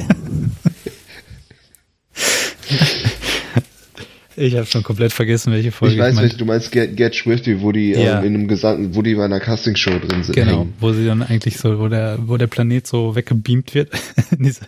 [4.39, 6.71] Ich habe schon komplett vergessen, welche Folge ich weiß, ich welche du meinst.
[6.71, 8.19] Get, Get Swifty, wo die ja.
[8.19, 10.35] ähm, in einem Gesang, wo die bei einer Castingshow drin sind.
[10.35, 10.75] Genau, hängen.
[10.79, 13.91] wo sie dann eigentlich so, wo der, wo der Planet so weggebeamt wird
[14.31, 14.61] in diese,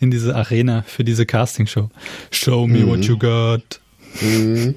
[0.00, 1.88] in diese Arena für diese Castingshow.
[2.30, 2.88] Show me mhm.
[2.88, 3.80] what you got.
[4.20, 4.74] Mhm.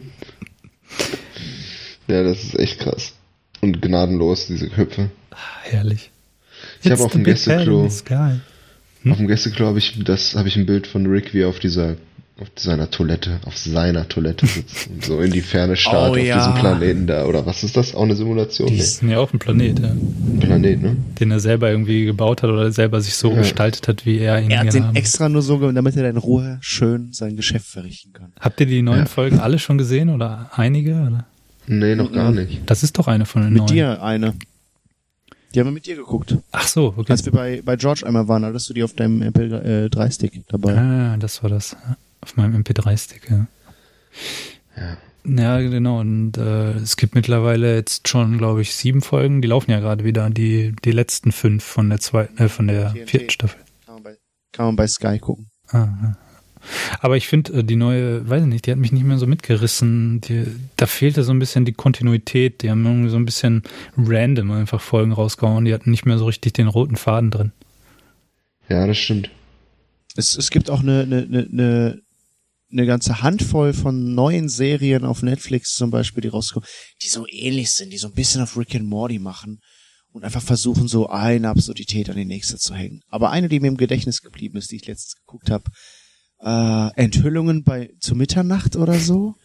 [2.07, 3.13] Ja, das ist echt krass.
[3.59, 5.09] Und gnadenlos, diese Köpfe.
[5.31, 6.11] Ah, herrlich.
[6.83, 9.11] Ich habe auf dem Gästeklo, hm?
[9.11, 11.59] auf dem Gästeklo habe ich das, habe ich ein Bild von Rick, wie er auf
[11.59, 11.97] dieser,
[12.39, 16.17] auf seiner Toilette, auf seiner Toilette sitzt und so in die Ferne starrt oh, auf
[16.19, 16.37] ja.
[16.37, 17.25] diesem Planeten da.
[17.25, 17.95] Oder was ist das?
[17.95, 18.67] Auch eine Simulation?
[18.67, 19.89] Die ist ja auch ein Planet, ja.
[19.89, 20.95] Ein Planet, ne?
[21.19, 23.39] Den er selber irgendwie gebaut hat oder selber sich so ja.
[23.39, 26.59] gestaltet hat, wie er ihn Er hat den extra nur so, damit er in Ruhe
[26.61, 28.33] schön sein Geschäft verrichten kann.
[28.39, 29.05] Habt ihr die neuen ja.
[29.05, 30.93] Folgen alle schon gesehen oder einige?
[30.93, 31.25] Oder?
[31.65, 32.61] Nee, noch gar nicht.
[32.67, 33.73] Das ist doch eine von den Mit neuen.
[33.73, 34.35] dir eine.
[35.55, 36.37] Die haben wir mit dir geguckt.
[36.51, 37.11] Ach so, okay.
[37.11, 40.77] Als wir bei, bei George einmal waren, hattest du die auf deinem MP3-Stick dabei.
[40.77, 41.75] Ah, das war das.
[42.21, 43.47] Auf meinem MP3-Stick, ja.
[44.75, 44.97] Ja.
[45.27, 45.99] Ja, genau.
[45.99, 49.41] Und äh, es gibt mittlerweile jetzt schon, glaube ich, sieben Folgen.
[49.41, 50.29] Die laufen ja gerade wieder.
[50.29, 53.09] Die, die letzten fünf von der zweiten, äh, von der TNT.
[53.09, 53.59] vierten Staffel.
[53.85, 54.17] Kann man, bei,
[54.53, 55.49] kann man bei Sky gucken.
[55.67, 56.17] Ah, ja.
[56.99, 59.27] Aber ich finde, äh, die neue, weiß ich nicht, die hat mich nicht mehr so
[59.27, 60.21] mitgerissen.
[60.21, 60.45] Die,
[60.77, 62.61] da fehlte so ein bisschen die Kontinuität.
[62.61, 63.63] Die haben irgendwie so ein bisschen
[63.97, 65.65] random einfach Folgen rausgehauen.
[65.65, 67.51] Die hatten nicht mehr so richtig den roten Faden drin.
[68.69, 69.29] Ja, das stimmt.
[70.15, 72.01] Es, es gibt auch eine, eine, eine,
[72.71, 76.67] eine ganze Handvoll von neuen Serien auf Netflix zum Beispiel, die rauskommen,
[77.01, 79.59] die so ähnlich sind, die so ein bisschen auf Rick and Morty machen
[80.11, 83.01] und einfach versuchen, so eine Absurdität an die nächste zu hängen.
[83.07, 85.63] Aber eine, die mir im Gedächtnis geblieben ist, die ich letztens geguckt habe,
[86.39, 89.35] äh, Enthüllungen bei zu Mitternacht oder so.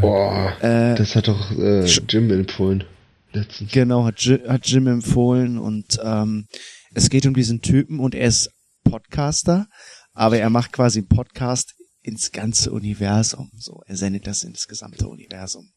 [0.00, 2.84] Boah, äh, das hat doch äh, Jim empfohlen.
[3.32, 3.70] Letztens.
[3.72, 6.46] Genau, hat, hat Jim empfohlen und ähm,
[6.94, 8.50] es geht um diesen Typen und er ist
[8.84, 9.66] Podcaster,
[10.12, 11.74] aber er macht quasi einen Podcast
[12.08, 13.50] ins ganze Universum.
[13.56, 15.70] So, er sendet das ins gesamte Universum.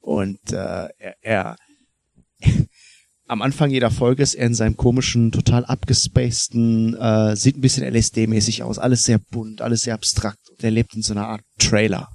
[0.00, 1.56] Und äh, er, er
[3.28, 7.84] am Anfang jeder Folge ist er in seinem komischen, total abgespaceden, äh, sieht ein bisschen
[7.84, 10.50] LSD-mäßig aus, alles sehr bunt, alles sehr abstrakt.
[10.50, 12.08] Und er lebt in so einer Art Trailer.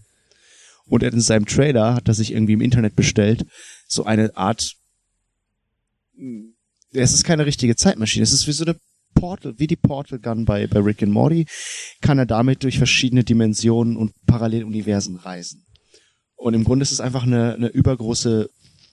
[0.85, 3.45] Und er in seinem Trailer hat er sich irgendwie im Internet bestellt,
[3.87, 4.73] so eine Art,
[6.15, 6.53] hm,
[6.91, 8.77] es ist keine richtige Zeitmaschine, es ist wie so eine
[9.19, 11.45] Portal, wie die Portal Gun bei, bei Rick and Morty,
[12.01, 15.65] kann er damit durch verschiedene Dimensionen und Paralleluniversen reisen.
[16.35, 18.49] Und im Grunde ist es einfach eine, eine übergroße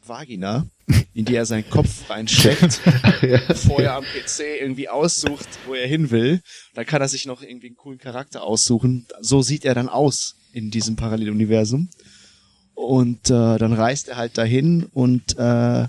[0.06, 0.66] Vagina,
[1.12, 2.80] in die er seinen Kopf reinsteckt,
[3.22, 3.40] ja.
[3.48, 6.40] bevor er am PC irgendwie aussucht, wo er hin will.
[6.74, 9.06] Da kann er sich noch irgendwie einen coolen Charakter aussuchen.
[9.20, 11.88] So sieht er dann aus in diesem Paralleluniversum.
[12.74, 15.86] Und äh, dann reist er halt dahin und äh,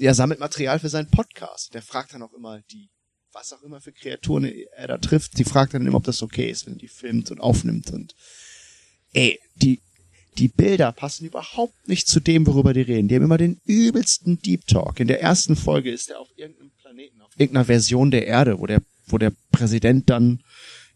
[0.00, 1.74] er sammelt Material für seinen Podcast.
[1.74, 2.88] Der fragt dann auch immer die,
[3.32, 6.50] was auch immer für Kreaturen er da trifft, die fragt dann immer, ob das okay
[6.50, 7.90] ist, wenn die filmt und aufnimmt.
[7.92, 8.14] Und
[9.12, 9.80] ey, die
[10.38, 13.08] die Bilder passen überhaupt nicht zu dem, worüber die reden.
[13.08, 15.00] Die haben immer den übelsten Deep Talk.
[15.00, 18.66] In der ersten Folge ist er auf irgendeinem Planeten, auf irgendeiner Version der Erde, wo
[18.66, 20.42] der, wo der Präsident dann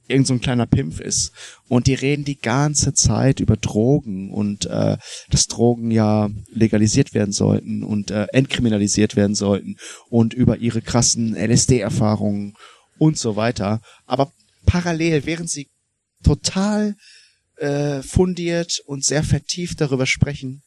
[0.08, 1.32] irgend so ein kleiner Pimpf ist.
[1.68, 4.96] Und die reden die ganze Zeit über Drogen und äh,
[5.30, 9.76] dass Drogen ja legalisiert werden sollten und äh, entkriminalisiert werden sollten
[10.08, 12.54] und über ihre krassen LSD-Erfahrungen
[12.98, 13.80] und so weiter.
[14.06, 14.32] Aber
[14.66, 15.68] parallel, während sie
[16.22, 16.96] total
[17.56, 20.62] äh, fundiert und sehr vertieft darüber sprechen,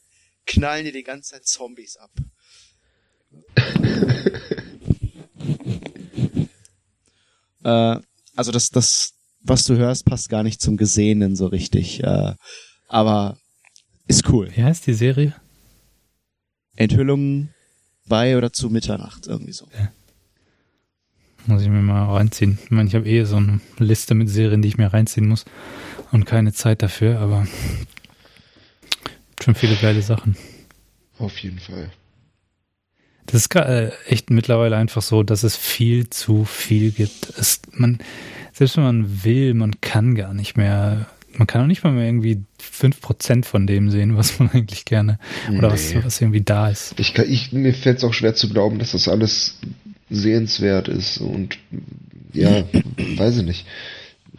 [0.45, 2.11] knallen die die ganze Zeit Zombies ab.
[7.63, 7.99] äh,
[8.35, 9.16] also das, das,
[9.47, 12.03] was du hörst, passt gar nicht zum Gesehenen so richtig.
[12.03, 12.33] Äh,
[12.87, 13.37] aber
[14.07, 14.49] ist cool.
[14.55, 15.35] Wie heißt die Serie?
[16.75, 17.53] Enthüllungen
[18.07, 19.67] bei oder zu Mitternacht, irgendwie so.
[19.77, 19.91] Ja.
[21.45, 22.59] Muss ich mir mal reinziehen.
[22.63, 25.45] Ich meine, ich habe eh so eine Liste mit Serien, die ich mir reinziehen muss
[26.11, 27.47] und keine Zeit dafür, aber
[29.41, 30.35] schon viele geile Sachen.
[31.19, 31.91] Auf jeden Fall.
[33.27, 37.29] Das ist äh, echt mittlerweile einfach so, dass es viel zu viel gibt.
[37.37, 37.99] Es, man,
[38.53, 42.05] selbst wenn man will, man kann gar nicht mehr, man kann auch nicht mal mehr
[42.05, 45.73] irgendwie fünf Prozent von dem sehen, was man eigentlich gerne oder nee.
[45.73, 46.99] was, was irgendwie da ist.
[46.99, 49.59] Ich kann, ich, mir fällt es auch schwer zu glauben, dass das alles
[50.09, 51.57] sehenswert ist und
[52.33, 52.63] ja,
[53.17, 53.65] weiß ich nicht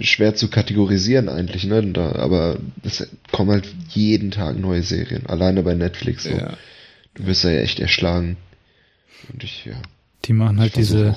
[0.01, 1.82] schwer zu kategorisieren eigentlich, ne?
[1.93, 6.24] Da, aber es kommen halt jeden Tag neue Serien, alleine bei Netflix.
[6.24, 6.31] So.
[6.31, 6.56] Ja.
[7.15, 8.36] Du wirst ja echt erschlagen.
[9.32, 9.81] Und ich, ja.
[10.24, 11.15] Die machen halt diese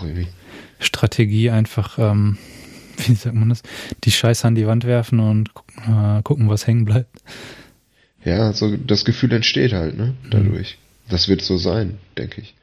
[0.79, 2.37] Strategie einfach, ähm,
[2.97, 3.63] wie sagt man das,
[4.03, 5.49] die Scheiße an die Wand werfen und
[5.87, 7.21] äh, gucken, was hängen bleibt.
[8.23, 10.13] Ja, so das Gefühl entsteht halt, ne?
[10.29, 10.77] Dadurch.
[10.77, 11.11] Mhm.
[11.11, 12.53] Das wird so sein, denke ich.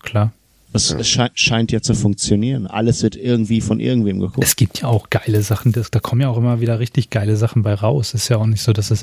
[0.00, 0.32] Klar.
[0.72, 1.02] Es, ja.
[1.02, 2.66] sche scheint ja zu funktionieren.
[2.66, 4.46] Alles wird irgendwie von irgendwem geguckt.
[4.46, 5.72] Es gibt ja auch geile Sachen.
[5.72, 8.12] Das, da kommen ja auch immer wieder richtig geile Sachen bei raus.
[8.12, 9.02] Ist ja auch nicht so, dass es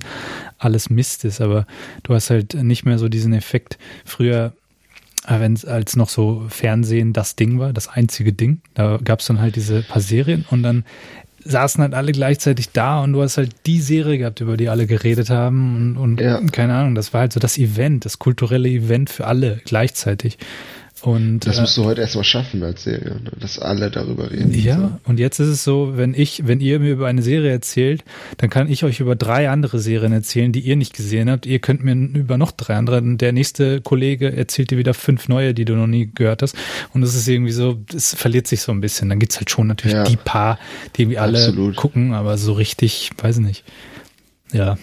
[0.60, 1.66] alles Mist ist, aber
[2.04, 3.80] du hast halt nicht mehr so diesen Effekt.
[4.06, 4.54] Früher,
[5.28, 9.28] wenn es als noch so Fernsehen das Ding war, das einzige Ding, da gab es
[9.28, 10.86] dann halt diese paar Serien und dann
[11.46, 14.88] saßen halt alle gleichzeitig da und du hast halt die Serie gehabt, über die alle
[14.88, 16.42] geredet haben und, und ja.
[16.52, 20.38] keine Ahnung, das war halt so das Event, das kulturelle Event für alle gleichzeitig.
[21.06, 23.32] Und, das musst du äh, heute erstmal schaffen als Serie, ne?
[23.40, 24.52] dass alle darüber reden.
[24.52, 25.00] Ja, so.
[25.04, 28.04] und jetzt ist es so, wenn ich, wenn ihr mir über eine Serie erzählt,
[28.38, 31.46] dann kann ich euch über drei andere Serien erzählen, die ihr nicht gesehen habt.
[31.46, 33.04] Ihr könnt mir über noch drei andere.
[33.04, 36.56] Der nächste Kollege erzählt dir wieder fünf neue, die du noch nie gehört hast.
[36.92, 39.08] Und es ist irgendwie so, es verliert sich so ein bisschen.
[39.08, 40.06] Dann gibt's halt schon natürlich ja.
[40.06, 40.58] die paar,
[40.96, 41.76] die irgendwie alle Absolut.
[41.76, 43.64] gucken, aber so richtig, weiß nicht.
[44.54, 44.80] Ja,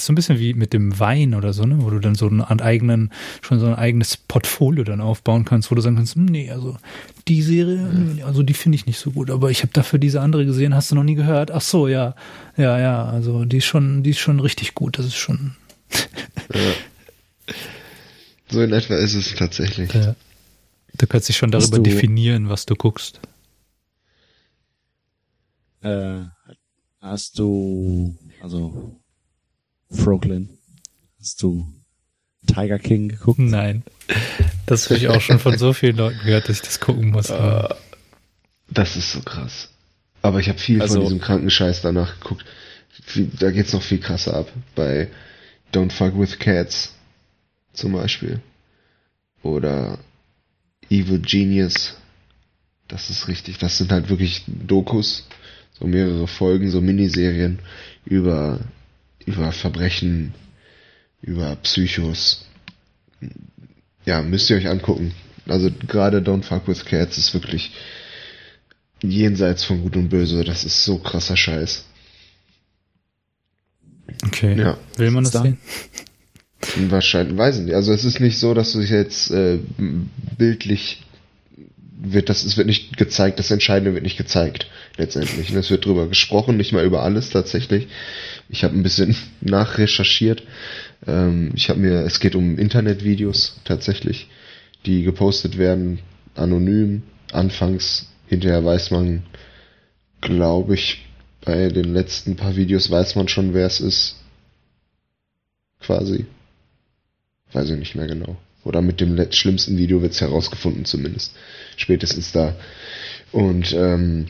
[0.00, 1.76] so ein bisschen wie mit dem Wein oder so, ne?
[1.80, 3.12] wo du dann so einen eigenen,
[3.42, 6.76] schon so ein eigenes Portfolio dann aufbauen kannst, wo du sagen kannst, hm, nee, also
[7.26, 10.46] die Serie, also die finde ich nicht so gut, aber ich habe dafür diese andere
[10.46, 11.50] gesehen, hast du noch nie gehört?
[11.50, 12.14] Ach so, ja,
[12.56, 15.54] ja, ja, also die ist schon, die ist schon richtig gut, das ist schon.
[16.54, 17.54] ja.
[18.50, 19.92] So in etwa ist es tatsächlich.
[19.92, 20.14] Ja.
[20.96, 23.20] Du kannst dich schon darüber definieren, was du guckst.
[25.82, 26.22] Äh,
[27.00, 28.97] hast du, also
[29.90, 30.50] Froglin.
[31.18, 31.66] Hast du
[32.46, 33.38] Tiger King geguckt?
[33.38, 33.82] Nein.
[34.66, 37.30] Das habe ich auch schon von so vielen Leuten gehört, dass ich das gucken muss.
[37.30, 37.68] Uh,
[38.70, 39.70] das ist so krass.
[40.22, 42.44] Aber ich habe viel also, von diesem kranken Scheiß danach geguckt.
[43.38, 44.52] Da geht's noch viel krasser ab.
[44.74, 45.08] Bei
[45.72, 46.94] Don't Fuck with Cats
[47.72, 48.40] zum Beispiel.
[49.42, 49.98] Oder
[50.90, 51.96] Evil Genius.
[52.88, 53.58] Das ist richtig.
[53.58, 55.28] Das sind halt wirklich Dokus.
[55.78, 57.60] So mehrere Folgen, so Miniserien
[58.04, 58.60] über
[59.26, 60.34] über Verbrechen,
[61.22, 62.46] über Psychos.
[64.04, 65.14] Ja, müsst ihr euch angucken.
[65.46, 67.72] Also gerade Don't Fuck with Cats ist wirklich
[69.02, 70.44] jenseits von Gut und Böse.
[70.44, 71.84] Das ist so krasser Scheiß.
[74.26, 74.58] Okay.
[74.58, 74.78] Ja.
[74.96, 75.42] Will man das da?
[75.42, 75.58] sehen?
[76.90, 77.74] Wahrscheinlich, weiß ich nicht.
[77.74, 79.58] Also es ist nicht so, dass du dich jetzt äh,
[80.36, 81.04] bildlich
[82.00, 85.50] wird das, es wird nicht gezeigt, das Entscheidende wird nicht gezeigt, letztendlich.
[85.50, 87.88] es wird drüber gesprochen, nicht mal über alles tatsächlich.
[88.48, 90.42] Ich habe ein bisschen nachrecherchiert.
[91.06, 94.28] Ähm, ich habe mir, es geht um Internetvideos tatsächlich,
[94.86, 95.98] die gepostet werden,
[96.34, 97.02] anonym,
[97.32, 99.24] anfangs, hinterher weiß man,
[100.20, 101.04] glaube ich,
[101.44, 104.16] bei den letzten paar Videos weiß man schon, wer es ist.
[105.80, 106.26] Quasi.
[107.52, 108.36] Weiß ich nicht mehr genau.
[108.68, 111.34] Oder mit dem schlimmsten Video wird's herausgefunden zumindest.
[111.78, 112.54] Spätestens da.
[113.32, 114.26] Und ähm,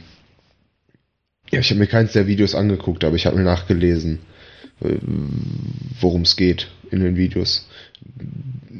[1.50, 4.20] ja, ich habe mir keins der Videos angeguckt, aber ich habe mir nachgelesen,
[4.80, 4.94] äh,
[6.00, 7.68] worum es geht in den Videos.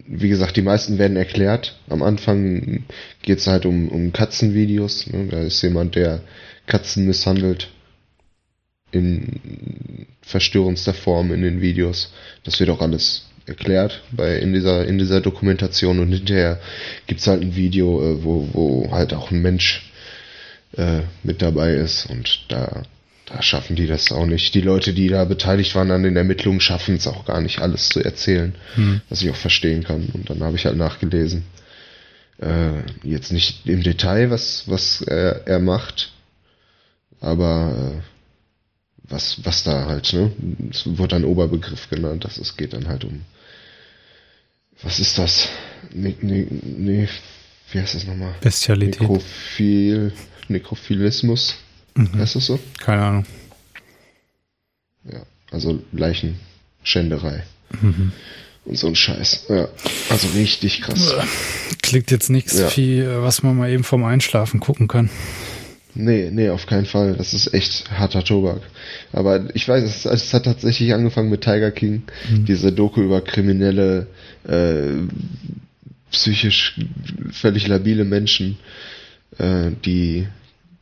[0.06, 1.76] Wie gesagt, die meisten werden erklärt.
[1.88, 2.84] Am Anfang
[3.22, 5.08] geht's halt um, um Katzenvideos.
[5.08, 5.26] Ne?
[5.28, 6.20] Da ist jemand, der
[6.66, 7.68] Katzen misshandelt
[8.92, 12.12] in verstörendster Form in den Videos.
[12.44, 16.60] Das wird auch alles erklärt bei in dieser in dieser Dokumentation und hinterher
[17.06, 19.90] gibt's halt ein Video, äh, wo wo halt auch ein Mensch
[20.76, 22.82] äh, mit dabei ist und da
[23.28, 24.54] da schaffen die das auch nicht.
[24.54, 27.90] Die Leute, die da beteiligt waren an den Ermittlungen, schaffen es auch gar nicht, alles
[27.90, 29.02] zu erzählen, hm.
[29.10, 30.08] was ich auch verstehen kann.
[30.14, 31.44] Und dann habe ich halt nachgelesen.
[32.40, 36.12] Äh, jetzt nicht im Detail, was, was er, er macht,
[37.20, 40.32] aber äh, was, was da halt, ne?
[40.70, 43.22] Es wird ein Oberbegriff genannt, dass es geht dann halt um.
[44.82, 45.48] Was ist das?
[45.92, 47.08] Nee, nee, nee
[47.72, 48.34] wie heißt das nochmal?
[48.40, 49.00] Bestialität.
[49.00, 50.12] Nekrophil,
[50.48, 51.56] Nekrophilismus.
[51.94, 52.18] Mhm.
[52.18, 52.58] Heißt das so?
[52.78, 53.26] Keine Ahnung.
[55.04, 57.42] Ja, also Leichenschänderei.
[57.80, 58.12] Mhm.
[58.64, 59.46] Und so ein Scheiß.
[59.48, 59.68] Ja,
[60.10, 61.14] also richtig krass.
[61.82, 62.68] Klingt jetzt nichts, ja.
[62.68, 65.10] viel, was man mal eben vom Einschlafen gucken kann.
[66.00, 67.14] Nee, nee, auf keinen Fall.
[67.14, 68.60] Das ist echt harter Tobak.
[69.12, 72.44] Aber ich weiß, es, es hat tatsächlich angefangen mit Tiger King, mhm.
[72.44, 74.06] diese Doku über kriminelle,
[74.46, 74.92] äh,
[76.12, 76.80] psychisch
[77.32, 78.58] völlig labile Menschen,
[79.38, 80.28] äh, die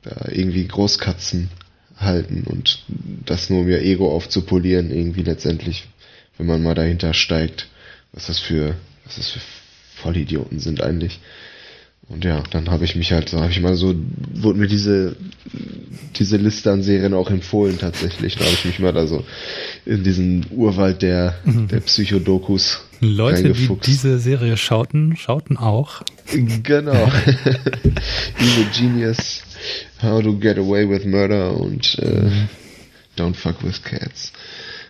[0.03, 1.49] da irgendwie Großkatzen
[1.97, 2.85] halten und
[3.25, 5.89] das nur um ihr Ego aufzupolieren, irgendwie letztendlich,
[6.37, 7.69] wenn man mal dahinter steigt,
[8.13, 8.77] was das für,
[9.07, 9.41] was das für
[9.95, 11.21] Vollidioten sind eigentlich.
[12.09, 13.95] Und ja, dann habe ich mich halt, so habe ich mal so,
[14.35, 15.17] wurde mir diese,
[16.15, 18.37] diese Liste an Serien auch empfohlen tatsächlich.
[18.37, 19.25] Da habe ich mich mal da so
[19.85, 21.67] in diesen Urwald der, mhm.
[21.67, 26.03] der Psychodokus Leute, die diese Serie schauten, schauten auch.
[26.63, 26.93] Genau.
[28.39, 29.43] Evil Genius,
[30.01, 32.31] How to Get Away with Murder und äh.
[33.17, 34.33] Don't Fuck with Cats.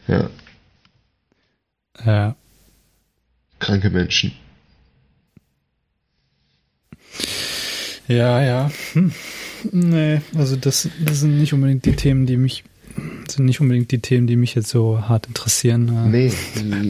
[0.08, 0.30] Ja.
[2.04, 2.36] Ja.
[3.58, 4.32] Kranke Menschen.
[8.08, 8.70] Ja, ja.
[8.92, 9.12] Hm.
[9.72, 12.64] Nee, also das, das sind nicht unbedingt die Themen, die mich
[13.28, 16.10] sind nicht unbedingt die Themen, die mich jetzt so hart interessieren.
[16.10, 16.32] Nee,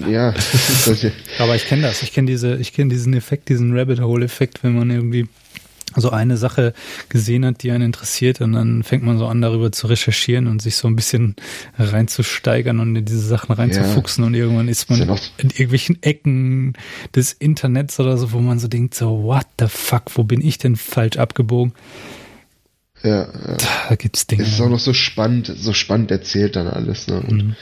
[0.09, 0.35] ja.
[1.39, 2.03] Aber ich kenne das.
[2.03, 5.27] Ich kenne diese, ich kenne diesen Effekt, diesen Rabbit Hole Effekt, wenn man irgendwie
[6.01, 6.73] so eine Sache
[7.09, 10.63] gesehen hat, die einen interessiert und dann fängt man so an, darüber zu recherchieren und
[10.63, 11.37] sich so ein bisschen
[11.79, 14.29] reinzusteigern und in diese Sachen reinzufuchsen ja.
[14.29, 16.75] und irgendwann ist man ist in irgendwelchen Ecken
[17.15, 20.59] des Internets oder so, wo man so denkt, so, what the fuck, wo bin ich
[20.59, 21.73] denn falsch abgebogen?
[23.03, 23.57] Ja, ja.
[23.89, 24.43] Da gibt's Dinge.
[24.43, 27.21] Es ist auch noch so spannend, so spannend erzählt dann alles, ne?
[27.21, 27.57] Und mhm.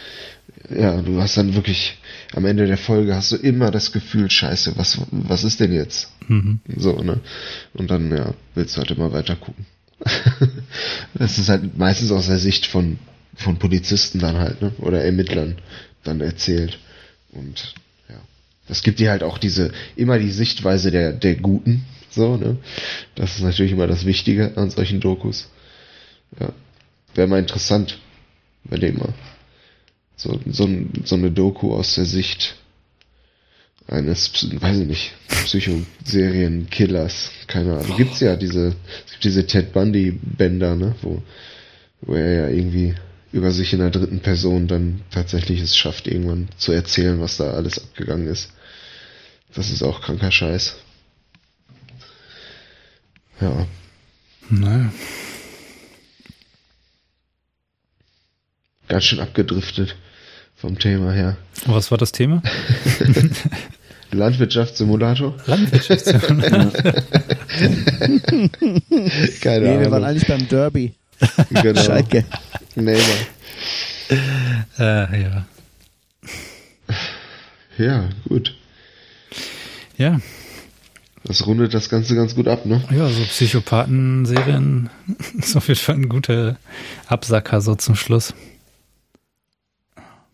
[0.71, 1.99] Ja, du hast dann wirklich
[2.33, 6.11] am Ende der Folge hast du immer das Gefühl, scheiße, was, was ist denn jetzt?
[6.29, 6.61] Mhm.
[6.77, 7.21] So, ne?
[7.75, 9.67] Und dann, ja, willst du halt immer weiter gucken.
[11.15, 12.99] das ist halt meistens aus der Sicht von,
[13.35, 14.73] von Polizisten dann halt, ne?
[14.79, 15.57] Oder Ermittlern
[16.03, 16.79] dann erzählt.
[17.33, 17.75] Und
[18.09, 18.17] ja.
[18.69, 22.57] Das gibt dir halt auch diese, immer die Sichtweise der, der Guten, so, ne?
[23.15, 25.49] Das ist natürlich immer das Wichtige an solchen Dokus.
[26.41, 26.53] Ja.
[27.15, 27.99] Wäre mal interessant,
[28.65, 29.15] überleg mal.
[30.17, 30.69] So, so,
[31.05, 32.57] so eine Doku aus der Sicht
[33.87, 37.31] eines, weiß ich nicht, Psychoserienen-Killers.
[37.47, 37.97] Keine Ahnung.
[37.97, 38.75] Gibt's ja diese,
[39.07, 41.23] es gibt diese Ted Bundy-Bänder, ne, wo,
[42.01, 42.95] wo er ja irgendwie
[43.33, 47.51] über sich in der dritten Person dann tatsächlich es schafft, irgendwann zu erzählen, was da
[47.51, 48.51] alles abgegangen ist.
[49.55, 50.77] Das ist auch kranker Scheiß.
[53.41, 53.67] Ja.
[54.49, 54.93] Naja.
[58.89, 59.97] Ganz schön abgedriftet
[60.57, 61.37] vom Thema her.
[61.67, 62.43] Was war das Thema?
[64.11, 65.35] Landwirtschaftssimulator?
[65.47, 66.73] Landwirtschaftssimulator.
[69.41, 69.81] Keine nee, Ahnung.
[69.81, 70.95] wir waren eigentlich beim Derby.
[71.51, 71.83] Genau.
[71.83, 72.25] Schalke.
[72.77, 72.99] Nee,
[74.79, 75.47] äh, ja.
[77.79, 78.55] Ja, gut.
[79.97, 80.21] Ja.
[81.25, 82.83] Das rundet das Ganze ganz gut ab, ne?
[82.91, 84.91] Ja, so Psychopathen-Serien
[85.39, 86.59] ist auf jeden Fall ein guter
[87.07, 88.35] Absacker so zum Schluss.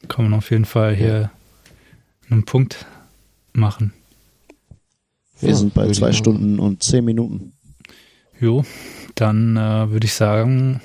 [0.08, 1.30] Kann man auf jeden Fall hier
[2.30, 2.86] einen Punkt
[3.52, 3.92] machen.
[5.40, 7.52] Wir ja, sind bei zwei Stunden und zehn Minuten.
[8.38, 8.64] Jo,
[9.14, 10.80] dann äh, würde ich sagen,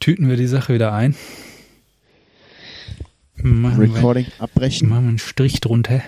[0.00, 1.14] tüten wir die Sache wieder ein.
[3.36, 4.88] Machen Recording wir, abbrechen.
[4.88, 6.02] Machen wir einen Strich drunter.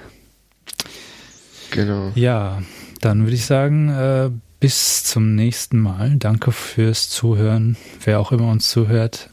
[1.71, 2.13] Genau.
[2.15, 2.63] Ja,
[3.01, 4.31] dann würde ich sagen, äh,
[4.61, 6.17] bis zum nächsten Mal.
[6.17, 9.31] Danke fürs Zuhören, wer auch immer uns zuhört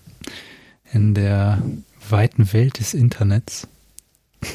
[0.91, 1.61] in der
[2.11, 3.67] weiten Welt des Internets.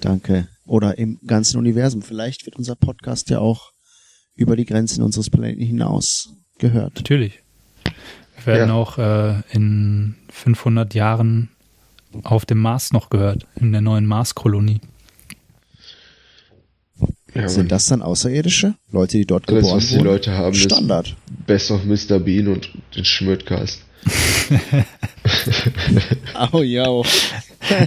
[0.00, 0.48] Danke.
[0.66, 2.02] Oder im ganzen Universum.
[2.02, 3.72] Vielleicht wird unser Podcast ja auch
[4.34, 6.96] über die Grenzen unseres Planeten hinaus gehört.
[6.96, 7.40] Natürlich.
[8.44, 8.74] Wir werden ja.
[8.74, 11.50] auch äh, in 500 Jahren
[12.22, 14.80] auf dem Mars noch gehört, in der neuen Marskolonie.
[17.34, 18.76] Ja, Sind das dann Außerirdische?
[18.90, 21.08] Leute, die dort alles, geboren was die Leute haben, Standard.
[21.08, 22.18] ist Best of Mr.
[22.18, 23.82] Bean und den Schmödcast.
[26.34, 27.02] Au ja.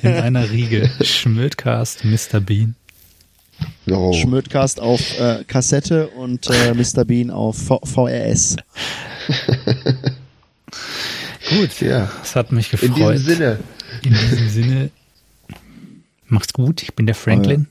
[0.02, 0.90] In einer Riege.
[1.02, 2.40] Schmödcast, Mr.
[2.40, 2.76] Bean.
[3.90, 4.14] Oh.
[4.14, 7.06] Schmödcast auf äh, Kassette und äh, Mr.
[7.06, 8.58] Bean auf v VRS.
[11.50, 12.12] gut, ja.
[12.22, 12.90] Es hat mich gefreut.
[12.90, 13.60] In diesem Sinne.
[14.04, 14.90] In diesem Sinne.
[16.28, 17.68] Macht's gut, ich bin der Franklin.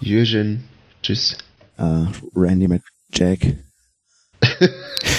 [0.00, 0.64] Uh, Jürgen.
[1.02, 1.36] Tschüss.
[1.78, 3.56] Uh, Randy McJack.